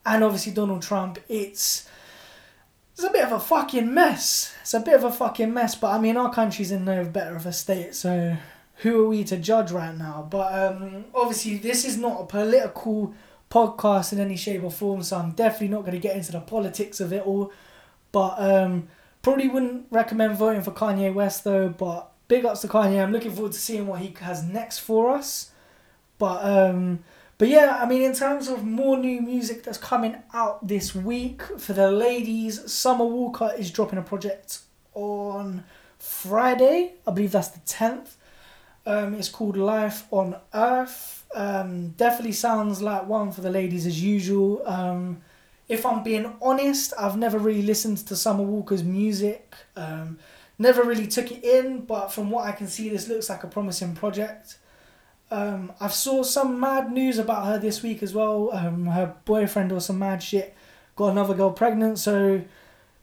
and 0.03 0.24
obviously 0.24 0.51
Donald 0.51 0.82
Trump. 0.82 1.20
It's 1.30 1.88
it's 2.93 3.03
a 3.03 3.12
bit 3.12 3.24
of 3.24 3.32
a 3.32 3.39
fucking 3.39 3.93
mess. 3.93 4.53
It's 4.62 4.74
a 4.74 4.80
bit 4.80 4.95
of 4.95 5.03
a 5.03 5.12
fucking 5.12 5.53
mess. 5.53 5.76
But 5.76 5.91
I 5.91 5.99
mean, 5.99 6.18
our 6.18 6.34
country's 6.34 6.72
in 6.72 6.84
no 6.84 7.05
better 7.05 7.36
of 7.36 7.45
a 7.45 7.53
state, 7.53 7.93
so 7.93 8.38
who 8.78 9.05
are 9.05 9.07
we 9.07 9.24
to 9.26 9.38
judge 9.38 9.72
right 9.72 9.95
now? 9.95 10.28
But 10.28 10.53
um, 10.53 11.05
obviously, 11.14 11.57
this 11.57 11.86
is 11.86 11.97
not 11.97 12.22
a 12.22 12.26
political 12.26 13.14
podcast 13.52 14.14
in 14.14 14.20
any 14.20 14.36
shape 14.36 14.64
or 14.64 14.72
form, 14.72 15.04
so 15.04 15.18
I'm 15.18 15.32
definitely 15.32 15.68
not 15.68 15.82
going 15.82 15.93
to 15.93 15.99
get 15.99 16.16
into 16.16 16.32
the 16.32 16.39
politics 16.39 16.99
of 16.99 17.14
it 17.14 17.26
all. 17.26 17.52
But 18.12 18.36
um, 18.39 18.88
probably 19.22 19.47
wouldn't 19.47 19.86
recommend 19.91 20.38
voting 20.38 20.64
for 20.64 20.72
Kanye 20.72 21.14
West 21.14 21.43
though. 21.43 21.70
But 21.70 22.12
big 22.28 22.45
ups 22.45 22.62
to 22.62 22.68
Kanye. 22.68 23.04
I'm 23.04 23.12
looking 23.12 23.32
forward 23.32 23.52
to 23.52 23.60
seeing 23.60 23.88
what 23.88 23.99
he 23.99 24.16
has 24.22 24.43
next 24.43 24.80
for 24.80 25.12
us. 25.12 25.52
But 26.18 26.43
um, 26.43 27.04
but 27.38 27.49
yeah, 27.49 27.80
I 27.82 27.88
mean, 27.88 28.04
in 28.04 28.14
terms 28.14 28.47
of 28.47 28.64
more 28.64 28.97
new 28.97 29.22
music 29.22 29.64
that's 29.64 29.78
coming 29.78 30.16
out 30.34 30.68
this 30.68 30.93
week 30.93 31.41
for 31.58 31.74
the 31.74 31.91
ladies, 31.91 32.72
Summer 32.72 33.06
Walker 33.06 33.52
is 33.58 33.72
dropping 33.72 33.99
a 33.99 34.04
project 34.04 34.60
on 34.93 35.64
Friday. 35.97 36.93
I 37.08 37.12
believe 37.12 37.32
that's 37.32 37.47
the 37.49 37.60
tenth. 37.62 38.16
Um, 38.86 39.13
it's 39.13 39.29
called 39.29 39.57
Life 39.57 40.05
on 40.11 40.36
Earth. 40.53 41.25
Um, 41.34 41.89
definitely 41.91 42.34
sounds 42.34 42.82
like 42.82 43.07
one 43.07 43.32
for 43.32 43.41
the 43.41 43.49
ladies 43.49 43.86
as 43.86 44.01
usual. 44.03 44.61
Um, 44.67 45.21
if 45.69 45.86
I'm 45.86 46.03
being 46.03 46.34
honest, 46.41 46.93
I've 46.99 47.17
never 47.17 47.38
really 47.38 47.61
listened 47.61 47.99
to 48.07 48.15
Summer 48.15 48.43
Walker's 48.43 48.84
music. 48.84 49.53
Um, 49.75 50.19
never 50.57 50.84
really 50.84 51.07
took 51.07 51.32
it 51.32 51.43
in, 51.43 51.82
but 51.86 52.09
from 52.11 52.29
what 52.29 52.45
I 52.45 52.51
can 52.51 52.67
see, 52.67 52.89
this 52.89 53.07
looks 53.07 53.29
like 53.29 53.43
a 53.43 53.47
promising 53.47 53.95
project. 53.95 54.57
Um, 55.29 55.71
I've 55.79 55.93
saw 55.93 56.23
some 56.23 56.59
mad 56.59 56.91
news 56.91 57.17
about 57.17 57.45
her 57.45 57.57
this 57.57 57.82
week 57.82 58.03
as 58.03 58.13
well. 58.13 58.49
Um, 58.51 58.88
her 58.88 59.15
boyfriend 59.23 59.71
or 59.71 59.79
some 59.79 59.99
mad 59.99 60.21
shit 60.21 60.53
got 60.97 61.09
another 61.09 61.34
girl 61.34 61.51
pregnant, 61.51 61.99
so 61.99 62.41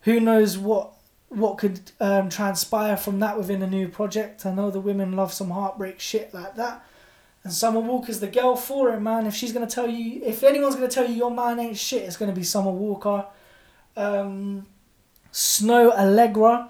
who 0.02 0.20
knows 0.20 0.58
what 0.58 0.92
what 1.28 1.58
could 1.58 1.80
um, 2.00 2.28
transpire 2.30 2.96
from 2.96 3.20
that 3.20 3.36
within 3.36 3.62
a 3.62 3.66
new 3.66 3.88
project. 3.88 4.46
I 4.46 4.52
know 4.54 4.70
the 4.70 4.80
women 4.80 5.12
love 5.12 5.32
some 5.32 5.50
heartbreak 5.50 6.00
shit 6.00 6.32
like 6.32 6.56
that. 6.56 6.84
And 7.44 7.52
Summer 7.52 7.80
Walker's 7.80 8.20
the 8.20 8.26
girl 8.26 8.56
for 8.56 8.92
it, 8.94 9.00
man. 9.00 9.26
If 9.26 9.34
she's 9.34 9.52
gonna 9.52 9.66
tell 9.66 9.88
you, 9.88 10.22
if 10.24 10.42
anyone's 10.42 10.74
gonna 10.74 10.88
tell 10.88 11.08
you 11.08 11.14
your 11.14 11.30
man 11.30 11.60
ain't 11.60 11.76
shit, 11.76 12.02
it's 12.02 12.16
gonna 12.16 12.32
be 12.32 12.42
Summer 12.42 12.70
Walker. 12.70 13.26
Um, 13.96 14.66
Snoh 15.32 15.94
Aalegra, 15.94 16.68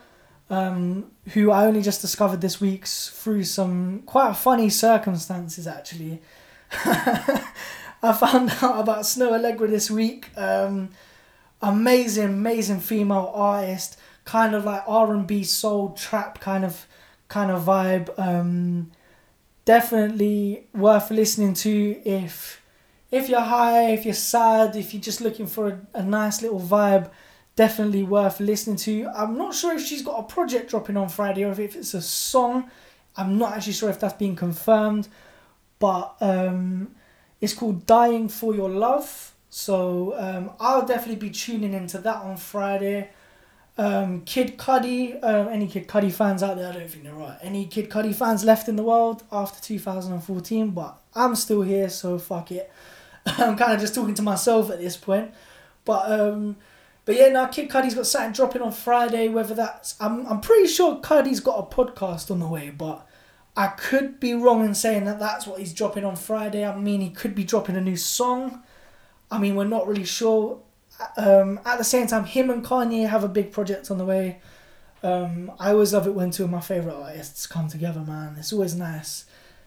um, 0.50 1.10
who 1.34 1.50
I 1.50 1.66
only 1.66 1.82
just 1.82 2.00
discovered 2.00 2.40
this 2.40 2.60
week 2.60 2.86
through 2.86 3.44
some 3.44 4.02
quite 4.06 4.36
funny 4.36 4.70
circumstances, 4.70 5.66
actually. 5.66 6.20
I 6.72 8.12
found 8.12 8.50
out 8.62 8.80
about 8.80 9.00
Snoh 9.00 9.30
Aalegra 9.30 9.68
this 9.68 9.90
week. 9.90 10.28
Um, 10.36 10.90
amazing, 11.62 12.24
amazing 12.24 12.80
female 12.80 13.32
artist 13.34 13.98
kind 14.28 14.54
of 14.54 14.62
like 14.62 14.82
R 14.86 15.14
and 15.14 15.26
B 15.26 15.42
soul 15.42 15.94
trap 15.94 16.38
kind 16.38 16.62
of 16.62 16.86
kind 17.28 17.50
of 17.50 17.62
vibe. 17.62 18.10
Um, 18.18 18.90
definitely 19.64 20.66
worth 20.74 21.10
listening 21.10 21.54
to 21.54 21.98
if 22.04 22.60
if 23.10 23.30
you're 23.30 23.40
high, 23.40 23.92
if 23.92 24.04
you're 24.04 24.12
sad, 24.12 24.76
if 24.76 24.92
you're 24.92 25.00
just 25.02 25.22
looking 25.22 25.46
for 25.46 25.68
a, 25.68 25.80
a 25.94 26.02
nice 26.02 26.42
little 26.42 26.60
vibe. 26.60 27.10
Definitely 27.56 28.02
worth 28.02 28.38
listening 28.38 28.76
to. 28.76 29.08
I'm 29.16 29.38
not 29.38 29.54
sure 29.54 29.74
if 29.74 29.82
she's 29.82 30.02
got 30.02 30.20
a 30.20 30.22
project 30.22 30.68
dropping 30.70 30.98
on 30.98 31.08
Friday 31.08 31.44
or 31.44 31.52
if 31.52 31.74
it's 31.74 31.94
a 31.94 32.02
song. 32.02 32.70
I'm 33.16 33.38
not 33.38 33.54
actually 33.54 33.72
sure 33.72 33.88
if 33.88 33.98
that's 33.98 34.14
been 34.14 34.36
confirmed, 34.36 35.08
but 35.78 36.16
um, 36.20 36.94
it's 37.40 37.54
called 37.54 37.86
"Dying 37.86 38.28
for 38.28 38.54
Your 38.54 38.68
Love." 38.68 39.34
So 39.48 40.14
um, 40.18 40.50
I'll 40.60 40.84
definitely 40.84 41.16
be 41.16 41.30
tuning 41.30 41.72
into 41.72 41.96
that 41.98 42.16
on 42.16 42.36
Friday. 42.36 43.08
Um, 43.78 44.22
Kid 44.22 44.58
Cudi, 44.58 45.22
uh, 45.22 45.48
any 45.48 45.68
Kid 45.68 45.86
Cudi 45.86 46.12
fans 46.12 46.42
out 46.42 46.56
there, 46.56 46.68
I 46.68 46.72
don't 46.72 46.90
think 46.90 47.04
they're 47.04 47.14
right. 47.14 47.38
Any 47.40 47.64
Kid 47.66 47.88
Cudi 47.88 48.12
fans 48.12 48.44
left 48.44 48.68
in 48.68 48.74
the 48.74 48.82
world 48.82 49.22
after 49.30 49.62
2014, 49.62 50.70
but 50.70 50.98
I'm 51.14 51.36
still 51.36 51.62
here, 51.62 51.88
so 51.88 52.18
fuck 52.18 52.50
it. 52.50 52.70
I'm 53.26 53.56
kind 53.56 53.72
of 53.72 53.80
just 53.80 53.94
talking 53.94 54.14
to 54.14 54.22
myself 54.22 54.70
at 54.70 54.80
this 54.80 54.96
point. 54.96 55.32
But 55.84 56.10
um, 56.10 56.56
but 57.04 57.14
yeah, 57.14 57.28
now 57.28 57.46
Kid 57.46 57.70
Cudi's 57.70 57.94
got 57.94 58.06
something 58.06 58.32
dropping 58.32 58.62
on 58.62 58.72
Friday. 58.72 59.28
Whether 59.28 59.54
that's 59.54 59.94
I'm 60.00 60.26
I'm 60.26 60.40
pretty 60.40 60.66
sure 60.66 61.00
Cudi's 61.00 61.40
got 61.40 61.58
a 61.58 61.74
podcast 61.74 62.30
on 62.30 62.40
the 62.40 62.48
way, 62.48 62.70
but 62.70 63.06
I 63.56 63.68
could 63.68 64.20
be 64.20 64.34
wrong 64.34 64.64
in 64.64 64.74
saying 64.74 65.04
that 65.04 65.18
that's 65.18 65.46
what 65.46 65.60
he's 65.60 65.72
dropping 65.72 66.04
on 66.04 66.16
Friday. 66.16 66.66
I 66.66 66.76
mean, 66.76 67.00
he 67.00 67.10
could 67.10 67.34
be 67.34 67.44
dropping 67.44 67.76
a 67.76 67.80
new 67.80 67.96
song. 67.96 68.62
I 69.30 69.38
mean, 69.38 69.56
we're 69.56 69.64
not 69.64 69.86
really 69.86 70.04
sure 70.04 70.60
um, 71.16 71.60
at 71.64 71.78
the 71.78 71.84
same 71.84 72.06
time, 72.06 72.24
him 72.24 72.50
and 72.50 72.64
Kanye 72.64 73.08
have 73.08 73.24
a 73.24 73.28
big 73.28 73.52
project 73.52 73.90
on 73.90 73.98
the 73.98 74.04
way. 74.04 74.40
Um, 75.02 75.52
I 75.58 75.70
always 75.70 75.92
love 75.92 76.06
it 76.06 76.14
when 76.14 76.30
two 76.30 76.44
of 76.44 76.50
my 76.50 76.60
favorite 76.60 76.94
artists 76.94 77.46
come 77.46 77.68
together, 77.68 78.00
man. 78.00 78.36
It's 78.38 78.52
always 78.52 78.74
nice. 78.74 79.24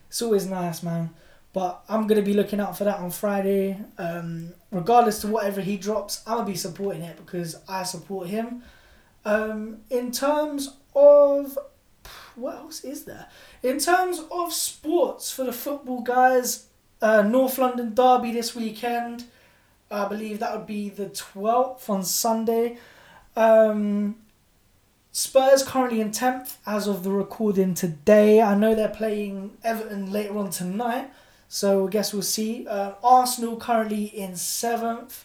It's 0.09 0.21
always 0.21 0.45
nice, 0.45 0.83
man. 0.83 1.11
But 1.53 1.83
I'm 1.89 2.07
gonna 2.07 2.21
be 2.21 2.33
looking 2.33 2.59
out 2.59 2.77
for 2.77 2.83
that 2.85 2.99
on 2.99 3.11
Friday. 3.11 3.77
Um, 3.97 4.53
regardless 4.71 5.21
to 5.21 5.27
whatever 5.27 5.61
he 5.61 5.77
drops, 5.77 6.21
I'm 6.25 6.37
gonna 6.37 6.47
be 6.47 6.55
supporting 6.55 7.01
it 7.01 7.17
because 7.17 7.57
I 7.67 7.83
support 7.83 8.27
him. 8.27 8.63
Um, 9.23 9.79
in 9.89 10.11
terms 10.11 10.75
of 10.95 11.57
what 12.35 12.55
else 12.55 12.83
is 12.83 13.05
there? 13.05 13.27
In 13.63 13.79
terms 13.79 14.21
of 14.31 14.53
sports 14.53 15.31
for 15.31 15.43
the 15.43 15.53
football 15.53 16.01
guys, 16.01 16.67
uh, 17.01 17.21
North 17.21 17.57
London 17.57 17.93
Derby 17.93 18.31
this 18.31 18.55
weekend. 18.55 19.25
I 19.91 20.07
believe 20.07 20.39
that 20.39 20.55
would 20.55 20.67
be 20.67 20.89
the 20.89 21.07
12th 21.07 21.89
on 21.89 22.03
Sunday. 22.03 22.77
Um, 23.35 24.15
Spurs 25.11 25.63
currently 25.63 25.99
in 25.99 26.11
10th 26.11 26.55
as 26.65 26.87
of 26.87 27.03
the 27.03 27.11
recording 27.11 27.73
today. 27.73 28.41
I 28.41 28.55
know 28.55 28.73
they're 28.73 28.87
playing 28.87 29.57
Everton 29.63 30.11
later 30.11 30.37
on 30.37 30.49
tonight, 30.51 31.11
so 31.49 31.85
I 31.85 31.89
guess 31.89 32.13
we'll 32.13 32.21
see. 32.21 32.65
Uh, 32.65 32.93
Arsenal 33.03 33.57
currently 33.57 34.05
in 34.05 34.31
7th. 34.31 35.23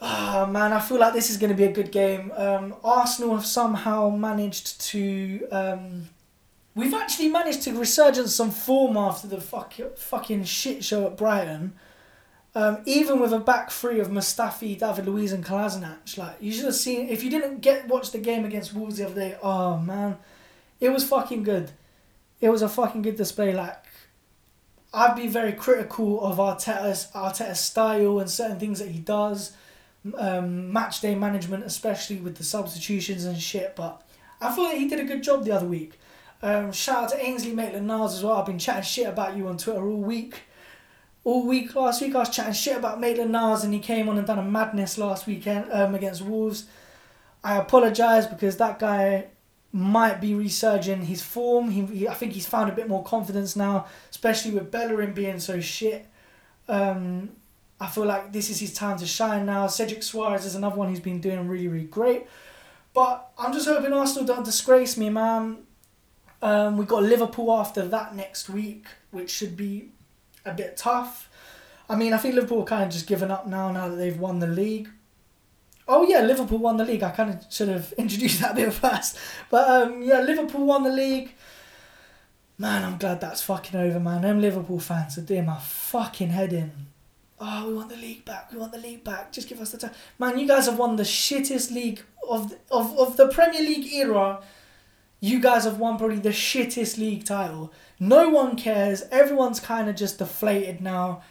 Oh, 0.00 0.06
ah, 0.06 0.46
man, 0.48 0.72
I 0.72 0.80
feel 0.80 0.98
like 0.98 1.14
this 1.14 1.30
is 1.30 1.36
going 1.36 1.50
to 1.50 1.56
be 1.56 1.64
a 1.64 1.72
good 1.72 1.90
game. 1.90 2.30
Um, 2.36 2.74
Arsenal 2.84 3.34
have 3.34 3.46
somehow 3.46 4.10
managed 4.10 4.80
to. 4.82 5.48
Um, 5.50 6.10
we've 6.74 6.94
actually 6.94 7.28
managed 7.28 7.62
to 7.62 7.72
resurgence 7.72 8.34
some 8.34 8.50
form 8.50 8.96
after 8.96 9.26
the 9.26 9.40
fuck, 9.40 9.74
fucking 9.96 10.44
shit 10.44 10.84
show 10.84 11.06
at 11.06 11.16
Brighton. 11.16 11.72
Um, 12.56 12.78
even 12.86 13.18
with 13.18 13.32
a 13.32 13.40
back 13.40 13.72
three 13.72 13.98
of 13.98 14.08
Mustafi, 14.08 14.78
David 14.78 15.06
Luiz, 15.06 15.32
and 15.32 15.44
Kolasinac, 15.44 16.16
like 16.16 16.36
you 16.40 16.52
should 16.52 16.66
have 16.66 16.74
seen. 16.76 17.08
If 17.08 17.24
you 17.24 17.30
didn't 17.30 17.60
get 17.60 17.88
watch 17.88 18.12
the 18.12 18.18
game 18.18 18.44
against 18.44 18.72
Wolves 18.72 18.98
the 18.98 19.06
other 19.06 19.14
day, 19.14 19.36
oh 19.42 19.78
man, 19.78 20.18
it 20.78 20.90
was 20.90 21.06
fucking 21.06 21.42
good. 21.42 21.72
It 22.40 22.50
was 22.50 22.62
a 22.62 22.68
fucking 22.68 23.02
good 23.02 23.16
display. 23.16 23.52
Like 23.52 23.84
I'd 24.92 25.16
be 25.16 25.26
very 25.26 25.52
critical 25.52 26.24
of 26.24 26.36
Arteta's 26.36 27.08
Arteta's 27.12 27.58
style 27.58 28.20
and 28.20 28.30
certain 28.30 28.60
things 28.60 28.78
that 28.78 28.90
he 28.90 29.00
does, 29.00 29.56
um, 30.16 30.72
match 30.72 31.00
day 31.00 31.16
management, 31.16 31.64
especially 31.64 32.16
with 32.16 32.36
the 32.36 32.44
substitutions 32.44 33.24
and 33.24 33.40
shit. 33.40 33.74
But 33.74 34.00
I 34.40 34.52
thought 34.52 34.74
he 34.76 34.86
did 34.88 35.00
a 35.00 35.04
good 35.04 35.24
job 35.24 35.44
the 35.44 35.50
other 35.50 35.66
week. 35.66 35.98
Um, 36.40 36.70
shout 36.70 37.04
out 37.04 37.10
to 37.10 37.24
Ainsley 37.24 37.52
Maitland-Niles 37.52 38.14
as 38.14 38.22
well. 38.22 38.34
I've 38.34 38.46
been 38.46 38.58
chatting 38.58 38.82
shit 38.82 39.08
about 39.08 39.36
you 39.36 39.48
on 39.48 39.56
Twitter 39.56 39.84
all 39.84 39.96
week 39.96 40.42
all 41.24 41.46
week 41.46 41.74
last 41.74 42.02
week 42.02 42.14
I 42.14 42.18
was 42.18 42.30
chatting 42.30 42.52
shit 42.52 42.76
about 42.76 43.00
Maitland 43.00 43.32
Niles 43.32 43.64
and 43.64 43.72
he 43.72 43.80
came 43.80 44.08
on 44.08 44.18
and 44.18 44.26
done 44.26 44.38
a 44.38 44.42
madness 44.42 44.98
last 44.98 45.26
weekend 45.26 45.72
um, 45.72 45.94
against 45.94 46.22
Wolves. 46.22 46.66
I 47.42 47.56
apologise 47.56 48.26
because 48.26 48.58
that 48.58 48.78
guy 48.78 49.28
might 49.72 50.20
be 50.20 50.34
resurging 50.34 51.06
his 51.06 51.22
form. 51.22 51.70
He, 51.70 51.84
he, 51.86 52.08
I 52.08 52.14
think 52.14 52.32
he's 52.32 52.46
found 52.46 52.70
a 52.70 52.74
bit 52.74 52.88
more 52.88 53.02
confidence 53.02 53.56
now, 53.56 53.86
especially 54.10 54.52
with 54.52 54.70
Bellerin 54.70 55.12
being 55.12 55.40
so 55.40 55.60
shit. 55.60 56.06
Um, 56.68 57.30
I 57.80 57.88
feel 57.88 58.04
like 58.04 58.32
this 58.32 58.50
is 58.50 58.60
his 58.60 58.72
time 58.72 58.98
to 58.98 59.06
shine 59.06 59.46
now. 59.46 59.66
Cedric 59.66 60.00
Soares 60.00 60.46
is 60.46 60.54
another 60.54 60.76
one 60.76 60.88
who's 60.88 61.00
been 61.00 61.20
doing 61.20 61.48
really, 61.48 61.68
really 61.68 61.86
great. 61.86 62.26
But 62.94 63.30
I'm 63.36 63.52
just 63.52 63.66
hoping 63.66 63.92
Arsenal 63.92 64.26
don't 64.26 64.44
disgrace 64.44 64.96
me, 64.96 65.10
man. 65.10 65.64
Um, 66.40 66.76
we 66.76 66.84
got 66.84 67.02
Liverpool 67.02 67.52
after 67.52 67.86
that 67.88 68.14
next 68.14 68.48
week, 68.48 68.86
which 69.10 69.30
should 69.30 69.56
be 69.56 69.90
a 70.44 70.52
bit 70.54 70.76
tough. 70.76 71.28
I 71.88 71.96
mean, 71.96 72.12
I 72.12 72.18
think 72.18 72.34
Liverpool 72.34 72.64
kind 72.64 72.84
of 72.84 72.90
just 72.90 73.06
given 73.06 73.30
up 73.30 73.46
now, 73.46 73.70
now 73.70 73.88
that 73.88 73.96
they've 73.96 74.18
won 74.18 74.38
the 74.38 74.46
league. 74.46 74.88
Oh 75.86 76.06
yeah, 76.08 76.20
Liverpool 76.22 76.58
won 76.58 76.78
the 76.78 76.84
league. 76.84 77.02
I 77.02 77.10
kind 77.10 77.30
of 77.30 77.44
should 77.52 77.68
have 77.68 77.92
introduced 77.98 78.40
that 78.40 78.54
bit 78.54 78.72
first, 78.72 79.18
but 79.50 79.68
um, 79.68 80.02
yeah, 80.02 80.20
Liverpool 80.20 80.64
won 80.64 80.82
the 80.82 80.92
league. 80.92 81.34
Man, 82.56 82.84
I'm 82.84 82.98
glad 82.98 83.20
that's 83.20 83.42
fucking 83.42 83.78
over, 83.78 83.98
man. 84.00 84.22
Them 84.22 84.40
Liverpool 84.40 84.78
fans 84.78 85.18
are 85.18 85.22
doing 85.22 85.44
my 85.46 85.58
fucking 85.58 86.28
head 86.30 86.52
in. 86.52 86.72
Oh, 87.40 87.68
we 87.68 87.74
want 87.74 87.88
the 87.90 87.96
league 87.96 88.24
back. 88.24 88.52
We 88.52 88.58
want 88.58 88.72
the 88.72 88.78
league 88.78 89.02
back. 89.02 89.32
Just 89.32 89.48
give 89.48 89.60
us 89.60 89.72
the 89.72 89.78
time, 89.78 89.90
man. 90.18 90.38
You 90.38 90.46
guys 90.46 90.66
have 90.66 90.78
won 90.78 90.96
the 90.96 91.02
shittest 91.02 91.72
league 91.72 92.00
of 92.28 92.50
the, 92.50 92.58
of 92.70 92.96
of 92.96 93.16
the 93.16 93.28
Premier 93.28 93.60
League 93.60 93.92
era. 93.92 94.40
You 95.24 95.40
guys 95.40 95.64
have 95.64 95.78
won 95.78 95.96
probably 95.96 96.18
the 96.18 96.28
shittest 96.28 96.98
league 96.98 97.24
title. 97.24 97.72
No 97.98 98.28
one 98.28 98.56
cares. 98.56 99.04
Everyone's 99.10 99.58
kind 99.58 99.88
of 99.88 99.96
just 99.96 100.18
deflated 100.18 100.82
now. 100.82 101.22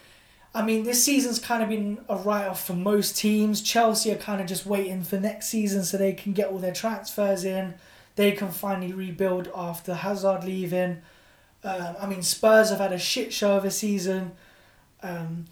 I 0.51 0.63
mean, 0.63 0.83
this 0.83 1.03
season's 1.03 1.37
kind 1.37 1.61
of 1.61 1.69
been 1.69 1.99
a 2.09 2.15
write 2.15 2.47
off 2.47 2.65
for 2.65 2.73
most 2.73 3.15
teams. 3.15 3.61
Chelsea 3.61 4.11
are 4.11 4.15
kind 4.15 4.41
of 4.41 4.47
just 4.47 4.65
waiting 4.65 5.03
for 5.03 5.19
next 5.19 5.49
season 5.49 5.83
so 5.83 5.97
they 5.97 6.13
can 6.13 6.33
get 6.33 6.47
all 6.47 6.57
their 6.57 6.73
transfers 6.73 7.45
in. 7.45 7.75
They 8.15 8.31
can 8.31 8.49
finally 8.49 8.93
rebuild 8.93 9.51
after 9.55 9.93
Hazard 9.93 10.43
leaving. 10.43 11.03
Um, 11.63 11.95
I 12.01 12.07
mean, 12.07 12.23
Spurs 12.23 12.71
have 12.71 12.79
had 12.79 12.93
a 12.93 12.97
shit 12.97 13.31
show 13.31 13.57
of 13.57 13.63
a 13.63 13.69
season. 13.69 14.31
Um, 15.03 15.45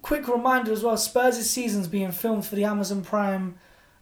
quick 0.00 0.26
reminder 0.26 0.72
as 0.72 0.82
well 0.82 0.96
Spurs' 0.96 1.50
season's 1.50 1.86
being 1.86 2.12
filmed 2.12 2.46
for 2.46 2.56
the 2.56 2.64
Amazon 2.64 3.02
Prime 3.02 3.56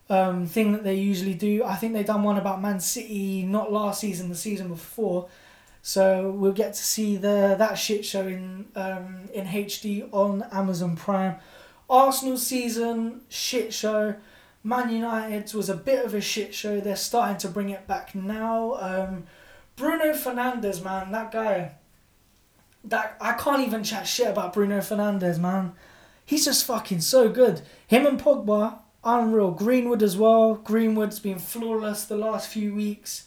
um, 0.08 0.46
thing 0.46 0.72
that 0.72 0.84
they 0.84 0.94
usually 0.94 1.34
do. 1.34 1.64
I 1.64 1.76
think 1.76 1.92
they 1.92 2.04
done 2.04 2.22
one 2.22 2.38
about 2.38 2.60
Man 2.60 2.80
City, 2.80 3.42
not 3.42 3.72
last 3.72 4.00
season, 4.00 4.28
the 4.28 4.34
season 4.36 4.68
before. 4.68 5.28
So 5.82 6.30
we'll 6.30 6.52
get 6.52 6.74
to 6.74 6.82
see 6.82 7.16
the 7.16 7.54
that 7.58 7.74
shit 7.74 8.04
show 8.04 8.26
in 8.26 8.66
um, 8.74 9.28
in 9.32 9.46
HD 9.46 10.08
on 10.12 10.44
Amazon 10.50 10.96
Prime. 10.96 11.36
Arsenal 11.88 12.36
season 12.36 13.20
shit 13.28 13.72
show. 13.72 14.16
Man 14.64 14.90
United's 14.90 15.54
was 15.54 15.68
a 15.68 15.76
bit 15.76 16.04
of 16.04 16.12
a 16.12 16.20
shit 16.20 16.52
show. 16.52 16.80
They're 16.80 16.96
starting 16.96 17.36
to 17.38 17.48
bring 17.48 17.70
it 17.70 17.86
back 17.86 18.16
now. 18.16 18.74
Um, 18.80 19.24
Bruno 19.76 20.12
Fernandes, 20.12 20.82
man, 20.82 21.12
that 21.12 21.30
guy. 21.30 21.76
That 22.82 23.16
I 23.20 23.34
can't 23.34 23.64
even 23.66 23.84
chat 23.84 24.08
shit 24.08 24.28
about 24.28 24.52
Bruno 24.52 24.78
Fernandes, 24.78 25.38
man. 25.38 25.72
He's 26.24 26.44
just 26.44 26.64
fucking 26.64 27.02
so 27.02 27.28
good. 27.28 27.62
Him 27.86 28.06
and 28.06 28.20
Pogba, 28.20 28.80
unreal. 29.06 29.52
Greenwood 29.52 30.02
as 30.02 30.16
well. 30.16 30.56
Greenwood's 30.56 31.20
been 31.20 31.38
flawless 31.38 32.04
the 32.04 32.16
last 32.16 32.48
few 32.48 32.74
weeks. 32.74 33.26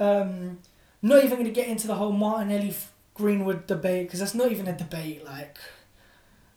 Um, 0.00 0.58
not 1.02 1.22
even 1.22 1.38
going 1.38 1.44
to 1.44 1.50
get 1.50 1.68
into 1.68 1.86
the 1.86 1.94
whole 1.94 2.12
Martinelli 2.12 2.74
Greenwood 3.14 3.66
debate 3.66 4.08
because 4.08 4.20
that's 4.20 4.34
not 4.34 4.50
even 4.50 4.66
a 4.66 4.76
debate. 4.76 5.24
Like, 5.24 5.58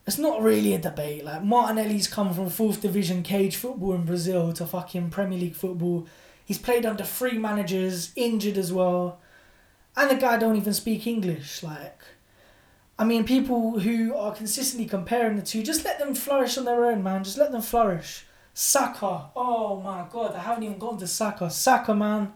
it's 0.08 0.18
not 0.18 0.42
really 0.42 0.74
a 0.74 0.80
debate. 0.80 1.26
Like, 1.26 1.44
Martinelli's 1.44 2.08
come 2.08 2.34
from 2.34 2.50
fourth 2.50 2.82
division 2.82 3.24
cage 3.24 3.56
football 3.56 3.94
in 3.94 4.06
Brazil 4.06 4.54
to 4.54 4.66
fucking 4.66 5.10
Premier 5.10 5.40
League 5.40 5.56
football. 5.56 6.08
He's 6.46 6.60
played 6.60 6.86
under 6.86 7.04
three 7.04 7.38
managers, 7.38 8.12
injured 8.16 8.58
as 8.58 8.72
well, 8.72 9.20
and 9.98 10.10
the 10.10 10.16
guy 10.16 10.38
don't 10.38 10.58
even 10.58 10.74
speak 10.74 11.08
English. 11.08 11.64
Like, 11.64 12.02
I 12.98 13.04
mean, 13.04 13.26
people 13.26 13.80
who 13.80 14.16
are 14.16 14.34
consistently 14.34 14.88
comparing 14.88 15.36
the 15.36 15.42
two, 15.42 15.64
just 15.64 15.84
let 15.84 16.00
them 16.00 16.14
flourish 16.14 16.58
on 16.58 16.66
their 16.66 16.86
own, 16.86 17.04
man. 17.04 17.24
Just 17.24 17.38
let 17.38 17.52
them 17.52 17.64
flourish. 17.64 18.26
Saka, 18.56 19.30
oh 19.36 19.80
my 19.82 20.06
god, 20.12 20.34
I 20.34 20.40
haven't 20.40 20.64
even 20.64 20.80
gone 20.80 20.98
to 20.98 21.06
Saka. 21.06 21.52
Saka, 21.52 21.94
man 21.94 22.34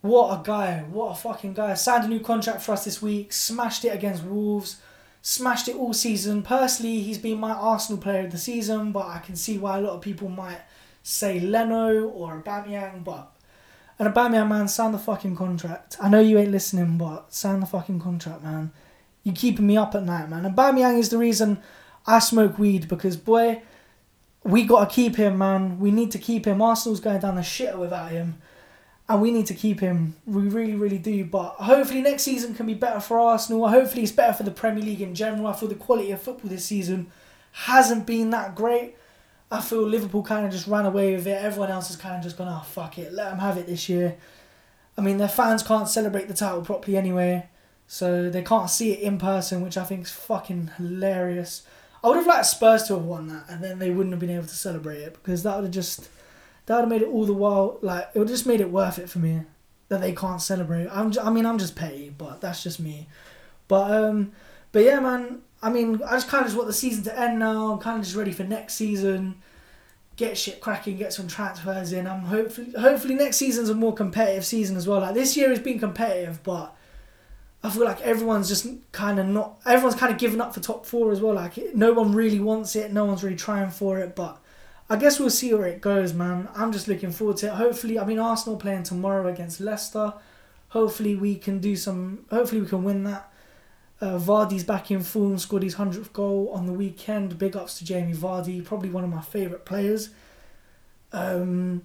what 0.00 0.40
a 0.40 0.42
guy. 0.42 0.84
What 0.90 1.12
a 1.12 1.14
fucking 1.14 1.54
guy. 1.54 1.74
Signed 1.74 2.04
a 2.04 2.08
new 2.08 2.20
contract 2.20 2.62
for 2.62 2.72
us 2.72 2.84
this 2.84 3.02
week. 3.02 3.32
Smashed 3.32 3.84
it 3.84 3.88
against 3.88 4.22
Wolves. 4.24 4.80
Smashed 5.22 5.68
it 5.68 5.76
all 5.76 5.92
season. 5.92 6.42
Personally, 6.42 7.00
he's 7.00 7.18
been 7.18 7.40
my 7.40 7.50
Arsenal 7.50 8.00
player 8.00 8.24
of 8.24 8.30
the 8.30 8.38
season, 8.38 8.92
but 8.92 9.06
I 9.06 9.18
can 9.18 9.34
see 9.34 9.58
why 9.58 9.78
a 9.78 9.80
lot 9.80 9.94
of 9.94 10.00
people 10.00 10.28
might 10.28 10.60
say 11.02 11.40
Leno 11.40 12.08
or 12.08 12.40
Aubameyang, 12.40 13.02
but 13.02 13.32
an 13.98 14.12
Aubameyang, 14.12 14.48
man, 14.48 14.68
sign 14.68 14.92
the 14.92 14.98
fucking 14.98 15.34
contract. 15.34 15.96
I 16.00 16.08
know 16.08 16.20
you 16.20 16.38
ain't 16.38 16.52
listening, 16.52 16.98
but 16.98 17.32
sign 17.32 17.60
the 17.60 17.66
fucking 17.66 17.98
contract, 17.98 18.44
man. 18.44 18.70
You 19.24 19.32
keeping 19.32 19.66
me 19.66 19.76
up 19.76 19.94
at 19.96 20.04
night, 20.04 20.30
man. 20.30 20.44
And 20.44 20.54
Aubameyang 20.54 20.98
is 20.98 21.08
the 21.08 21.18
reason 21.18 21.60
I 22.06 22.20
smoke 22.20 22.58
weed 22.58 22.88
because, 22.88 23.16
boy, 23.16 23.62
we 24.44 24.64
got 24.64 24.88
to 24.88 24.94
keep 24.94 25.16
him, 25.16 25.38
man. 25.38 25.78
We 25.78 25.90
need 25.90 26.10
to 26.12 26.18
keep 26.18 26.46
him. 26.46 26.62
Arsenal's 26.62 27.00
going 27.00 27.20
down 27.20 27.36
the 27.36 27.42
shitter 27.42 27.78
without 27.78 28.10
him 28.10 28.40
and 29.08 29.22
we 29.22 29.30
need 29.30 29.46
to 29.46 29.54
keep 29.54 29.80
him. 29.80 30.16
We 30.26 30.42
really, 30.42 30.74
really 30.74 30.98
do. 30.98 31.24
But 31.24 31.54
hopefully 31.54 32.02
next 32.02 32.24
season 32.24 32.54
can 32.54 32.66
be 32.66 32.74
better 32.74 33.00
for 33.00 33.18
Arsenal. 33.18 33.66
Hopefully 33.68 34.02
it's 34.02 34.12
better 34.12 34.34
for 34.34 34.42
the 34.42 34.50
Premier 34.50 34.84
League 34.84 35.00
in 35.00 35.14
general. 35.14 35.46
I 35.46 35.54
feel 35.54 35.68
the 35.68 35.74
quality 35.74 36.10
of 36.10 36.20
football 36.20 36.50
this 36.50 36.66
season 36.66 37.10
hasn't 37.52 38.06
been 38.06 38.30
that 38.30 38.54
great. 38.54 38.96
I 39.50 39.62
feel 39.62 39.82
Liverpool 39.82 40.22
kind 40.22 40.44
of 40.44 40.52
just 40.52 40.66
ran 40.66 40.84
away 40.84 41.14
with 41.14 41.26
it. 41.26 41.42
Everyone 41.42 41.70
else 41.70 41.88
has 41.88 41.96
kind 41.96 42.16
of 42.16 42.22
just 42.22 42.36
gone, 42.36 42.48
oh, 42.48 42.64
fuck 42.66 42.98
it, 42.98 43.14
let 43.14 43.30
them 43.30 43.38
have 43.38 43.56
it 43.56 43.66
this 43.66 43.88
year. 43.88 44.16
I 44.98 45.00
mean, 45.00 45.16
their 45.16 45.28
fans 45.28 45.62
can't 45.62 45.88
celebrate 45.88 46.28
the 46.28 46.34
title 46.34 46.60
properly 46.60 46.98
anyway, 46.98 47.48
so 47.86 48.28
they 48.28 48.42
can't 48.42 48.68
see 48.68 48.92
it 48.92 49.00
in 49.00 49.16
person, 49.16 49.62
which 49.62 49.78
I 49.78 49.84
think 49.84 50.02
is 50.02 50.10
fucking 50.10 50.72
hilarious. 50.76 51.62
I 52.02 52.08
would 52.08 52.16
have 52.16 52.26
liked 52.26 52.46
Spurs 52.46 52.84
to 52.84 52.94
have 52.94 53.04
won 53.04 53.28
that, 53.28 53.44
and 53.48 53.62
then 53.62 53.78
they 53.78 53.90
wouldn't 53.90 54.12
have 54.12 54.20
been 54.20 54.30
able 54.30 54.46
to 54.46 54.54
celebrate 54.54 54.98
it 54.98 55.14
because 55.14 55.42
that 55.42 55.56
would 55.56 55.64
have 55.64 55.72
just 55.72 56.08
that 56.66 56.74
would 56.76 56.82
have 56.82 56.88
made 56.88 57.02
it 57.02 57.08
all 57.08 57.24
the 57.24 57.32
while 57.32 57.78
like 57.82 58.08
it 58.14 58.18
would 58.18 58.28
just 58.28 58.46
made 58.46 58.60
it 58.60 58.70
worth 58.70 58.98
it 58.98 59.10
for 59.10 59.18
me 59.18 59.42
that 59.88 60.00
they 60.00 60.12
can't 60.12 60.40
celebrate. 60.40 60.88
I'm 60.88 61.10
just, 61.10 61.26
I 61.26 61.30
mean 61.30 61.46
I'm 61.46 61.58
just 61.58 61.74
petty, 61.74 62.14
but 62.16 62.40
that's 62.40 62.62
just 62.62 62.78
me. 62.78 63.08
But 63.66 63.90
um, 63.90 64.32
but 64.72 64.84
yeah, 64.84 65.00
man. 65.00 65.42
I 65.60 65.70
mean, 65.70 66.00
I 66.06 66.12
just 66.12 66.28
kind 66.28 66.42
of 66.42 66.46
just 66.46 66.56
want 66.56 66.68
the 66.68 66.72
season 66.72 67.02
to 67.04 67.18
end 67.18 67.40
now. 67.40 67.72
I'm 67.72 67.80
kind 67.80 67.98
of 67.98 68.04
just 68.04 68.16
ready 68.16 68.30
for 68.30 68.44
next 68.44 68.74
season. 68.74 69.42
Get 70.14 70.38
shit 70.38 70.60
cracking, 70.60 70.98
get 70.98 71.12
some 71.12 71.26
transfers 71.26 71.92
in. 71.92 72.06
I'm 72.06 72.22
hopefully 72.22 72.72
hopefully 72.78 73.14
next 73.14 73.38
season's 73.38 73.68
a 73.68 73.74
more 73.74 73.92
competitive 73.94 74.44
season 74.44 74.76
as 74.76 74.86
well. 74.86 75.00
Like 75.00 75.14
this 75.14 75.36
year 75.36 75.48
has 75.48 75.58
been 75.58 75.80
competitive, 75.80 76.42
but 76.44 76.76
I 77.62 77.70
feel 77.70 77.84
like 77.84 78.00
everyone's 78.02 78.48
just 78.48 78.66
kind 78.92 79.18
of 79.18 79.26
not. 79.26 79.60
Everyone's 79.66 79.98
kind 79.98 80.12
of 80.12 80.18
given 80.18 80.40
up 80.40 80.54
for 80.54 80.60
top 80.60 80.86
four 80.86 81.10
as 81.10 81.20
well. 81.20 81.34
Like 81.34 81.74
no 81.74 81.92
one 81.92 82.12
really 82.12 82.38
wants 82.38 82.76
it. 82.76 82.92
No 82.92 83.04
one's 83.04 83.24
really 83.24 83.36
trying 83.36 83.70
for 83.70 83.98
it, 83.98 84.14
but 84.14 84.40
I 84.88 84.96
guess 84.96 85.18
we'll 85.18 85.30
see 85.30 85.52
where 85.52 85.66
it 85.66 85.80
goes, 85.80 86.14
man. 86.14 86.48
I'm 86.54 86.72
just 86.72 86.88
looking 86.88 87.10
forward 87.10 87.36
to 87.38 87.48
it. 87.48 87.54
Hopefully, 87.54 87.98
I 87.98 88.04
mean, 88.04 88.18
Arsenal 88.18 88.58
playing 88.58 88.84
tomorrow 88.84 89.26
against 89.26 89.60
Leicester. 89.60 90.14
Hopefully, 90.68 91.16
we 91.16 91.34
can 91.34 91.58
do 91.58 91.74
some. 91.76 92.26
Hopefully, 92.30 92.60
we 92.60 92.68
can 92.68 92.84
win 92.84 93.04
that. 93.04 93.32
Uh, 94.00 94.16
Vardy's 94.16 94.62
back 94.62 94.92
in 94.92 95.02
form, 95.02 95.36
scored 95.38 95.64
his 95.64 95.74
100th 95.74 96.12
goal 96.12 96.50
on 96.54 96.66
the 96.66 96.72
weekend. 96.72 97.36
Big 97.38 97.56
ups 97.56 97.78
to 97.78 97.84
Jamie 97.84 98.14
Vardy, 98.14 98.64
probably 98.64 98.90
one 98.90 99.02
of 99.02 99.10
my 99.10 99.20
favourite 99.20 99.64
players. 99.64 100.10
Um, 101.12 101.82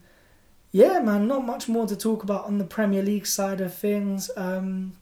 yeah, 0.72 1.00
man, 1.00 1.28
not 1.28 1.46
much 1.46 1.68
more 1.68 1.88
to 1.88 1.96
talk 1.96 2.24
about 2.24 2.46
on 2.46 2.60
the 2.60 2.66
Premier 2.66 3.02
League 3.02 3.26
side 3.26 3.62
of 3.62 3.74
things. 3.74 4.30
Um, 4.38 4.94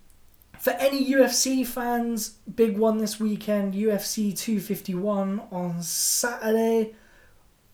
for 0.62 0.70
any 0.74 1.04
UFC 1.12 1.66
fans, 1.66 2.36
big 2.56 2.78
one 2.78 3.00
this 3.00 3.20
weekend 3.20 3.74
UFC 3.74 4.38
251 4.38 5.42
on 5.52 5.82
Saturday 5.82 6.94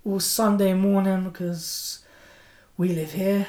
or 0.06 0.22
Sunday 0.22 0.74
morning 0.74 1.26
because 1.26 2.06
we 2.78 2.94
live 2.94 3.12
here. 3.12 3.46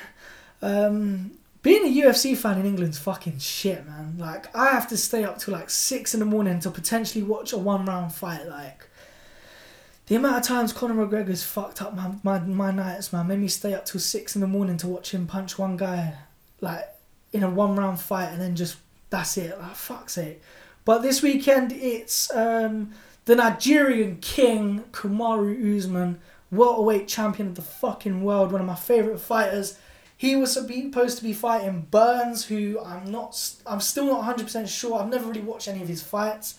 Um, 0.60 1.38
being 1.62 1.84
a 1.84 2.02
UFC 2.02 2.36
fan 2.36 2.58
in 2.58 2.66
England's 2.66 2.98
fucking 2.98 3.38
shit, 3.38 3.86
man. 3.86 4.16
Like 4.18 4.52
I 4.56 4.70
have 4.70 4.88
to 4.88 4.96
stay 4.96 5.22
up 5.22 5.38
till 5.38 5.54
like 5.54 5.70
six 5.70 6.14
in 6.14 6.18
the 6.18 6.26
morning 6.26 6.58
to 6.58 6.70
potentially 6.72 7.22
watch 7.22 7.52
a 7.52 7.58
one 7.58 7.84
round 7.84 8.12
fight. 8.12 8.48
Like 8.48 8.88
the 10.08 10.16
amount 10.16 10.38
of 10.38 10.42
times 10.42 10.72
Conor 10.72 11.06
McGregor's 11.06 11.44
fucked 11.44 11.80
up 11.80 11.94
my, 11.94 12.10
my 12.24 12.40
my 12.40 12.72
nights, 12.72 13.12
man, 13.12 13.28
made 13.28 13.38
me 13.38 13.46
stay 13.46 13.72
up 13.72 13.84
till 13.84 14.00
six 14.00 14.34
in 14.34 14.40
the 14.40 14.48
morning 14.48 14.78
to 14.78 14.88
watch 14.88 15.14
him 15.14 15.28
punch 15.28 15.60
one 15.60 15.76
guy, 15.76 16.14
like 16.60 16.88
in 17.32 17.44
a 17.44 17.48
one 17.48 17.76
round 17.76 18.00
fight, 18.00 18.32
and 18.32 18.40
then 18.40 18.56
just 18.56 18.78
that's 19.10 19.36
it. 19.36 19.58
Like 19.58 19.74
fuck's 19.74 20.14
sake. 20.14 20.42
But 20.84 21.02
this 21.02 21.22
weekend 21.22 21.72
it's 21.72 22.34
um, 22.34 22.92
the 23.24 23.36
Nigerian 23.36 24.16
king 24.16 24.84
Kamaru 24.92 25.76
Usman 25.76 26.20
welterweight 26.50 27.08
champion 27.08 27.48
of 27.48 27.54
the 27.54 27.62
fucking 27.62 28.22
world, 28.22 28.52
one 28.52 28.60
of 28.60 28.66
my 28.66 28.74
favorite 28.74 29.20
fighters. 29.20 29.78
He 30.16 30.34
was 30.34 30.52
supposed 30.52 31.18
to 31.18 31.24
be 31.24 31.32
fighting 31.32 31.86
Burns, 31.90 32.46
who 32.46 32.80
I'm 32.80 33.10
not, 33.10 33.54
I'm 33.66 33.80
still 33.80 34.06
not 34.06 34.36
100% 34.36 34.68
sure. 34.68 35.00
I've 35.00 35.08
never 35.08 35.26
really 35.26 35.40
watched 35.40 35.68
any 35.68 35.82
of 35.82 35.88
his 35.88 36.02
fights, 36.02 36.58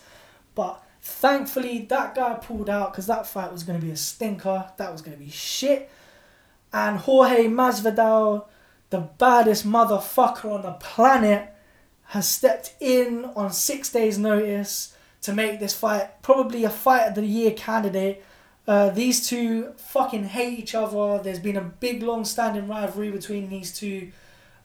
but 0.54 0.82
thankfully 1.02 1.86
that 1.90 2.14
guy 2.14 2.34
pulled 2.34 2.70
out 2.70 2.92
because 2.92 3.06
that 3.06 3.26
fight 3.26 3.52
was 3.52 3.62
going 3.62 3.78
to 3.78 3.84
be 3.84 3.92
a 3.92 3.96
stinker. 3.96 4.70
That 4.76 4.92
was 4.92 5.02
going 5.02 5.16
to 5.16 5.22
be 5.22 5.30
shit. 5.30 5.90
And 6.72 6.98
Jorge 6.98 7.48
Masvidal, 7.48 8.46
the 8.90 9.00
baddest 9.00 9.66
motherfucker 9.66 10.52
on 10.52 10.62
the 10.62 10.72
planet, 10.72 11.52
has 12.10 12.28
stepped 12.28 12.74
in 12.80 13.24
on 13.36 13.52
six 13.52 13.92
days' 13.92 14.18
notice 14.18 14.96
to 15.22 15.32
make 15.32 15.60
this 15.60 15.76
fight 15.76 16.20
probably 16.22 16.64
a 16.64 16.70
fight 16.70 17.06
of 17.06 17.14
the 17.14 17.24
year 17.24 17.52
candidate. 17.52 18.24
Uh, 18.66 18.90
these 18.90 19.28
two 19.28 19.72
fucking 19.76 20.24
hate 20.24 20.58
each 20.58 20.74
other. 20.74 21.22
There's 21.22 21.38
been 21.38 21.56
a 21.56 21.60
big, 21.60 22.02
long-standing 22.02 22.66
rivalry 22.66 23.12
between 23.12 23.48
these 23.48 23.72
two. 23.72 24.10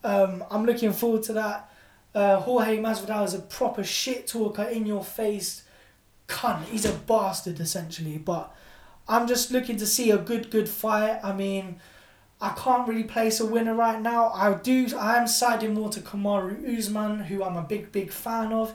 Um, 0.04 0.44
I'm 0.50 0.66
looking 0.66 0.92
forward 0.92 1.22
to 1.24 1.34
that. 1.34 1.72
Uh, 2.16 2.40
Jorge 2.40 2.80
Masvidal 2.80 3.26
is 3.26 3.36
a 3.36 3.40
proper 3.40 3.84
shit 3.84 4.26
talker, 4.26 4.64
in 4.64 4.88
your 4.88 5.04
face 5.04 5.66
cunt. 6.28 6.64
He's 6.64 6.86
a 6.86 6.94
bastard 6.94 7.60
essentially. 7.60 8.18
But 8.18 8.52
I'm 9.08 9.28
just 9.28 9.52
looking 9.52 9.78
to 9.78 9.86
see 9.86 10.10
a 10.10 10.18
good, 10.18 10.50
good 10.50 10.68
fight. 10.68 11.20
I 11.24 11.32
mean, 11.32 11.80
I 12.42 12.50
can't 12.50 12.88
really 12.88 13.04
place 13.04 13.40
a 13.40 13.46
winner 13.46 13.74
right 13.74 14.02
now. 14.02 14.30
I 14.30 14.54
do. 14.54 14.88
I 14.98 15.18
am 15.18 15.28
siding 15.28 15.74
more 15.74 15.90
to 15.90 16.02
Kamaru 16.02 16.78
Usman, 16.78 17.20
who 17.20 17.44
I'm 17.44 17.56
a 17.56 17.64
big, 17.64 17.92
big 17.92 18.12
fan 18.12 18.52
of. 18.52 18.74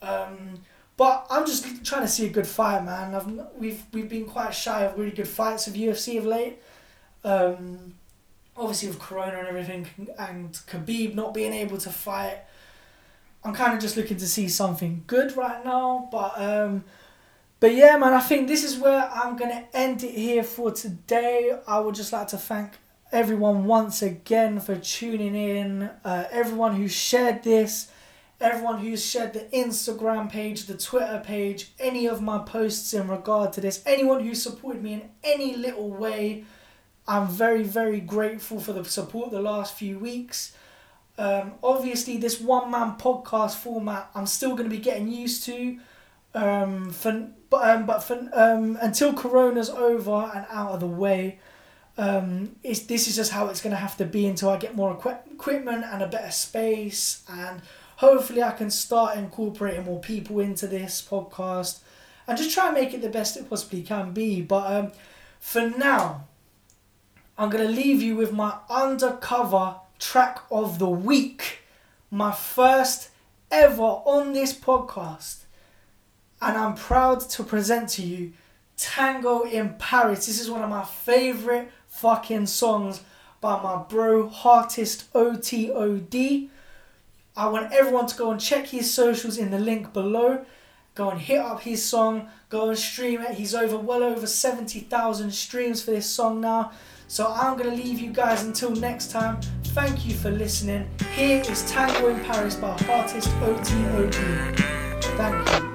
Um, 0.00 0.60
but 0.96 1.26
I'm 1.30 1.44
just 1.44 1.84
trying 1.84 2.02
to 2.02 2.08
see 2.08 2.26
a 2.26 2.30
good 2.30 2.46
fight, 2.46 2.84
man. 2.84 3.14
I've, 3.14 3.26
we've 3.58 3.82
we've 3.92 4.08
been 4.08 4.24
quite 4.26 4.54
shy 4.54 4.82
of 4.82 4.98
really 4.98 5.10
good 5.10 5.28
fights 5.28 5.66
of 5.66 5.74
UFC 5.74 6.18
of 6.18 6.24
late. 6.24 6.58
Um, 7.24 7.94
obviously 8.56 8.88
with 8.88 8.98
Corona 8.98 9.38
and 9.38 9.48
everything, 9.48 9.86
and 10.18 10.52
Khabib 10.52 11.14
not 11.14 11.34
being 11.34 11.52
able 11.52 11.78
to 11.78 11.90
fight. 11.90 12.38
I'm 13.42 13.54
kind 13.54 13.74
of 13.74 13.80
just 13.80 13.96
looking 13.96 14.16
to 14.18 14.26
see 14.26 14.48
something 14.48 15.04
good 15.06 15.36
right 15.36 15.64
now, 15.64 16.08
but 16.10 16.32
um, 16.40 16.84
but 17.60 17.74
yeah, 17.74 17.96
man, 17.96 18.12
I 18.12 18.20
think 18.20 18.48
this 18.48 18.64
is 18.64 18.78
where 18.78 19.10
I'm 19.12 19.36
gonna 19.36 19.64
end 19.74 20.02
it 20.02 20.14
here 20.14 20.44
for 20.44 20.70
today. 20.70 21.58
I 21.66 21.80
would 21.80 21.94
just 21.94 22.12
like 22.12 22.28
to 22.28 22.38
thank 22.38 22.72
everyone 23.14 23.64
once 23.64 24.02
again 24.02 24.58
for 24.58 24.74
tuning 24.74 25.36
in. 25.36 25.88
Uh, 26.04 26.24
everyone 26.32 26.74
who 26.74 26.88
shared 26.88 27.44
this, 27.44 27.88
everyone 28.40 28.78
who's 28.80 29.06
shared 29.06 29.32
the 29.32 29.46
Instagram 29.52 30.28
page, 30.28 30.66
the 30.66 30.76
Twitter 30.76 31.22
page, 31.24 31.70
any 31.78 32.08
of 32.08 32.20
my 32.20 32.38
posts 32.38 32.92
in 32.92 33.06
regard 33.06 33.52
to 33.52 33.60
this, 33.60 33.84
anyone 33.86 34.24
who 34.24 34.34
supported 34.34 34.82
me 34.82 34.94
in 34.94 35.10
any 35.22 35.54
little 35.54 35.90
way. 35.90 36.44
I'm 37.06 37.28
very, 37.28 37.62
very 37.62 38.00
grateful 38.00 38.58
for 38.58 38.72
the 38.72 38.84
support 38.84 39.30
the 39.30 39.40
last 39.40 39.74
few 39.76 39.96
weeks. 39.96 40.52
Um, 41.16 41.52
obviously, 41.62 42.16
this 42.16 42.40
one 42.40 42.72
man 42.72 42.96
podcast 42.98 43.54
format, 43.54 44.10
I'm 44.16 44.26
still 44.26 44.56
going 44.56 44.68
to 44.68 44.76
be 44.76 44.82
getting 44.82 45.08
used 45.08 45.44
to. 45.44 45.78
Um, 46.34 46.90
for 46.90 47.28
but 47.48 47.70
um, 47.70 47.86
but 47.86 48.00
for 48.00 48.28
um, 48.32 48.76
until 48.82 49.12
Corona's 49.12 49.70
over 49.70 50.32
and 50.34 50.44
out 50.50 50.72
of 50.72 50.80
the 50.80 50.88
way, 50.88 51.38
um, 51.96 52.56
it's, 52.62 52.80
this 52.80 53.06
is 53.08 53.16
just 53.16 53.32
how 53.32 53.48
it's 53.48 53.60
going 53.60 53.70
to 53.70 53.80
have 53.80 53.96
to 53.98 54.04
be 54.04 54.26
until 54.26 54.50
I 54.50 54.56
get 54.56 54.74
more 54.74 54.92
equip- 54.92 55.26
equipment 55.32 55.84
and 55.84 56.02
a 56.02 56.06
better 56.06 56.30
space, 56.30 57.22
and 57.28 57.62
hopefully 57.96 58.42
I 58.42 58.52
can 58.52 58.70
start 58.70 59.16
incorporating 59.16 59.84
more 59.84 60.00
people 60.00 60.40
into 60.40 60.66
this 60.66 61.06
podcast, 61.08 61.80
and 62.26 62.36
just 62.36 62.52
try 62.52 62.66
and 62.66 62.74
make 62.74 62.94
it 62.94 63.02
the 63.02 63.08
best 63.08 63.36
it 63.36 63.48
possibly 63.48 63.82
can 63.82 64.12
be. 64.12 64.40
But 64.40 64.72
um, 64.72 64.92
for 65.38 65.68
now, 65.68 66.24
I'm 67.36 67.50
going 67.50 67.66
to 67.66 67.72
leave 67.72 68.00
you 68.02 68.16
with 68.16 68.32
my 68.32 68.58
undercover 68.70 69.76
track 69.98 70.40
of 70.50 70.78
the 70.78 70.88
week. 70.88 71.60
My 72.10 72.30
first 72.30 73.10
ever 73.50 73.82
on 73.82 74.32
this 74.32 74.52
podcast. 74.52 75.38
And 76.40 76.56
I'm 76.56 76.74
proud 76.74 77.20
to 77.30 77.42
present 77.42 77.88
to 77.90 78.02
you 78.02 78.32
Tango 78.76 79.42
in 79.42 79.74
Paris. 79.78 80.26
This 80.26 80.40
is 80.40 80.50
one 80.50 80.62
of 80.62 80.70
my 80.70 80.84
favorite 80.84 81.70
fucking 82.04 82.44
songs 82.44 83.00
by 83.40 83.62
my 83.62 83.82
bro, 83.88 84.28
Heartist 84.28 85.04
OTOD. 85.14 86.50
I 87.34 87.48
want 87.48 87.72
everyone 87.72 88.04
to 88.08 88.14
go 88.14 88.30
and 88.30 88.38
check 88.38 88.66
his 88.66 88.92
socials 88.92 89.38
in 89.38 89.50
the 89.50 89.58
link 89.58 89.94
below. 89.94 90.44
Go 90.94 91.08
and 91.08 91.18
hit 91.18 91.38
up 91.38 91.62
his 91.62 91.82
song, 91.82 92.28
go 92.50 92.68
and 92.68 92.78
stream 92.78 93.22
it. 93.22 93.36
He's 93.36 93.54
over 93.54 93.78
well 93.78 94.02
over 94.02 94.26
70,000 94.26 95.30
streams 95.30 95.82
for 95.82 95.92
this 95.92 96.04
song 96.04 96.42
now. 96.42 96.72
So 97.08 97.26
I'm 97.26 97.56
going 97.56 97.70
to 97.70 97.82
leave 97.82 97.98
you 97.98 98.12
guys 98.12 98.44
until 98.44 98.72
next 98.72 99.10
time. 99.10 99.40
Thank 99.68 100.04
you 100.06 100.12
for 100.12 100.30
listening. 100.30 100.86
Here 101.14 101.40
is 101.40 101.62
Tango 101.70 102.08
in 102.08 102.22
Paris 102.24 102.54
by 102.54 102.76
Heartist 102.80 103.28
OTOD. 103.40 104.14
Thank 105.16 105.62
you. 105.62 105.73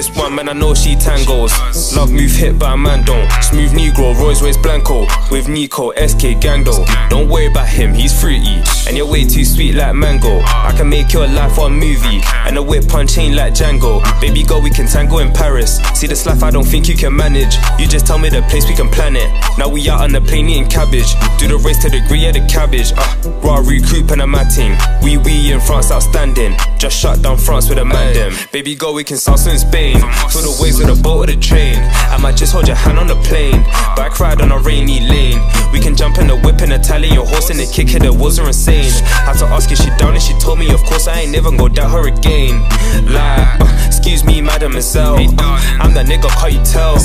This 0.00 0.16
one 0.16 0.34
man, 0.34 0.48
I 0.48 0.54
know 0.54 0.72
she 0.72 0.94
tangos. 0.96 1.52
Love 1.94 2.10
move 2.10 2.30
hit, 2.30 2.58
but 2.58 2.72
a 2.72 2.76
man 2.78 3.04
don't. 3.04 3.30
Smooth 3.42 3.72
Negro, 3.72 4.18
Royce 4.18 4.40
Royce 4.40 4.56
Blanco. 4.56 5.06
With 5.30 5.46
Nico, 5.46 5.90
SK 5.92 6.40
Gangdo. 6.40 6.86
Don't 7.10 7.28
worry 7.28 7.48
about 7.48 7.68
him, 7.68 7.92
he's 7.92 8.18
fruity. 8.18 8.62
And 8.88 8.96
you're 8.96 9.06
way 9.06 9.26
too 9.26 9.44
sweet 9.44 9.74
like 9.74 9.94
mango. 9.94 10.40
I 10.40 10.72
can 10.74 10.88
make 10.88 11.12
your 11.12 11.26
life 11.26 11.58
one 11.58 11.74
movie. 11.74 12.22
And 12.46 12.56
a 12.56 12.62
whip 12.62 12.94
on 12.94 13.06
chain 13.08 13.36
like 13.36 13.52
Django. 13.52 14.00
Baby 14.22 14.42
girl, 14.42 14.62
we 14.62 14.70
can 14.70 14.86
tango 14.86 15.18
in 15.18 15.32
Paris. 15.32 15.76
See 15.92 16.06
this 16.06 16.24
life, 16.24 16.42
I 16.42 16.50
don't 16.50 16.64
think 16.64 16.88
you 16.88 16.96
can 16.96 17.14
manage. 17.14 17.56
You 17.78 17.86
just 17.86 18.06
tell 18.06 18.18
me 18.18 18.30
the 18.30 18.40
place, 18.48 18.66
we 18.66 18.74
can 18.74 18.88
plan 18.88 19.16
it. 19.16 19.30
Now 19.58 19.68
we 19.68 19.86
out 19.90 20.00
on 20.00 20.12
the 20.12 20.22
plane 20.22 20.48
eating 20.48 20.66
cabbage. 20.66 21.12
Do 21.38 21.46
the 21.46 21.58
race 21.58 21.82
to 21.82 21.90
the 21.90 22.00
degree 22.00 22.26
of 22.26 22.32
the 22.32 22.46
cabbage. 22.46 22.94
Uh, 22.96 23.30
raw 23.44 23.58
recoup 23.58 24.10
and 24.12 24.22
a 24.22 24.26
matting. 24.26 24.78
We, 25.02 25.18
we 25.18 25.52
in 25.52 25.60
France 25.60 25.92
outstanding. 25.92 26.56
Just 26.78 26.98
shut 26.98 27.20
down 27.20 27.36
France 27.36 27.68
with 27.68 27.76
a 27.76 27.84
man 27.84 28.14
them. 28.14 28.32
Baby 28.50 28.74
girl, 28.74 28.94
we 28.94 29.04
can 29.04 29.18
sound 29.18 29.40
in 29.46 29.58
Spain. 29.58 29.89
Feel 29.94 30.42
the 30.42 30.58
waves 30.60 30.80
of 30.80 30.86
the 30.86 31.00
boat 31.02 31.24
or 31.24 31.32
the 31.32 31.40
train. 31.40 31.76
I 32.10 32.18
might 32.20 32.36
just 32.36 32.52
hold 32.52 32.66
your 32.66 32.76
hand 32.76 32.98
on 32.98 33.06
the 33.06 33.16
plane. 33.16 33.62
Bike 33.96 34.18
ride 34.20 34.40
on 34.40 34.52
a 34.52 34.58
rainy 34.58 35.00
lane. 35.00 35.40
We 35.72 35.80
can 35.80 35.96
jump 35.96 36.18
in 36.18 36.26
the 36.26 36.36
whip 36.36 36.60
in 36.62 36.72
Italian, 36.72 37.14
your 37.14 37.26
horse 37.26 37.50
in 37.50 37.56
the 37.56 37.66
kick 37.66 37.94
it, 37.94 38.04
it 38.04 38.14
wasn't 38.14 38.48
insane. 38.48 38.90
Had 39.26 39.38
to 39.38 39.46
ask 39.46 39.70
if 39.70 39.78
she 39.78 39.90
down 39.98 40.14
and 40.14 40.22
she 40.22 40.34
told 40.40 40.58
me, 40.58 40.70
of 40.72 40.82
course 40.84 41.08
I 41.08 41.20
ain't 41.20 41.32
never 41.32 41.50
gonna 41.50 41.72
doubt 41.72 41.90
her 41.90 42.08
again. 42.08 42.60
Like, 43.06 43.60
uh, 43.60 43.86
excuse 43.86 44.24
me, 44.24 44.40
mademoiselle. 44.40 45.16
Uh, 45.16 45.78
I'm 45.80 45.94
that 45.94 46.06
nigga, 46.06 46.28
can't 46.40 46.52
you 46.52 46.62
tell? 46.64 46.96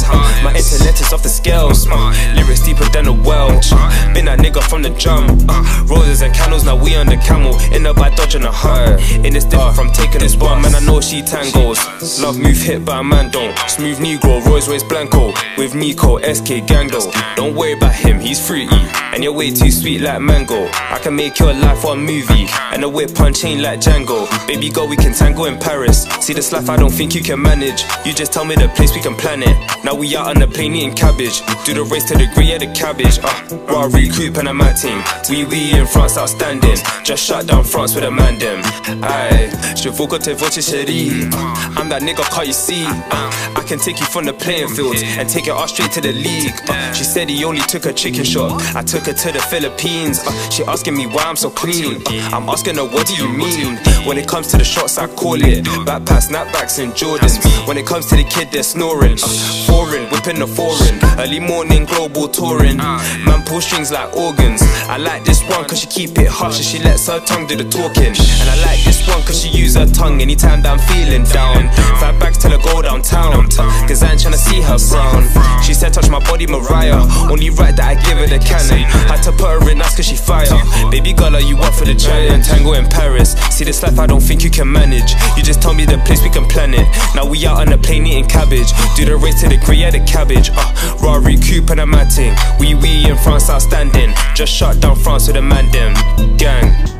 My 0.43 0.53
internet 0.55 0.99
is 0.99 1.13
off 1.13 1.23
the 1.23 1.29
scales. 1.29 1.88
Uh, 1.89 2.11
lyrics 2.36 2.61
deeper 2.65 2.86
than 2.89 3.07
a 3.07 3.13
well. 3.13 3.49
Uh, 3.71 4.13
been 4.13 4.25
that 4.25 4.39
nigga 4.39 4.61
from 4.63 4.81
the 4.81 4.89
jump. 4.91 5.29
Uh, 5.47 5.86
roses 5.88 6.21
and 6.21 6.33
candles, 6.33 6.65
now 6.65 6.75
we 6.75 6.95
on 6.95 7.07
the 7.07 7.17
camel. 7.17 7.55
In 7.73 7.83
the 7.83 7.93
by 7.93 8.09
dodging 8.09 8.43
a 8.43 8.51
heart. 8.51 8.99
In 9.25 9.33
this 9.33 9.45
different 9.45 9.75
from 9.75 9.91
taking 9.91 10.19
this 10.19 10.36
one, 10.36 10.61
man, 10.61 10.73
I 10.75 10.79
know 10.79 11.01
she 11.01 11.21
tangos. 11.21 11.79
Love 12.21 12.38
move 12.38 12.61
hit 12.76 12.86
by 12.86 12.99
a 12.99 13.03
man 13.03 13.32
don't. 13.32 13.57
Smooth 13.69 13.99
Negro, 13.99 14.43
Rolls 14.45 14.67
Royce 14.67 14.84
Blanco. 14.84 15.34
With 15.57 15.76
Nico, 15.76 16.19
SK 16.19 16.65
Gango. 16.67 16.99
Don't 17.36 17.55
worry 17.55 17.73
about 17.73 17.93
him, 17.93 18.19
he's 18.19 18.45
fruity. 18.45 18.76
And 19.13 19.23
you're 19.23 19.34
way 19.34 19.51
too 19.51 19.71
sweet 19.71 20.01
like 20.01 20.21
mango. 20.21 20.67
I 20.73 20.99
can 21.01 21.15
make 21.15 21.39
your 21.39 21.53
life 21.53 21.84
one 21.84 21.99
movie. 21.99 22.47
And 22.73 22.84
a 22.84 22.89
whip 22.89 23.19
on 23.19 23.34
chain 23.34 23.61
like 23.61 23.80
Django. 23.80 24.28
Baby 24.47 24.69
girl, 24.69 24.88
we 24.88 24.97
can 24.97 25.13
tango 25.13 25.45
in 25.45 25.57
Paris. 25.57 26.03
See 26.19 26.34
this 26.34 26.51
life, 26.51 26.69
I 26.69 26.78
don't 26.78 26.91
think 26.91 27.15
you 27.15 27.21
can 27.21 27.41
manage. 27.41 27.84
You 28.05 28.13
just 28.13 28.34
tell 28.34 28.45
me 28.45 28.55
the 28.55 28.67
place, 28.69 28.93
we 28.93 29.01
can 29.01 29.15
plan 29.15 29.41
it. 29.43 29.55
Now 29.84 29.95
we 29.95 30.15
out 30.15 30.28
on 30.28 30.39
the 30.39 30.47
plane 30.47 30.76
eating 30.76 30.95
cabbage. 30.95 31.41
Do 31.65 31.73
the 31.73 31.84
race 31.84 32.05
to 32.09 32.17
the 32.17 32.28
degree 32.28 32.53
of 32.53 32.59
the 32.59 32.71
cabbage. 32.73 33.19
Uh, 33.23 33.57
raw 33.71 33.84
recoup 33.84 34.38
and 34.38 34.49
a 34.49 34.53
mat 34.53 34.78
team. 34.78 35.01
We, 35.30 35.45
we 35.45 35.80
in 35.80 35.88
France 35.88 36.17
outstanding. 36.17 36.78
Just 37.03 37.23
shut 37.23 37.47
down 37.47 37.63
France 37.63 37.95
with 37.95 38.03
a 38.03 38.11
man 38.11 38.38
them. 38.39 38.61
Aye, 39.03 39.49
je 39.76 39.89
vous 39.89 40.07
côté 40.07 40.34
votre 40.34 40.61
chérie. 40.61 41.30
I'm 41.78 41.89
that 41.89 42.01
nigga, 42.01 42.23
can't 42.32 42.47
you 42.47 42.53
see? 42.55 42.85
I 42.85 43.63
can 43.67 43.79
take 43.79 43.99
you 43.99 44.05
from 44.05 44.25
the 44.25 44.33
playing 44.33 44.69
field 44.69 44.95
and 44.97 45.29
take 45.29 45.45
your 45.45 45.57
ass 45.57 45.73
straight 45.73 45.91
to 45.91 46.01
the 46.01 46.13
league. 46.13 46.53
Uh, 46.67 46.93
she 46.93 47.03
said 47.03 47.29
he 47.29 47.43
only 47.43 47.61
took 47.61 47.85
a 47.85 47.93
chicken 47.93 48.23
shot. 48.23 48.61
I 48.75 48.81
took 48.81 49.05
her 49.05 49.13
to 49.13 49.31
the 49.31 49.39
Philippines. 49.39 50.19
Uh, 50.25 50.31
she 50.49 50.63
asking 50.63 50.95
me 50.95 51.05
why 51.07 51.23
I'm 51.23 51.35
so 51.35 51.49
clean. 51.49 52.01
I'm 52.33 52.47
asking 52.49 52.75
her, 52.75 52.85
what 52.85 53.07
do 53.07 53.15
you 53.15 53.27
mean? 53.29 53.77
When 54.05 54.17
it 54.17 54.27
comes 54.27 54.47
to 54.51 54.57
the 54.57 54.63
shots, 54.63 54.97
I 54.97 55.07
call 55.07 55.35
it 55.41 55.65
backpack, 55.85 56.29
snapbacks, 56.29 56.81
and 56.81 56.93
Jordans. 56.93 57.37
When 57.67 57.77
it 57.77 57.85
comes 57.85 58.07
to 58.07 58.15
the 58.15 58.23
kid, 58.23 58.49
they're 58.51 58.63
snoring. 58.63 59.17
Uh, 59.21 59.65
foreign, 59.67 60.09
whipping 60.09 60.39
the 60.39 60.47
foreign. 60.47 60.99
Early 61.19 61.39
morning, 61.39 61.85
global 61.85 62.27
touring. 62.27 62.77
Man 62.77 63.43
pull 63.45 63.61
strings 63.61 63.91
like 63.91 64.15
organs. 64.15 64.61
I 64.87 64.97
like 64.97 65.23
this 65.25 65.41
one 65.49 65.65
cause 65.65 65.79
she 65.79 65.87
keep 65.87 66.17
it 66.17 66.27
hush 66.27 66.57
and 66.57 66.65
she 66.65 66.79
lets 66.79 67.07
her 67.07 67.19
tongue 67.19 67.47
do 67.47 67.55
the 67.55 67.63
talking. 67.65 68.13
And 68.13 68.49
I 68.49 68.57
like 68.65 68.83
this 68.83 69.07
one 69.07 69.21
cause 69.23 69.41
she 69.41 69.49
use 69.49 69.75
her 69.75 69.85
tongue 69.87 70.21
anytime 70.21 70.61
that 70.63 70.71
I'm 70.71 70.83
feeling 70.87 71.23
down. 71.23 71.69
Fat 71.99 72.19
bags 72.19 72.37
till 72.45 72.59
I 72.59 72.63
go 72.63 72.81
downtown. 72.81 73.49
Cause 73.87 74.03
I 74.03 74.11
ain't 74.11 74.21
tryna 74.21 74.37
see 74.37 74.61
her 74.61 74.77
frown. 74.77 75.25
She 75.63 75.73
said, 75.73 75.93
touch 75.93 76.09
my 76.09 76.19
body, 76.19 76.45
Mariah. 76.47 77.01
Only 77.29 77.49
right 77.49 77.75
that 77.75 77.87
I 77.87 77.95
give 77.95 78.17
her 78.17 78.27
the 78.27 78.39
cannon. 78.39 78.85
Had 79.09 79.21
to 79.23 79.31
put 79.31 79.49
her 79.49 79.69
in, 79.69 79.77
that's 79.77 79.95
cause 79.95 80.05
she 80.05 80.15
fire. 80.15 80.45
Baby 80.91 81.13
girl, 81.13 81.35
are 81.35 81.41
you 81.41 81.57
up 81.57 81.73
for 81.73 81.85
the 81.85 81.93
giant? 81.93 82.45
Tango 82.45 82.73
in 82.73 82.85
Paris. 82.85 83.33
See 83.49 83.63
this 83.63 83.81
life, 83.83 83.99
I 83.99 84.05
don't 84.05 84.21
think 84.21 84.43
you 84.43 84.49
can 84.49 84.71
manage. 84.71 85.13
You 85.37 85.43
just 85.43 85.61
tell 85.61 85.73
me 85.73 85.85
the 85.85 85.97
place 86.05 86.21
we 86.21 86.29
can 86.29 86.45
plan 86.45 86.73
it. 86.73 86.85
Now 87.15 87.25
we 87.25 87.45
out 87.45 87.59
on 87.59 87.73
a 87.73 87.77
plane 87.77 88.05
eating 88.05 88.27
cabbage. 88.27 88.69
Do 88.95 89.05
the 89.05 89.17
race 89.17 89.41
to 89.41 89.49
the 89.49 89.55
the 89.55 90.05
cabbage. 90.05 90.51
Uh, 90.53 90.97
raw 91.01 91.15
recoup 91.15 91.69
and 91.69 91.79
a 91.79 91.85
matting. 91.85 92.35
We, 92.59 92.75
we 92.75 93.09
in 93.09 93.17
France 93.17 93.49
outstanding. 93.49 94.13
Just 94.35 94.53
shut 94.53 94.79
down 94.79 94.95
France 94.95 95.27
with 95.27 95.37
a 95.37 95.41
man 95.41 95.69
them. 95.71 95.93
Gang. 96.37 96.94